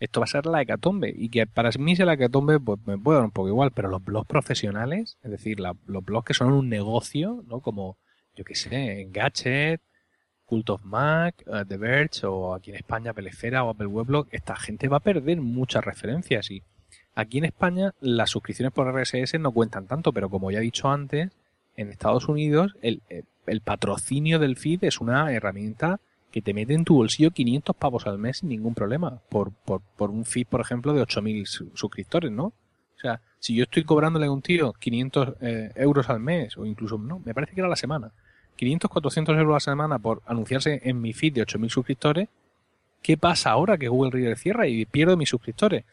[0.00, 1.12] esto va a ser la hecatombe.
[1.14, 3.88] Y que para mí sea la hecatombe, pues me puede dar un poco igual, pero
[3.88, 7.60] los blogs profesionales, es decir, los blogs que son un negocio, ¿no?
[7.60, 7.98] Como,
[8.34, 9.82] yo qué sé, Engadget,
[10.46, 14.56] Cult of Mac, eh, The Verge, o aquí en España Pelefera o Apple Weblog, esta
[14.56, 16.50] gente va a perder muchas referencias.
[16.50, 16.62] Y
[17.14, 20.88] aquí en España las suscripciones por RSS no cuentan tanto, pero como ya he dicho
[20.88, 21.30] antes,
[21.76, 23.02] en Estados Unidos el,
[23.46, 28.06] el patrocinio del feed es una herramienta que te mete en tu bolsillo 500 pavos
[28.06, 31.70] al mes sin ningún problema por, por, por un feed, por ejemplo, de 8.000 su-
[31.74, 32.44] suscriptores, ¿no?
[32.44, 36.66] O sea, si yo estoy cobrándole a un tío 500 eh, euros al mes, o
[36.66, 38.12] incluso, no, me parece que era la semana,
[38.56, 42.28] 500, 400 euros a la semana por anunciarse en mi feed de 8.000 suscriptores,
[43.02, 45.84] ¿qué pasa ahora que Google Reader cierra y pierdo mis suscriptores?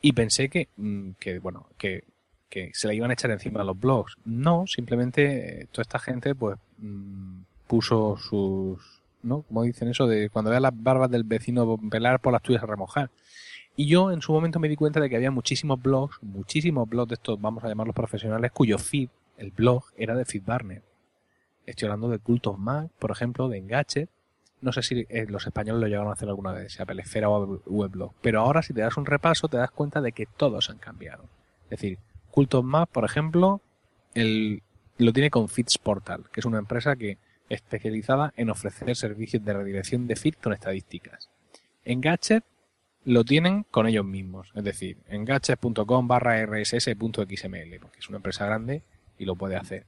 [0.00, 2.04] Y pensé que, mm, que bueno, que,
[2.48, 4.16] que se la iban a echar encima a los blogs.
[4.24, 8.78] No, simplemente eh, toda esta gente pues mm, puso sus,
[9.24, 9.42] ¿no?
[9.42, 12.66] Como dicen eso de cuando vea las barbas del vecino pelar por las tuyas a
[12.66, 13.10] remojar.
[13.76, 17.08] Y yo en su momento me di cuenta de que había muchísimos blogs, muchísimos blogs
[17.08, 20.82] de estos, vamos a llamarlos profesionales, cuyo feed, el blog, era de FeedBurner.
[21.66, 22.58] Estoy hablando de Cult of
[22.98, 24.08] por ejemplo, de Engadget.
[24.60, 27.60] No sé si eh, los españoles lo llegaron a hacer alguna vez, sea Pelesfera o
[27.66, 28.12] Weblog.
[28.20, 31.24] Pero ahora si te das un repaso te das cuenta de que todos han cambiado.
[31.64, 31.98] Es decir,
[32.30, 33.60] Cult of por ejemplo,
[34.14, 34.62] el,
[34.98, 37.18] lo tiene con Feeds Portal, que es una empresa que
[37.48, 41.28] especializada en ofrecer servicios de redirección de feed con estadísticas.
[41.84, 42.44] Engadget
[43.04, 48.82] lo tienen con ellos mismos, es decir, engadget.com barra rss.xml, porque es una empresa grande
[49.18, 49.84] y lo puede hacer.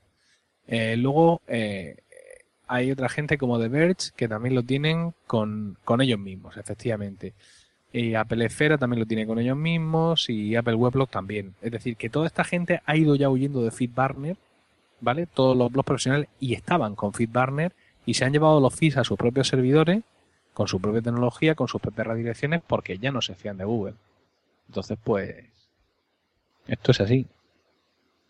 [0.67, 1.97] Eh, luego eh,
[2.67, 7.35] hay otra gente como The Verge que también lo tienen con, con ellos mismos, efectivamente.
[7.93, 11.55] Y Apple Esfera también lo tiene con ellos mismos y Apple Weblog también.
[11.63, 14.37] Es decir, que toda esta gente ha ido ya huyendo de FeedBurner,
[15.01, 15.27] ¿vale?
[15.27, 17.75] Todos los blogs profesionales y estaban con FeedBurner
[18.05, 20.03] y se han llevado los feeds a sus propios servidores
[20.55, 23.95] con su propia tecnología, con sus propias redirecciones, porque ya no se fían de Google.
[24.69, 25.45] Entonces, pues,
[26.67, 27.27] esto es así.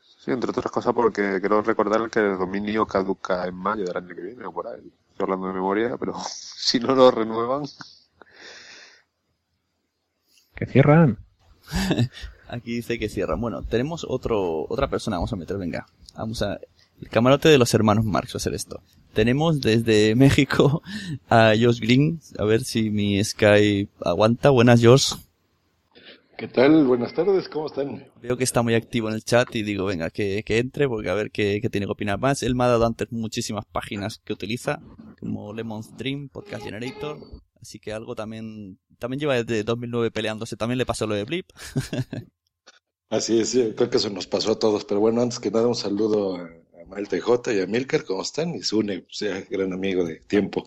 [0.00, 4.12] Sí, entre otras cosas porque quiero recordar que el dominio caduca en mayo del año
[4.12, 4.92] que viene o por ahí.
[5.10, 7.62] Estoy hablando de memoria, pero si no lo renuevan,
[10.56, 11.18] Que cierran.
[12.48, 13.40] Aquí dice que cierran.
[13.40, 15.86] Bueno, tenemos otro, otra persona, vamos a meter, venga.
[16.16, 16.58] Vamos a,
[17.00, 18.80] el camarote de los hermanos Marx va a hacer esto.
[19.12, 20.82] Tenemos desde México
[21.28, 24.50] a Josh Green, a ver si mi Sky aguanta.
[24.50, 25.12] Buenas, Josh.
[26.38, 26.86] ¿Qué tal?
[26.86, 28.04] Buenas tardes, ¿cómo están?
[28.20, 31.08] Veo que está muy activo en el chat y digo, venga, que, que entre, porque
[31.08, 32.42] a ver qué, qué tiene que opinar más.
[32.42, 34.80] Él me ha dado antes muchísimas páginas que utiliza,
[35.18, 37.18] como Lemon's Dream, Podcast Generator,
[37.62, 41.48] así que algo también, también lleva desde 2009 peleándose, también le pasó lo de Blip.
[43.08, 45.74] Así es, creo que eso nos pasó a todos, pero bueno, antes que nada un
[45.76, 46.50] saludo a,
[46.88, 48.54] Mael TJ y a Milker, ¿cómo están?
[48.54, 50.64] Y Sune, sea, gran amigo de tiempo.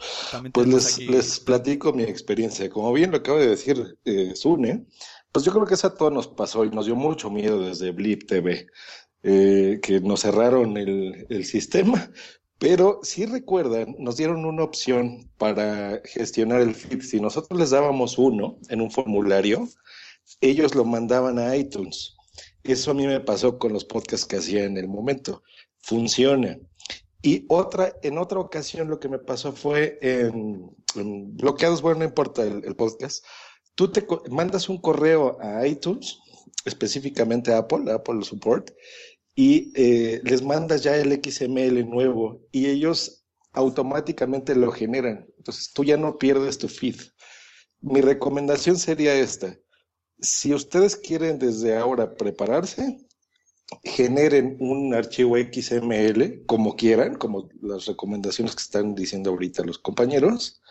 [0.52, 2.70] Pues les, aquí- les platico mi experiencia.
[2.70, 4.86] Como bien lo acaba de decir eh, Sune,
[5.32, 7.92] pues yo creo que eso a todos nos pasó y nos dio mucho miedo desde
[7.92, 8.68] Blip TV.
[9.24, 12.12] eh, que nos cerraron el, el sistema,
[12.58, 17.02] pero si recuerdan, nos dieron una opción para gestionar el feed.
[17.02, 19.68] Si nosotros les dábamos uno en un formulario,
[20.42, 22.16] ellos lo mandaban a iTunes.
[22.72, 25.42] Eso a mí me pasó con los podcasts que hacía en el momento.
[25.80, 26.60] Funciona.
[27.22, 30.70] Y otra, en otra ocasión lo que me pasó fue en,
[31.36, 33.26] bloqueados, bueno, no importa el, podcast.
[33.74, 36.20] Tú te mandas un correo a iTunes,
[36.64, 38.70] específicamente a Apple, Apple Support,
[39.36, 45.26] y eh, les mandas ya el XML nuevo y ellos automáticamente lo generan.
[45.38, 46.98] Entonces tú ya no pierdes tu feed.
[47.82, 49.58] Mi recomendación sería esta.
[50.22, 52.98] Si ustedes quieren desde ahora prepararse,
[53.84, 60.62] generen un archivo XML como quieran, como las recomendaciones que están diciendo ahorita los compañeros.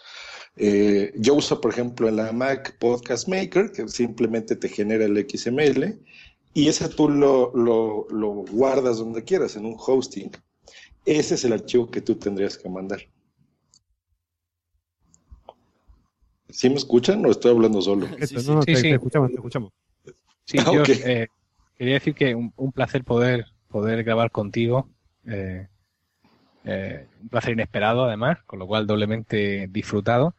[0.57, 5.17] Eh, yo uso, por ejemplo, en la Mac Podcast Maker, que simplemente te genera el
[5.17, 6.01] XML,
[6.55, 10.31] y ese tú lo, lo, lo guardas donde quieras, en un hosting.
[11.05, 13.01] Ese es el archivo que tú tendrías que mandar.
[16.51, 18.07] ¿Sí me escuchan o estoy hablando solo?
[18.07, 18.35] No, no, Sí,
[18.73, 18.83] te, sí.
[18.83, 19.73] te escuchamos, te escuchamos.
[20.45, 21.29] Sí, Ah, yo eh,
[21.77, 24.89] quería decir que un, un placer poder, poder grabar contigo.
[25.27, 25.67] eh,
[26.65, 30.35] eh, un placer inesperado, además, con lo cual doblemente disfrutado.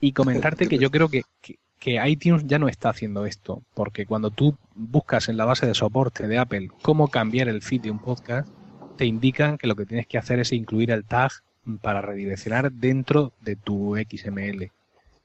[0.00, 4.06] Y comentarte que yo creo que, que, que iTunes ya no está haciendo esto, porque
[4.06, 7.90] cuando tú buscas en la base de soporte de Apple cómo cambiar el feed de
[7.90, 8.48] un podcast,
[8.96, 11.32] te indican que lo que tienes que hacer es incluir el tag
[11.82, 14.70] para redireccionar dentro de tu XML.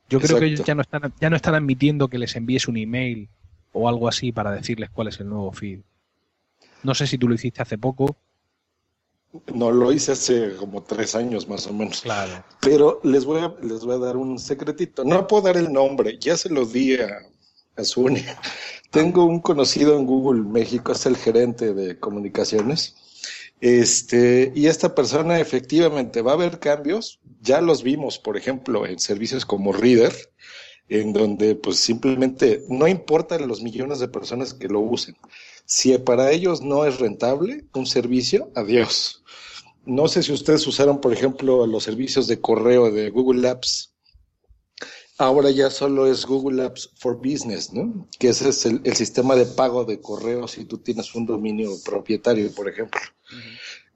[0.10, 2.78] Yo creo que ellos ya no están, ya no están admitiendo que les envíes un
[2.78, 3.30] email
[3.72, 5.80] o algo así para decirles cuál es el nuevo feed.
[6.84, 8.16] No sé si tú lo hiciste hace poco.
[9.53, 12.01] No, lo hice hace como tres años más o menos.
[12.01, 12.43] Claro.
[12.62, 15.03] Pero les voy a, les voy a dar un secretito.
[15.03, 17.05] No puedo dar el nombre, ya se lo di a,
[17.78, 17.84] a.
[18.89, 22.95] Tengo un conocido en Google México, es el gerente de comunicaciones.
[23.62, 27.20] Este, y esta persona efectivamente va a haber cambios.
[27.41, 30.14] Ya los vimos, por ejemplo, en servicios como Reader,
[30.88, 35.16] en donde pues simplemente no importan los millones de personas que lo usen.
[35.66, 39.24] Si para ellos no es rentable un servicio, adiós.
[39.86, 43.88] No sé si ustedes usaron, por ejemplo, los servicios de correo de Google Apps.
[45.20, 48.07] Ahora ya solo es Google Apps for Business, ¿no?
[48.17, 51.72] Que ese es el, el sistema de pago de correo si tú tienes un dominio
[51.84, 53.02] propietario, por ejemplo.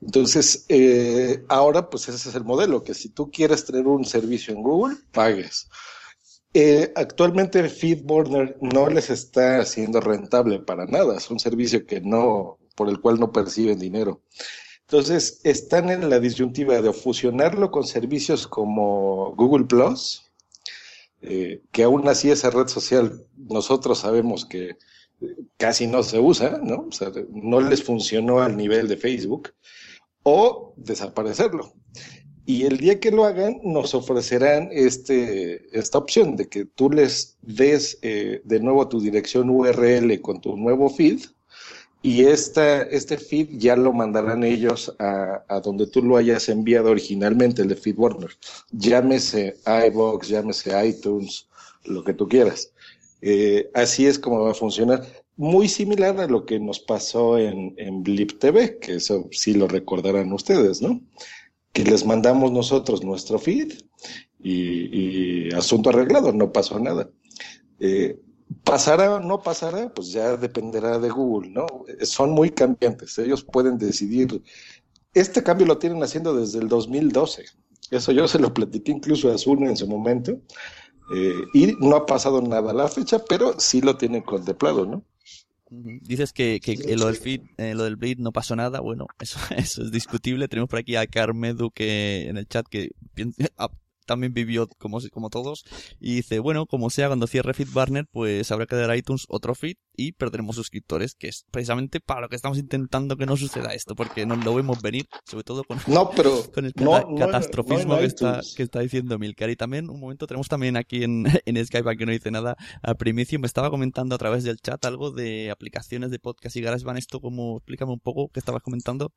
[0.01, 4.53] Entonces, eh, ahora pues ese es el modelo, que si tú quieres tener un servicio
[4.53, 5.69] en Google, pagues.
[6.53, 12.59] Eh, actualmente FeedBurner no les está haciendo rentable para nada, es un servicio que no,
[12.75, 14.21] por el cual no perciben dinero.
[14.81, 20.22] Entonces, están en la disyuntiva de fusionarlo con servicios como Google Plus,
[21.23, 24.75] eh, que aún así esa red social nosotros sabemos que eh,
[25.57, 26.87] casi no se usa, ¿no?
[26.89, 29.53] O sea, no les funcionó al nivel de Facebook,
[30.23, 31.73] o desaparecerlo.
[32.45, 37.37] Y el día que lo hagan, nos ofrecerán este, esta opción de que tú les
[37.41, 41.21] des eh, de nuevo tu dirección URL con tu nuevo feed
[42.03, 46.91] y esta, este feed ya lo mandarán ellos a, a donde tú lo hayas enviado
[46.91, 48.31] originalmente, el de FeedBurner.
[48.71, 49.55] Llámese
[49.87, 51.47] iBox, llámese iTunes,
[51.85, 52.73] lo que tú quieras.
[53.21, 55.05] Eh, así es como va a funcionar.
[55.37, 59.69] Muy similar a lo que nos pasó en, en Blip TV, que eso sí lo
[59.69, 61.01] recordarán ustedes, ¿no?
[61.71, 63.71] Que les mandamos nosotros nuestro feed
[64.43, 67.09] y, y asunto arreglado, no pasó nada.
[67.79, 68.19] Eh,
[68.63, 69.93] ¿Pasará o no pasará?
[69.93, 71.65] Pues ya dependerá de Google, ¿no?
[72.01, 74.41] Son muy cambiantes, ellos pueden decidir.
[75.13, 77.45] Este cambio lo tienen haciendo desde el 2012.
[77.91, 80.39] Eso yo se lo platiqué incluso a Azul en su momento.
[81.13, 85.03] Eh, y no ha pasado nada a la fecha, pero sí lo tienen contemplado, ¿no?
[85.69, 88.79] Dices que, que, que lo del feed, eh, lo del bleed no pasó nada.
[88.79, 90.47] Bueno, eso, eso es discutible.
[90.47, 92.91] Tenemos por aquí a Carmedu que en el chat que
[94.05, 95.65] también vivió como, como todos
[95.99, 99.55] y dice, bueno, como sea, cuando cierre FeedBurner, pues habrá que dar a iTunes otro
[99.55, 103.73] feed y perderemos suscriptores, que es precisamente para lo que estamos intentando que no suceda
[103.73, 107.15] esto, porque no lo vemos venir, sobre todo con, No, pero con el no, no
[107.15, 109.49] catastrofismo que, está, que está diciendo Milcar.
[109.49, 112.95] Y también, un momento, tenemos también aquí en, en Skype, aquí no dice nada, a
[112.95, 116.97] Primicio, me estaba comentando a través del chat algo de aplicaciones de podcast y GarageBand.
[116.97, 119.13] Esto, como, explícame un poco, ¿qué estabas comentando?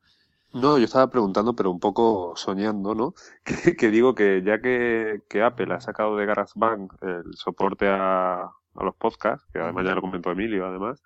[0.53, 3.13] No, yo estaba preguntando, pero un poco soñando, ¿no?
[3.43, 8.43] Que, que digo que ya que, que Apple ha sacado de GarageBand el soporte a,
[8.43, 11.03] a los podcasts, que además ya lo comentó Emilio, además,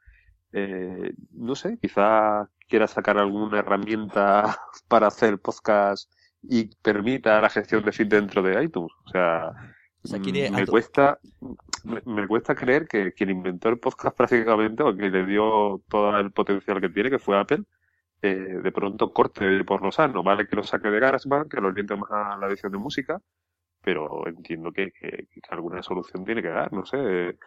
[0.54, 4.58] eh, no sé, quizá quiera sacar alguna herramienta
[4.88, 6.12] para hacer podcast
[6.42, 8.92] y permita la gestión de feed dentro de iTunes.
[9.06, 9.52] O sea,
[10.04, 11.20] O sea, quiere me cuesta,
[11.84, 16.18] me, me cuesta creer que quien inventó el podcast prácticamente, o que le dio todo
[16.20, 17.64] el potencial que tiene, que fue Apple,
[18.22, 20.24] eh, de pronto corte por lo sano.
[20.24, 23.22] Vale que lo saque de GarageBand, que lo oriente más a la edición de música,
[23.82, 24.92] pero entiendo que,
[25.50, 27.38] alguna solución tiene que dar, no sé.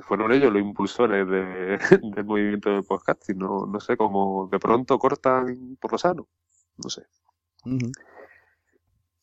[0.00, 1.78] Fueron ellos los impulsores de,
[2.14, 6.28] del movimiento del podcasting, no, no sé, como de pronto cortan por lo sano,
[6.82, 7.02] no sé.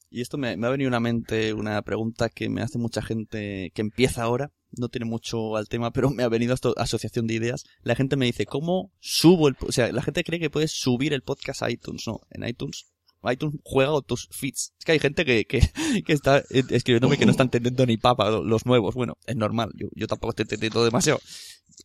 [0.09, 3.01] Y esto me, me ha venido a la mente una pregunta que me hace mucha
[3.01, 4.51] gente que empieza ahora.
[4.77, 7.65] No tiene mucho al tema, pero me ha venido esto asociación de ideas.
[7.83, 9.55] La gente me dice, ¿cómo subo el...
[9.55, 12.03] po-?" O sea, la gente cree que puedes subir el podcast a iTunes.
[12.07, 12.85] No, en iTunes
[13.31, 14.73] iTunes juega con tus feeds.
[14.77, 15.61] Es que hay gente que, que,
[16.05, 18.95] que está eh, escribiéndome que no está entendiendo ni papa lo- los nuevos.
[18.95, 19.71] Bueno, es normal.
[19.75, 21.21] Yo, yo tampoco estoy entendiendo demasiado.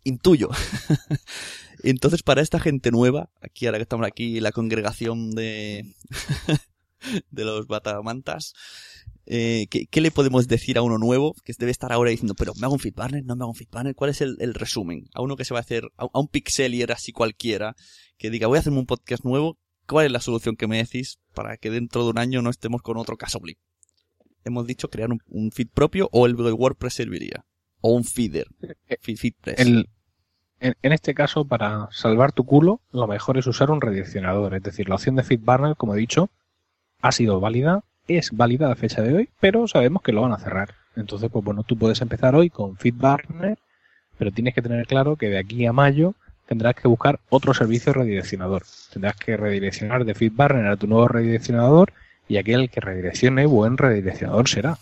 [0.03, 0.49] Intuyo.
[1.85, 5.95] Entonces, para esta gente nueva, aquí ahora que estamos aquí, la congregación de,
[7.31, 8.55] de los batamantas,
[9.31, 12.53] eh, ¿qué, qué le podemos decir a uno nuevo que debe estar ahora diciendo, pero
[12.57, 13.25] ¿me hago un feedbanner?
[13.25, 13.95] ¿No me hago un feedbanner?
[13.95, 15.05] ¿Cuál es el, el resumen?
[15.15, 17.77] A uno que se va a hacer, a, a un pixelier así cualquiera,
[18.17, 21.19] que diga, voy a hacerme un podcast nuevo, ¿cuál es la solución que me decís
[21.35, 23.59] para que dentro de un año no estemos con otro caso blip?
[24.45, 27.45] Hemos dicho crear un, un feed propio o el WordPress serviría.
[27.81, 28.47] O un feeder.
[29.03, 29.61] Feed, feedpress.
[29.61, 29.89] El-
[30.61, 34.55] en, en este caso, para salvar tu culo, lo mejor es usar un redireccionador.
[34.55, 36.31] Es decir, la opción de FeedBurner, como he dicho,
[37.01, 40.39] ha sido válida, es válida a fecha de hoy, pero sabemos que lo van a
[40.39, 40.75] cerrar.
[40.97, 43.59] Entonces, pues bueno, tú puedes empezar hoy con FeedBurner,
[44.17, 46.15] pero tienes que tener claro que de aquí a mayo
[46.47, 48.65] tendrás que buscar otro servicio redireccionador.
[48.93, 51.93] Tendrás que redireccionar de FeedBurner a tu nuevo redireccionador
[52.27, 54.79] y aquel que redireccione, buen redireccionador será.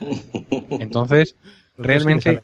[0.70, 1.34] Entonces,
[1.76, 2.42] realmente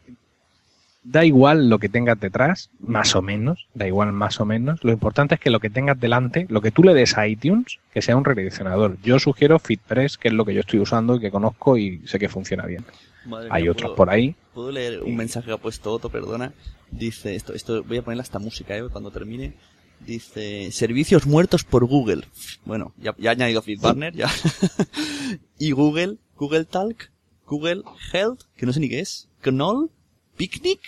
[1.05, 4.83] da igual lo que tengas detrás, más o menos, da igual más o menos.
[4.83, 7.79] Lo importante es que lo que tengas delante, lo que tú le des a iTunes,
[7.93, 8.97] que sea un redireccionador.
[9.03, 12.19] Yo sugiero FitPress, que es lo que yo estoy usando y que conozco y sé
[12.19, 12.85] que funciona bien.
[13.27, 14.35] Madre Hay mía, otros ¿puedo- por ahí.
[14.55, 16.53] Puedo leer un mensaje que ha puesto Otto, perdona.
[16.91, 19.55] Dice esto, esto voy a ponerle hasta música, eh, cuando termine.
[20.01, 22.25] Dice, servicios muertos por Google.
[22.65, 24.29] Bueno, ya, ya ha añadido FeedBurner, ya.
[25.59, 27.11] y Google, Google Talk,
[27.47, 27.83] Google
[28.13, 29.91] Health, que no sé ni qué es, Knoll,
[30.37, 30.81] Picnic.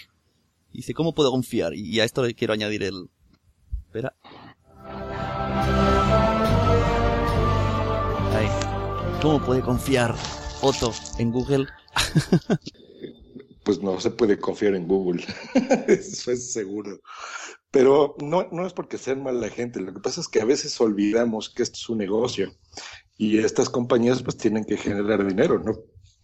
[0.72, 1.74] Dice, ¿cómo puedo confiar?
[1.74, 3.08] Y a esto le quiero añadir el...
[3.86, 4.14] Espera.
[9.22, 10.14] ¿Cómo puede confiar
[10.60, 11.66] Otto en Google?
[13.64, 15.24] Pues no se puede confiar en Google.
[15.88, 17.00] Eso es seguro.
[17.72, 19.80] Pero no, no es porque sean mala gente.
[19.80, 22.52] Lo que pasa es que a veces olvidamos que esto es un negocio
[23.18, 25.72] y estas compañías pues tienen que generar dinero, ¿no?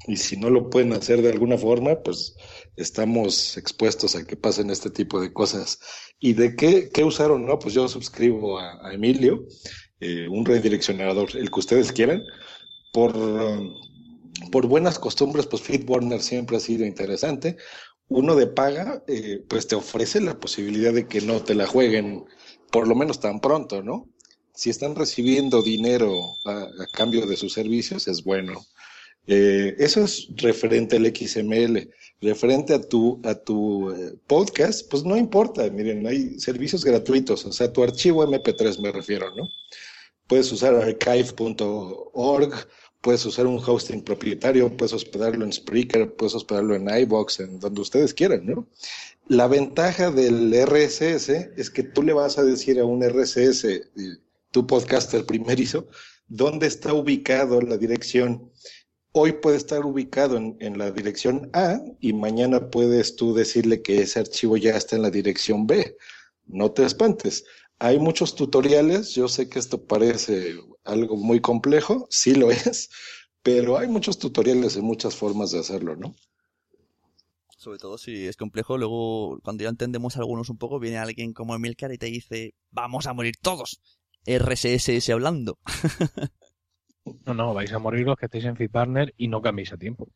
[0.07, 2.35] Y si no lo pueden hacer de alguna forma, pues
[2.77, 5.79] estamos expuestos a que pasen este tipo de cosas.
[6.19, 7.47] ¿Y de qué, qué usaron?
[7.47, 9.47] No, pues yo suscribo a, Emilio,
[10.01, 12.23] eh, un redireccionador, el que ustedes quieran,
[12.93, 13.15] por,
[14.51, 17.57] por buenas costumbres, pues FeedBurner siempre ha sido interesante.
[18.09, 22.24] Uno de paga, eh, pues te ofrece la posibilidad de que no te la jueguen,
[22.70, 24.09] por lo menos tan pronto, ¿no?
[24.55, 28.61] Si están recibiendo dinero a cambio de sus servicios, es bueno.
[29.27, 31.89] Eh, eso es referente al XML.
[32.20, 35.69] Referente a tu, a tu eh, podcast, pues no importa.
[35.70, 39.49] Miren, hay servicios gratuitos, o sea, tu archivo MP3 me refiero, ¿no?
[40.27, 42.55] Puedes usar archive.org,
[43.01, 47.81] puedes usar un hosting propietario, puedes hospedarlo en Spreaker, puedes hospedarlo en iBox, en donde
[47.81, 48.69] ustedes quieran, ¿no?
[49.28, 53.82] La ventaja del RSS es que tú le vas a decir a un RSS, eh,
[54.51, 55.89] tu podcaster primerizo,
[56.28, 58.51] dónde está ubicado la dirección.
[59.12, 64.01] Hoy puede estar ubicado en, en la dirección A y mañana puedes tú decirle que
[64.01, 65.97] ese archivo ya está en la dirección B.
[66.47, 67.44] No te espantes.
[67.78, 72.90] Hay muchos tutoriales, yo sé que esto parece algo muy complejo, sí lo es,
[73.43, 76.14] pero hay muchos tutoriales y muchas formas de hacerlo, ¿no?
[77.56, 81.55] Sobre todo si es complejo, luego cuando ya entendemos algunos un poco, viene alguien como
[81.55, 83.80] Emilcar y te dice, vamos a morir todos.
[84.26, 85.59] RSS hablando.
[87.27, 90.09] No, no, vais a morir los que estéis en FeedBurner y no cambiéis a tiempo.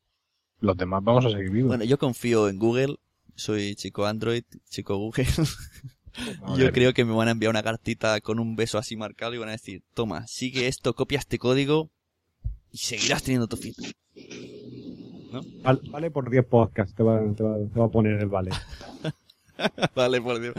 [0.61, 1.69] Los demás vamos a seguir vivos.
[1.69, 2.97] Bueno, yo confío en Google,
[3.35, 5.27] soy chico Android, chico Google.
[6.57, 9.39] Yo creo que me van a enviar una cartita con un beso así marcado y
[9.39, 11.91] van a decir, toma, sigue esto, copia este código
[12.73, 13.75] y seguirás teniendo tu feed.
[15.31, 15.43] ¿No?
[15.63, 18.51] Vale, vale por 10 podcasts, te va, te va- te va a poner el vale.
[19.95, 20.55] vale, por Dios.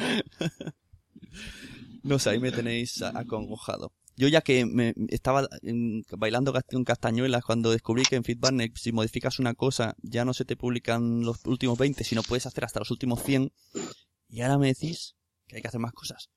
[2.04, 3.92] No sé, ahí me tenéis a- acongojado.
[4.20, 8.92] Yo ya que me estaba en- bailando con castañuelas cuando descubrí que en Feedburner si
[8.92, 12.80] modificas una cosa ya no se te publican los últimos 20, sino puedes hacer hasta
[12.80, 13.52] los últimos 100.
[14.28, 15.16] Y ahora me decís
[15.48, 16.30] que hay que hacer más cosas.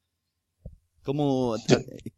[1.02, 1.56] ¿Cómo,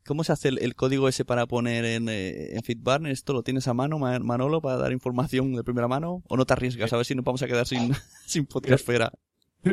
[0.04, 3.12] cómo se hace el, el código ese para poner en, eh, en Feedburner?
[3.12, 6.24] ¿Esto lo tienes a mano, Ma- Manolo, para dar información de primera mano?
[6.28, 6.92] ¿O no te arriesgas?
[6.92, 7.92] A ver si nos vamos a quedar sin,
[8.26, 9.12] sin podcastfera.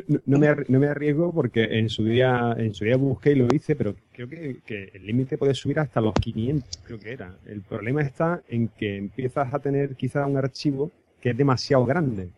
[0.08, 3.36] No, no me, no me arriesgo porque en su día en su día busqué y
[3.36, 7.12] lo hice, pero creo que, que el límite puede subir hasta los 500, creo que
[7.14, 7.36] era.
[7.46, 12.30] El problema está en que empiezas a tener quizá un archivo que es demasiado grande.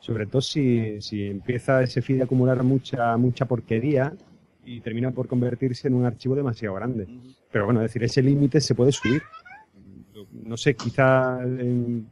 [0.00, 4.12] Sobre todo si, si empieza ese feed a acumular mucha, mucha porquería
[4.64, 7.06] y termina por convertirse en un archivo demasiado grande.
[7.50, 9.22] Pero bueno, es decir, ese límite se puede subir.
[10.44, 12.06] No sé, quizá en-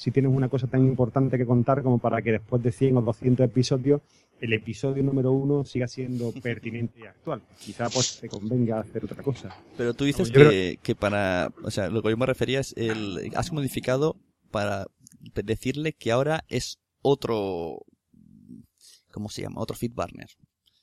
[0.00, 3.02] si tienes una cosa tan importante que contar como para que después de 100 o
[3.02, 4.00] 200 episodios
[4.40, 7.42] el episodio número uno siga siendo pertinente y actual.
[7.58, 9.54] Quizá pues te convenga hacer otra cosa.
[9.76, 12.72] Pero tú dices creo- que, que para, o sea, lo que yo me refería es
[12.78, 14.16] el, has modificado
[14.50, 14.86] para
[15.44, 17.80] decirle que ahora es otro,
[19.10, 19.60] ¿cómo se llama?
[19.60, 20.28] Otro feed burner.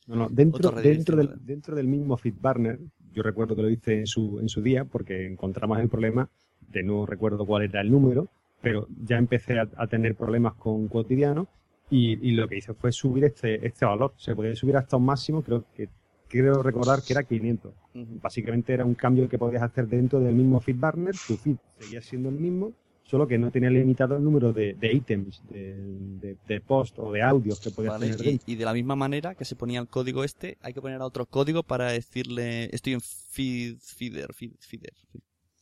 [0.06, 2.80] No, no, dentro, dentro, del, dentro del mismo FeedBurner,
[3.14, 6.30] yo recuerdo que lo hice en su, en su día porque encontramos el problema,
[6.70, 8.30] de no recuerdo cuál era el número,
[8.68, 11.48] pero ya empecé a, a tener problemas con cotidiano
[11.90, 14.14] y, y lo que hice fue subir este, este valor.
[14.18, 15.88] Se podía subir hasta un máximo, creo que
[16.28, 17.74] creo recordar que era 500.
[18.22, 22.28] Básicamente era un cambio que podías hacer dentro del mismo FeedBurner, tu feed seguía siendo
[22.28, 22.74] el mismo,
[23.04, 25.74] solo que no tenía limitado el número de, de ítems, de,
[26.20, 28.14] de, de post o de audios que podías ¿vale?
[28.18, 31.00] tener Y, de la misma manera que se ponía el código este, hay que poner
[31.02, 34.94] otro código para decirle, estoy en feed, feeder, feed, feeder.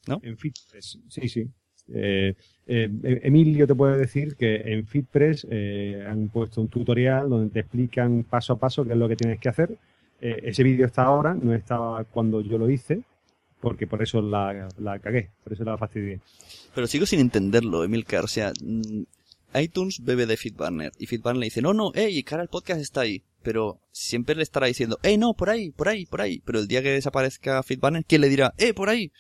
[0.08, 0.20] ¿No?
[0.24, 1.52] En FeedPress, sí, sí.
[1.94, 2.34] Eh,
[2.68, 2.90] eh,
[3.24, 8.24] Emilio te puede decir que en FeedPress eh, han puesto un tutorial donde te explican
[8.24, 9.78] paso a paso qué es lo que tienes que hacer.
[10.22, 13.02] Ese vídeo está ahora, no estaba cuando yo lo hice,
[13.60, 14.68] porque por eso la,
[15.00, 16.20] cagué, por eso la fastidié.
[16.74, 18.24] Pero sigo sin entenderlo, Emilcar.
[18.24, 19.04] O sea, mm,
[19.62, 23.02] iTunes bebe de FeedBurner y FeedBurner le dice, no, no, hey, cara, el podcast está
[23.02, 23.24] ahí.
[23.44, 26.42] Pero siempre le estará diciendo, hey, no, por ahí, por ahí, por ahí.
[26.44, 29.12] Pero el día que desaparezca FeedBurner, ¿quién le dirá, eh, por ahí?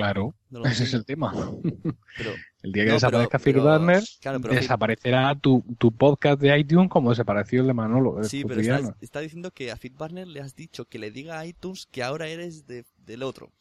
[0.00, 1.32] Claro, No ese es el tema.
[1.32, 7.10] Pero, El día que No, desaparezca claro, Feed- desaparecerá tu, tu podcast de iTunes como
[7.10, 8.18] desapareció el de Manolo.
[8.18, 11.38] el sí, pero está, está diciendo que a FeedBurner le has dicho que le diga
[11.38, 13.52] a iTunes que ahora eres de, del otro.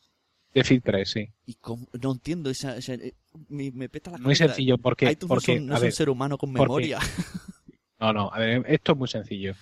[0.54, 1.30] De FeedPress, sí.
[1.46, 1.58] Y
[2.02, 3.14] no entiendo, esa, esa- eh,
[3.50, 4.48] me, me peta la Muy cabeza.
[4.48, 7.00] sencillo, porque- iTunes porque, no, son- no a es un ser humano con porque- memoria.
[8.00, 9.54] No, no, a ver, esto es muy sencillo.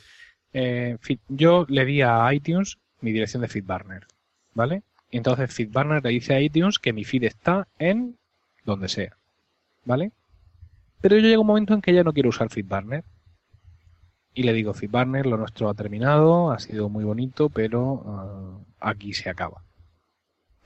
[0.54, 0.98] Eh,
[1.28, 4.08] yo le di a iTunes mi dirección de FeedBurner,
[4.56, 4.82] ¿vale?
[5.14, 8.18] Y entonces FeedBurner le dice a iTunes que mi feed está en
[8.66, 9.16] donde sea,
[9.86, 10.12] ¿vale?
[11.02, 13.04] Pero yo llego un momento en que ya no quiero usar FeedBurner.
[14.34, 19.14] Y le digo, FeedBurner, lo nuestro ha terminado, ha sido muy bonito, pero ah, aquí
[19.14, 19.64] se acaba.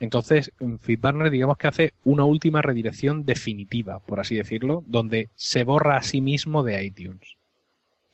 [0.00, 5.64] Entonces, en FeedBurner digamos que hace una última redirección definitiva, por así decirlo, donde se
[5.64, 7.36] borra a sí mismo de iTunes.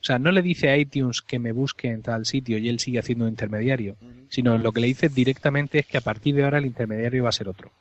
[0.05, 2.77] O sea, no le dice a iTunes que me busque en tal sitio y él
[2.77, 3.95] sigue haciendo un intermediario,
[4.29, 7.29] sino lo que le dice directamente es que a partir de ahora el intermediario va
[7.29, 7.71] a ser otro.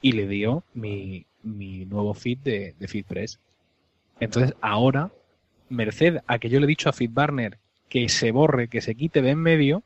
[0.00, 3.38] Y le dio mi, mi nuevo feed de, de FeedPress.
[4.18, 5.10] Entonces, ahora,
[5.68, 7.58] merced a que yo le he dicho a FeedBurner
[7.90, 9.82] que se borre, que se quite de en medio,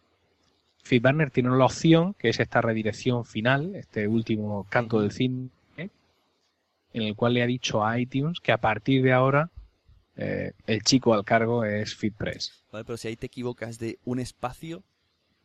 [0.84, 7.02] FeedBurner tiene la opción, que es esta redirección final, este último canto del cine, en
[7.02, 9.50] el cual le ha dicho a iTunes que a partir de ahora
[10.16, 12.64] eh, el chico al cargo es FeedPress.
[12.72, 14.82] Vale, pero si ahí te equivocas de un espacio,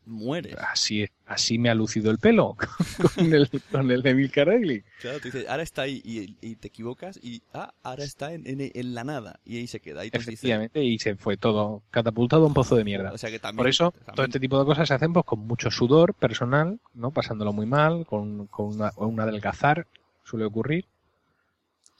[0.05, 0.55] mueres.
[0.57, 2.55] Así, así me ha lucido el pelo
[3.15, 4.13] con el, con el de
[4.45, 4.83] Daily.
[5.01, 8.47] Claro, tú dices, ahora está ahí y, y te equivocas y, ah, ahora está en,
[8.47, 10.01] en, en la nada y ahí se queda.
[10.01, 13.11] Ahí dice, Efectivamente, y se fue todo catapultado a un pozo de mierda.
[13.11, 15.25] o sea que también, Por eso, también- todo este tipo de cosas se hacen pues,
[15.25, 17.11] con mucho sudor personal, ¿no?
[17.11, 19.87] Pasándolo muy mal, con, con una, un adelgazar,
[20.23, 20.85] suele ocurrir.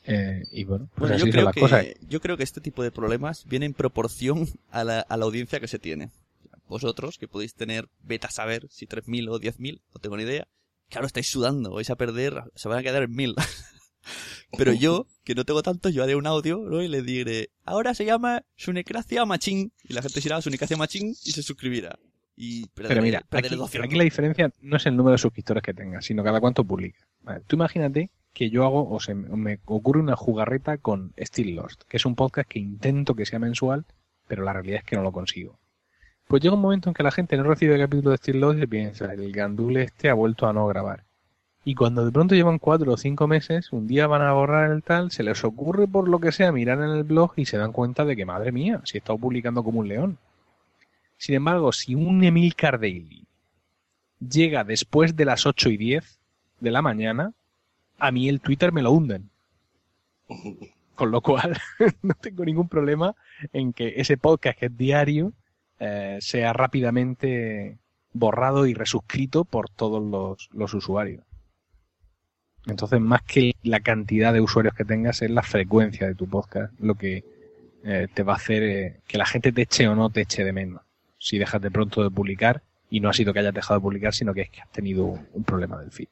[0.08, 2.92] Eh, y bueno, pues Bueno, así yo creo, que, yo creo que este tipo de
[2.92, 6.12] problemas viene en proporción a la, a la audiencia que se tiene.
[6.68, 10.48] Vosotros, que podéis tener, vete a saber si 3.000 o 10.000, no tengo ni idea,
[10.90, 13.36] claro, estáis sudando, vais a perder, se van a quedar en 1.000.
[14.58, 16.82] Pero yo, que no tengo tantos, yo haré un audio ¿no?
[16.82, 19.74] y le diré, ahora se llama Sunecracia Machín.
[19.84, 22.00] Y la gente dirá Sunecracia Machín y se suscribirá.
[22.36, 23.86] Y perderé, Pero mira, perderé aquí, 200.
[23.86, 27.08] aquí la diferencia no es el número de suscriptores que tengas, sino cada cuánto publica.
[27.22, 31.86] Vale, tú imagínate que yo hago, o se me ocurre una jugarreta con Still Lost,
[31.90, 33.84] que es un podcast que intento que sea mensual,
[34.28, 35.58] pero la realidad es que no lo consigo.
[36.28, 38.62] Pues llega un momento en que la gente no recibe el capítulo de Still Lost
[38.62, 41.04] y piensa, el gandule este ha vuelto a no grabar.
[41.66, 44.84] Y cuando de pronto llevan cuatro o cinco meses, un día van a borrar el
[44.84, 47.72] tal, se les ocurre por lo que sea mirar en el blog y se dan
[47.72, 50.20] cuenta de que, madre mía, si he estado publicando como un león.
[51.18, 53.26] Sin embargo, si un Emilcar Daily
[54.20, 56.20] llega después de las 8 y 10
[56.60, 57.34] de la mañana,
[57.98, 59.30] a mí el Twitter me lo hunden.
[60.96, 61.58] Con lo cual,
[62.02, 63.16] no tengo ningún problema
[63.54, 65.34] en que ese podcast que es diario
[65.80, 67.78] eh, sea rápidamente
[68.14, 71.24] borrado y resuscrito por todos los, los usuarios.
[72.66, 76.74] Entonces, más que la cantidad de usuarios que tengas, es la frecuencia de tu podcast
[76.80, 77.24] lo que
[77.84, 80.44] eh, te va a hacer eh, que la gente te eche o no te eche
[80.44, 80.82] de menos.
[81.18, 84.14] Si dejas de pronto de publicar y no ha sido que hayas dejado de publicar,
[84.14, 86.10] sino que es que has tenido un, un problema del feed.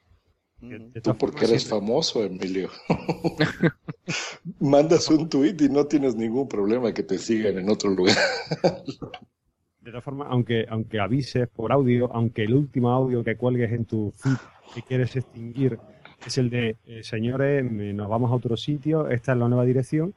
[0.58, 2.70] Tú porque eres famoso, Emilio.
[4.60, 8.16] Mandas un tweet y no tienes ningún problema que te sigan en otro lugar.
[9.80, 13.84] De todas formas, aunque, aunque avises por audio, aunque el último audio que cuelgues en
[13.84, 14.36] tu feed
[14.74, 15.78] que quieres extinguir
[16.26, 20.14] es el de, eh, señores, nos vamos a otro sitio, esta es la nueva dirección,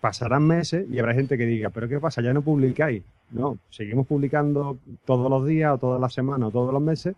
[0.00, 2.22] pasarán meses y habrá gente que diga, pero ¿qué pasa?
[2.22, 3.02] Ya no publicáis.
[3.30, 7.16] No, seguimos publicando todos los días o todas las semanas o todos los meses,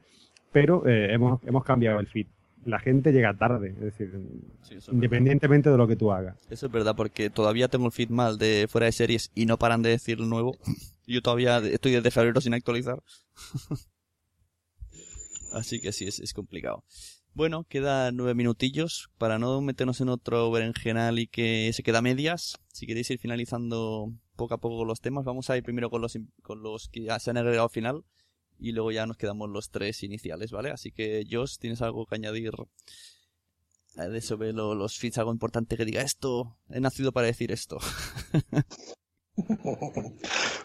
[0.53, 2.27] pero eh, hemos, hemos cambiado el feed.
[2.65, 4.13] La gente llega tarde, es decir,
[4.63, 6.37] Sí, eso es independientemente de lo que tú hagas.
[6.51, 9.59] Eso es verdad, porque todavía tengo el feed mal de fuera de series y no
[9.59, 10.57] paran de decir nuevo.
[11.07, 13.03] Yo todavía estoy desde febrero sin actualizar.
[15.53, 16.85] Así que sí, es, es complicado.
[17.33, 22.03] Bueno, queda nueve minutillos para no meternos en otro berenjenal y que se queda a
[22.03, 22.59] medias.
[22.69, 26.19] Si queréis ir finalizando poco a poco los temas, vamos a ir primero con los,
[26.43, 28.05] con los que ya se han agregado al final
[28.61, 30.71] y luego ya nos quedamos los tres iniciales, ¿vale?
[30.71, 32.53] Así que, Josh, ¿tienes algo que añadir
[33.97, 35.19] eh, de sobre lo- los feeds?
[35.19, 37.79] Algo importante que diga esto, he nacido para decir esto.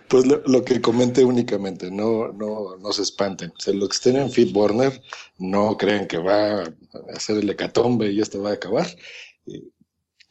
[0.10, 3.54] Pues lo, que comenté únicamente, no, no, no se espanten.
[3.58, 5.02] Se lo que estén en FeedBurner,
[5.38, 6.74] no crean que va a
[7.14, 8.88] hacer el hecatombe y esto va a acabar.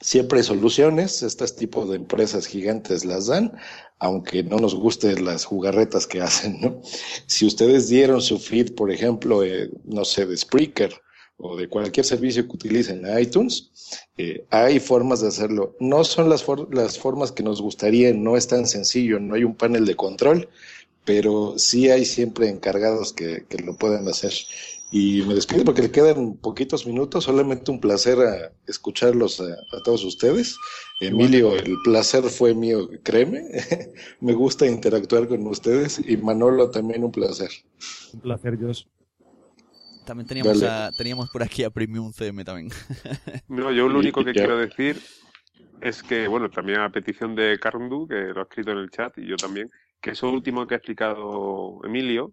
[0.04, 3.52] Siempre hay soluciones, estas tipos de empresas gigantes las dan,
[3.98, 6.80] aunque no nos gusten las jugarretas que hacen, ¿no?
[7.26, 10.92] Si ustedes dieron su feed, por ejemplo, eh, no sé, de Spreaker
[11.38, 13.70] o de cualquier servicio que utilicen iTunes,
[14.18, 15.74] eh, hay formas de hacerlo.
[15.80, 19.44] No son las, for- las formas que nos gustaría, no es tan sencillo, no hay
[19.44, 20.48] un panel de control,
[21.04, 24.32] pero sí hay siempre encargados que, que lo pueden hacer.
[24.96, 29.44] Y me despido porque le quedan poquitos minutos, solamente un placer a escucharlos a,
[29.76, 30.56] a todos ustedes.
[31.00, 33.42] Emilio, el placer fue mío, créeme,
[34.20, 37.50] me gusta interactuar con ustedes y Manolo también un placer.
[38.12, 38.84] Un placer, Josh.
[40.06, 42.68] También teníamos, a- teníamos por aquí a Premium CM también.
[43.48, 44.40] No, yo lo único que ya.
[44.42, 44.96] quiero decir
[45.80, 49.18] es que, bueno, también a petición de Carndu, que lo ha escrito en el chat,
[49.18, 52.32] y yo también, que eso último que ha explicado Emilio,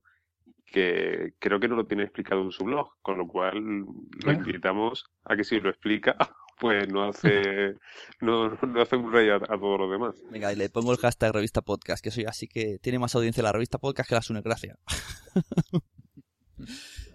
[0.71, 5.05] que creo que no lo tiene explicado en su blog, con lo cual lo invitamos
[5.25, 6.15] a que si lo explica,
[6.59, 7.75] pues no hace,
[8.21, 10.15] no, no hace un rey a, a todos los demás.
[10.31, 13.43] Venga, y le pongo el hashtag revista podcast, que soy así que tiene más audiencia
[13.43, 14.77] la revista podcast que la Sunecracia.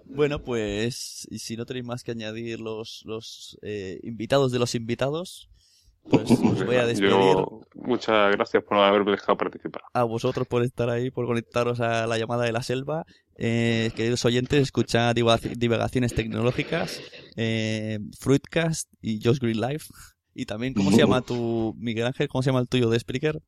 [0.04, 4.74] bueno, pues, y si no tenéis más que añadir los, los eh, invitados de los
[4.74, 5.48] invitados,
[6.08, 7.10] pues os voy a despedir.
[7.10, 9.82] Yo, muchas gracias por haberme dejado participar.
[9.92, 13.06] a vosotros por estar ahí, por conectaros a la llamada de la selva.
[13.38, 17.02] Eh, queridos oyentes, escuchad divaga- divagaciones tecnológicas,
[17.36, 19.86] eh, Fruitcast y Just Green Life.
[20.34, 22.28] Y también, ¿cómo se llama tu, Miguel Ángel?
[22.28, 23.40] ¿Cómo se llama el tuyo de Spreaker?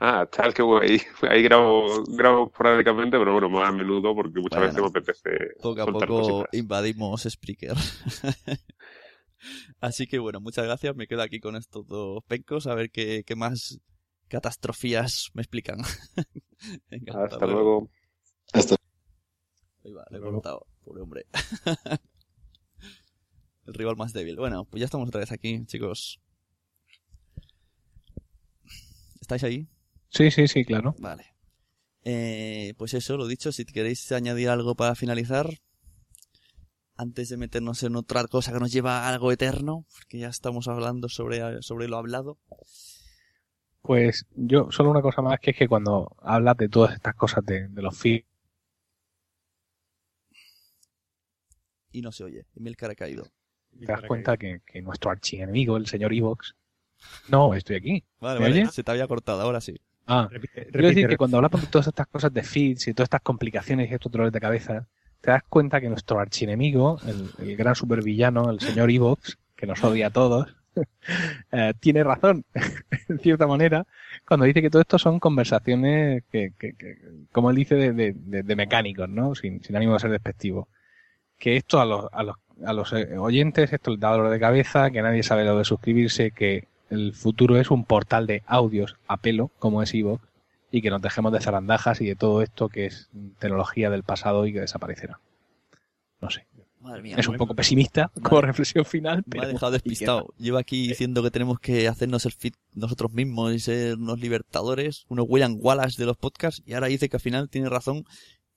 [0.00, 1.00] Ah, tal que ahí,
[1.30, 5.30] ahí grabo, grabo esporádicamente, pero bueno, más a menudo porque muchas Bueno, veces me apetece
[5.62, 6.46] Poco a poco cositas.
[6.52, 7.74] invadimos Spreaker.
[9.80, 10.94] Así que bueno, muchas gracias.
[10.96, 13.78] Me quedo aquí con estos dos pencos a ver qué, qué más
[14.28, 15.78] catastrofías me explican.
[16.90, 17.90] Venga, Hasta luego.
[18.52, 18.76] Hasta
[19.84, 21.26] Ahí va, le he cortado, pobre hombre.
[23.66, 24.36] El rival más débil.
[24.36, 26.20] Bueno, pues ya estamos otra vez aquí, chicos.
[29.20, 29.68] ¿Estáis ahí?
[30.08, 30.94] Sí, sí, sí, claro.
[30.98, 31.34] Vale.
[32.02, 35.48] Eh, pues eso, lo dicho, si queréis añadir algo para finalizar,
[36.96, 40.68] antes de meternos en otra cosa que nos lleva a algo eterno, porque ya estamos
[40.68, 42.38] hablando sobre, sobre lo hablado.
[43.80, 47.44] Pues yo, solo una cosa más, que es que cuando hablas de todas estas cosas
[47.44, 48.26] de, de los feeds,
[51.94, 52.44] Y no se oye.
[52.56, 53.24] Emilcar ha caído.
[53.78, 56.56] te das cuenta que, que nuestro archienemigo, el señor Evox,
[57.28, 58.04] no, estoy aquí.
[58.20, 58.70] Vale, ¿Me vale, oye?
[58.72, 59.76] se te había cortado, ahora sí.
[60.06, 62.94] Ah, Repite, quiero decir repite, que cuando hablamos de todas estas cosas de feeds y
[62.94, 64.88] todas estas complicaciones y estos dolores de cabeza,
[65.20, 69.82] te das cuenta que nuestro archienemigo, el, el gran supervillano, el señor Evox, que nos
[69.84, 70.52] odia a todos,
[71.52, 72.44] eh, tiene razón,
[73.08, 73.86] en cierta manera,
[74.26, 76.98] cuando dice que todo esto son conversaciones que, que- que-
[77.32, 79.34] como él dice, de, de- de- de mecánicos, ¿no?
[79.36, 80.68] Sin, sin ánimo de ser despectivo.
[81.44, 84.40] Que esto a los, a los, a los eh, oyentes, esto les da dolor de
[84.40, 88.96] cabeza, que nadie sabe lo de suscribirse, que el futuro es un portal de audios
[89.08, 90.26] a pelo, como es Evox,
[90.70, 94.46] y que nos dejemos de zarandajas y de todo esto que es tecnología del pasado
[94.46, 95.20] y que desaparecerá.
[96.22, 96.46] No sé.
[96.80, 97.16] Madre mía.
[97.18, 100.32] Es un poco pesimista como reflexión final, Me ha dejado despistado.
[100.38, 105.04] Llevo aquí diciendo que tenemos que hacernos el fit nosotros mismos y ser unos libertadores,
[105.10, 108.06] unos William Wallace de los podcasts, y ahora dice que al final tiene razón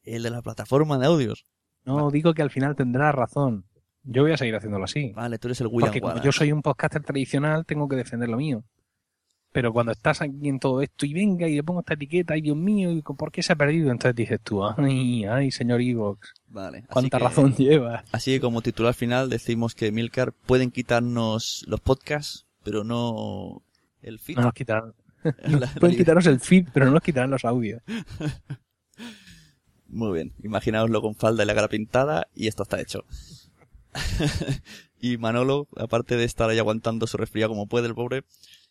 [0.04, 1.46] el de la plataforma de audios.
[1.88, 3.66] No, digo que al final tendrá razón.
[4.04, 5.12] Yo voy a seguir haciéndolo así.
[5.16, 8.30] Vale, tú eres el William Porque como yo soy un podcaster tradicional, tengo que defender
[8.30, 8.64] lo mío.
[9.52, 12.42] pero cuando estás aquí en todo esto y venga y le pongo esta etiqueta, ay
[12.42, 13.90] Dios mío, ¿y ¿por qué se ha perdido?
[13.92, 16.84] Entonces dices tú, ay, ay, señor Evox, Vale.
[16.92, 18.04] cuánta que- razón lleva.
[18.12, 23.64] Así que como titular final decimos que Milcar pueden quitarnos los podcasts, pero no
[24.04, 24.36] el feed.
[24.38, 24.94] No nos quitarán.
[25.80, 27.82] Pueden quitaros el feed, pero no nos quitarán los audios.
[29.90, 33.06] Muy bien, imaginaoslo con falda y la cara pintada y esto está hecho.
[35.02, 38.24] y Manolo, aparte de estar ahí aguantando su resfriado como puede el pobre,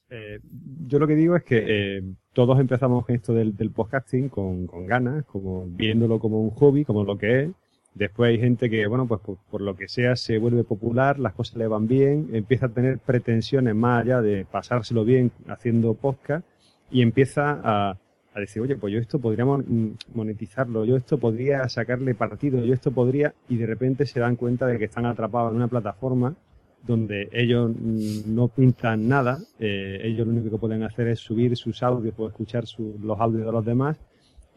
[0.08, 0.38] Eh,
[0.86, 2.02] yo lo que digo es que eh,
[2.32, 7.02] todos empezamos esto del, del podcasting con, con ganas, como viéndolo como un hobby, como
[7.02, 7.50] lo que es.
[7.94, 11.32] Después hay gente que, bueno, pues por, por lo que sea se vuelve popular, las
[11.32, 16.46] cosas le van bien, empieza a tener pretensiones más allá de pasárselo bien haciendo podcast
[16.90, 17.96] y empieza a,
[18.36, 22.74] a decir, oye, pues yo esto podría mon- monetizarlo, yo esto podría sacarle partido, yo
[22.74, 26.34] esto podría, y de repente se dan cuenta de que están atrapados en una plataforma
[26.86, 31.56] donde ellos mm, no pintan nada, eh, ellos lo único que pueden hacer es subir
[31.56, 33.96] sus audios o escuchar su- los audios de los demás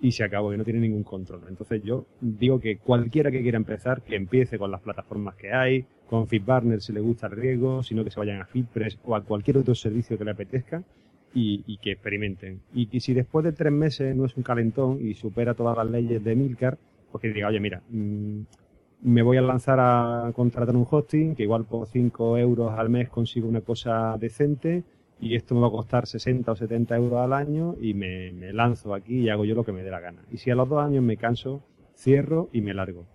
[0.01, 1.41] y se acabó, que no tienen ningún control.
[1.49, 5.85] Entonces yo digo que cualquiera que quiera empezar, que empiece con las plataformas que hay,
[6.09, 9.21] con FeedBurner si le gusta el riesgo, sino que se vayan a FeedPress o a
[9.23, 10.83] cualquier otro servicio que le apetezca
[11.33, 12.61] y, y que experimenten.
[12.73, 15.89] Y que si después de tres meses no es un calentón y supera todas las
[15.89, 16.77] leyes de Milcar,
[17.11, 18.41] pues que diga, oye, mira, mm,
[19.01, 23.09] me voy a lanzar a contratar un hosting, que igual por 5 euros al mes
[23.09, 24.83] consigo una cosa decente,
[25.21, 28.53] y esto me va a costar 60 o 70 euros al año, y me, me
[28.53, 30.23] lanzo aquí y hago yo lo que me dé la gana.
[30.31, 31.63] Y si a los dos años me canso,
[31.95, 33.05] cierro y me largo.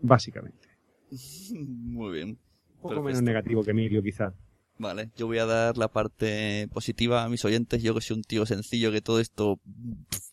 [0.00, 0.68] Básicamente.
[1.54, 2.28] muy bien.
[2.28, 2.36] Un
[2.82, 3.02] poco Perfecto.
[3.04, 4.32] menos negativo que Emilio, quizá.
[4.80, 7.82] Vale, yo voy a dar la parte positiva a mis oyentes.
[7.82, 9.60] Yo que soy un tío sencillo, que todo esto,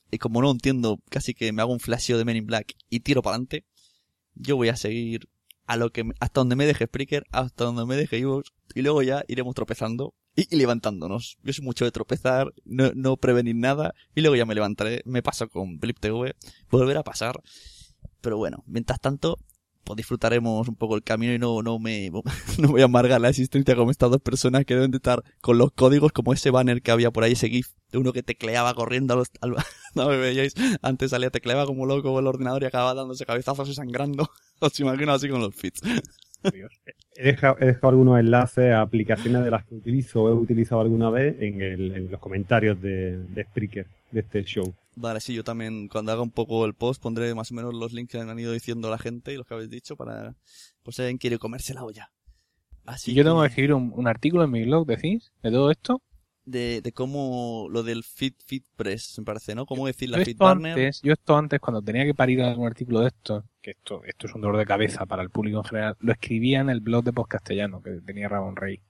[0.10, 3.02] y como no entiendo, casi que me hago un flasheo de Men in Black y
[3.02, 3.66] tiro para adelante.
[4.36, 5.28] Yo voy a seguir
[5.66, 9.02] a lo que hasta donde me deje Spreaker, hasta donde me deje Evox, y luego
[9.02, 11.38] ya iremos tropezando y, y levantándonos.
[11.44, 15.22] Yo soy mucho de tropezar, no, no prevenir nada, y luego ya me levantaré, me
[15.22, 16.36] paso con Blip TV,
[16.72, 17.42] volver a pasar.
[18.22, 19.40] Pero bueno, mientras tanto,
[19.88, 22.12] pues disfrutaremos un poco el camino y no, no me,
[22.60, 25.58] no voy a amargar la existencia como estas dos personas que deben de estar con
[25.58, 28.74] los códigos como ese banner que había por ahí, ese GIF de uno que tecleaba
[28.74, 29.30] corriendo a los,
[29.96, 33.74] no me veíais, antes salía tecleaba como loco el ordenador y acababa dándose cabezazos y
[33.74, 34.30] sangrando.
[34.60, 35.82] Os imagino así con los fits.
[37.16, 41.36] He dejado, algunos enlaces a aplicaciones de las que utilizo o he utilizado alguna vez
[41.42, 44.74] en, el- los comentarios de, de Spreaker, de este show.
[45.00, 47.94] Vale, sí, yo también cuando haga un poco el post pondré más o menos los
[47.94, 50.36] links que han ido diciendo la gente y los que habéis dicho para,
[50.82, 52.12] por si alguien quiere comerse la olla.
[52.86, 56.02] Así yo tengo que escribir un, un artículo en mi blog, decís, de todo esto.
[56.46, 59.66] de, de cómo lo del Fit Fit Press, me parece, ¿no?
[59.66, 63.08] Cómo decir la Fit antes, yo esto antes, cuando tenía que parir algún artículo de
[63.08, 66.12] esto, que esto, esto es un dolor de cabeza para el público en general, lo
[66.14, 68.82] escribía en el blog de Podcastellano que tenía Ramón Rey.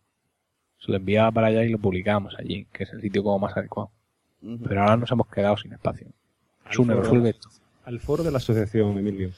[0.80, 3.58] Se lo enviaba para allá y lo publicábamos allí, que es el sitio como más
[3.58, 3.92] adecuado.
[4.42, 6.08] Pero ahora nos hemos quedado sin espacio.
[6.66, 7.50] Al Sune, foro- resuelve esto.
[7.86, 9.32] Al foro de la asociación, Emilio.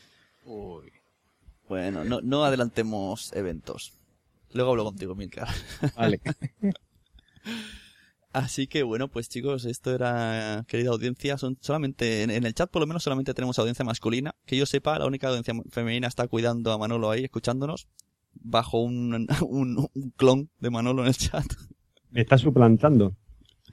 [1.67, 3.93] Bueno, no, no adelantemos eventos.
[4.53, 5.47] Luego hablo contigo, Milcar.
[5.95, 6.19] Vale.
[8.31, 12.69] Así que bueno, pues chicos, esto era, querida audiencia, son solamente, en, en el chat
[12.69, 14.35] por lo menos solamente tenemos audiencia masculina.
[14.45, 17.87] Que yo sepa, la única audiencia femenina está cuidando a Manolo ahí, escuchándonos,
[18.33, 21.45] bajo un, un, un clon de Manolo en el chat.
[22.11, 23.15] Me está suplantando.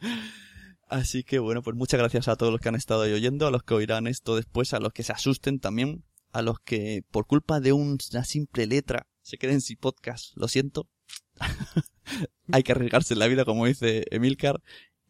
[0.88, 3.50] Así que bueno, pues muchas gracias a todos los que han estado ahí oyendo, a
[3.50, 7.26] los que oirán esto después, a los que se asusten también, a los que por
[7.26, 10.88] culpa de un- una simple letra se queden sin podcast, lo siento.
[12.52, 14.62] Hay que arriesgarse en la vida, como dice Emilcar.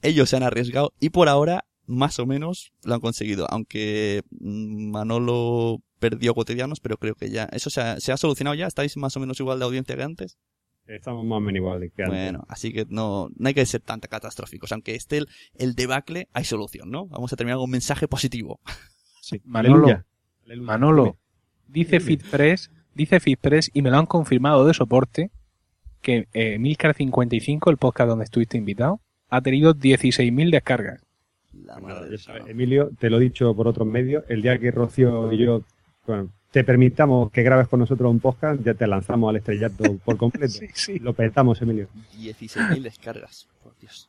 [0.03, 3.47] Ellos se han arriesgado y por ahora, más o menos, lo han conseguido.
[3.51, 8.55] Aunque mm, Manolo perdió cotidianos, pero creo que ya, eso se ha, se ha solucionado
[8.55, 8.67] ya.
[8.67, 10.39] ¿Estáis más o menos igual de audiencia que antes?
[10.87, 12.19] Estamos más o menos iguales que antes.
[12.19, 14.71] Bueno, así que no, no hay que ser tan catastróficos.
[14.73, 17.07] Aunque esté el, el debacle, hay solución, ¿no?
[17.07, 18.61] Vamos a terminar con un mensaje positivo.
[19.21, 19.41] Sí.
[19.45, 20.07] Manolo, Aleluya.
[20.45, 20.67] Aleluya.
[20.67, 21.17] Manolo,
[21.67, 25.31] dice FitPress, dice FitPress y me lo han confirmado de soporte
[26.03, 31.05] que eh, Milcar55, el podcast donde estuviste invitado, ha tenido 16.000 descargas.
[31.53, 32.17] La madre.
[32.47, 35.65] Emilio, te lo he dicho por otros medios, el día que Rocío y yo
[36.07, 40.17] bueno, te permitamos que grabes con nosotros un podcast, ya te lanzamos al estrellato por
[40.17, 40.55] completo.
[40.55, 40.99] Sí, sí.
[40.99, 41.89] Lo petamos, Emilio.
[42.19, 43.49] 16.000 descargas.
[43.63, 44.09] Por Dios.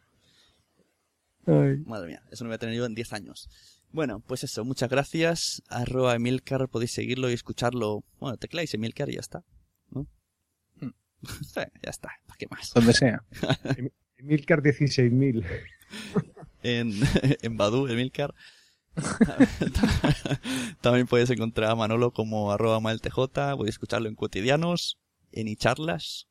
[1.45, 3.49] Madre mía, eso no voy a tener yo en 10 años.
[3.91, 5.63] Bueno, pues eso, muchas gracias.
[5.69, 8.03] Arroba Emilcar, podéis seguirlo y escucharlo.
[8.19, 9.43] Bueno, tecláis Emilcar y ya está.
[9.89, 10.07] ¿no?
[10.81, 10.91] Hmm.
[11.21, 12.73] Sí, ya está, ¿para qué más?
[12.73, 13.23] Donde sea.
[14.17, 15.45] Emilcar 16.000.
[16.63, 16.93] en,
[17.41, 18.33] en Badu, Emilcar.
[20.81, 24.97] También puedes encontrar a Manolo como arroba maltj, podéis escucharlo en cotidianos,
[25.31, 26.27] en icharlas.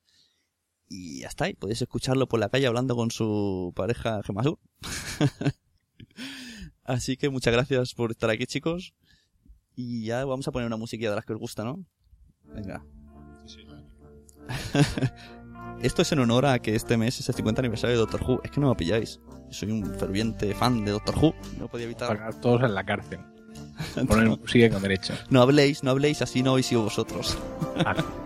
[0.89, 4.59] Y ya está, y podéis escucharlo por la calle hablando con su pareja Gemasur.
[6.85, 8.95] Así que muchas gracias por estar aquí, chicos.
[9.75, 11.85] Y ya vamos a poner una musiquilla de las que os gusta, ¿no?
[12.45, 12.85] Venga.
[15.83, 18.41] Esto es en honor a que este mes es el 50 aniversario de Doctor Who.
[18.43, 19.21] Es que no me pilláis.
[19.51, 21.35] Soy un ferviente fan de Doctor Who.
[21.59, 22.09] No podía evitar.
[22.09, 23.21] Pagar todos en la cárcel.
[24.09, 25.15] Poner música con derecho.
[25.31, 27.37] No habléis, no habléis, así no oís vosotros.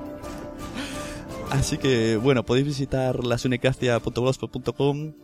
[1.51, 5.15] Así que, bueno, podéis visitar lasunecracia.blogspot.com,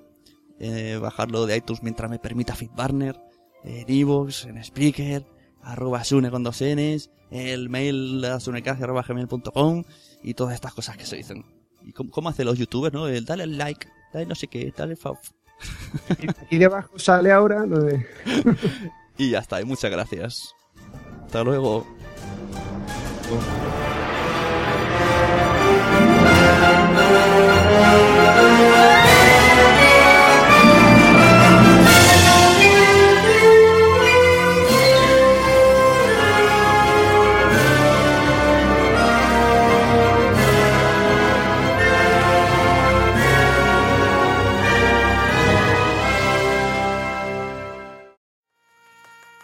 [0.59, 3.17] eh, bajarlo de iTunes mientras me permita Fitbarner,
[3.63, 5.25] en Evox, en Spreaker,
[5.63, 9.85] arroba sune con dos Ns, el mail lasunecracia.gmail.com
[10.25, 11.45] y todas estas cosas que se dicen.
[11.87, 13.07] ¿Y cómo, cómo hacen los youtubers, no?
[13.07, 15.17] El dale al like, dale no sé qué, dale fav.
[16.51, 18.07] Y debajo sale ahora lo de...
[19.19, 20.55] Y ya está, y muchas gracias.
[21.25, 21.87] Hasta luego.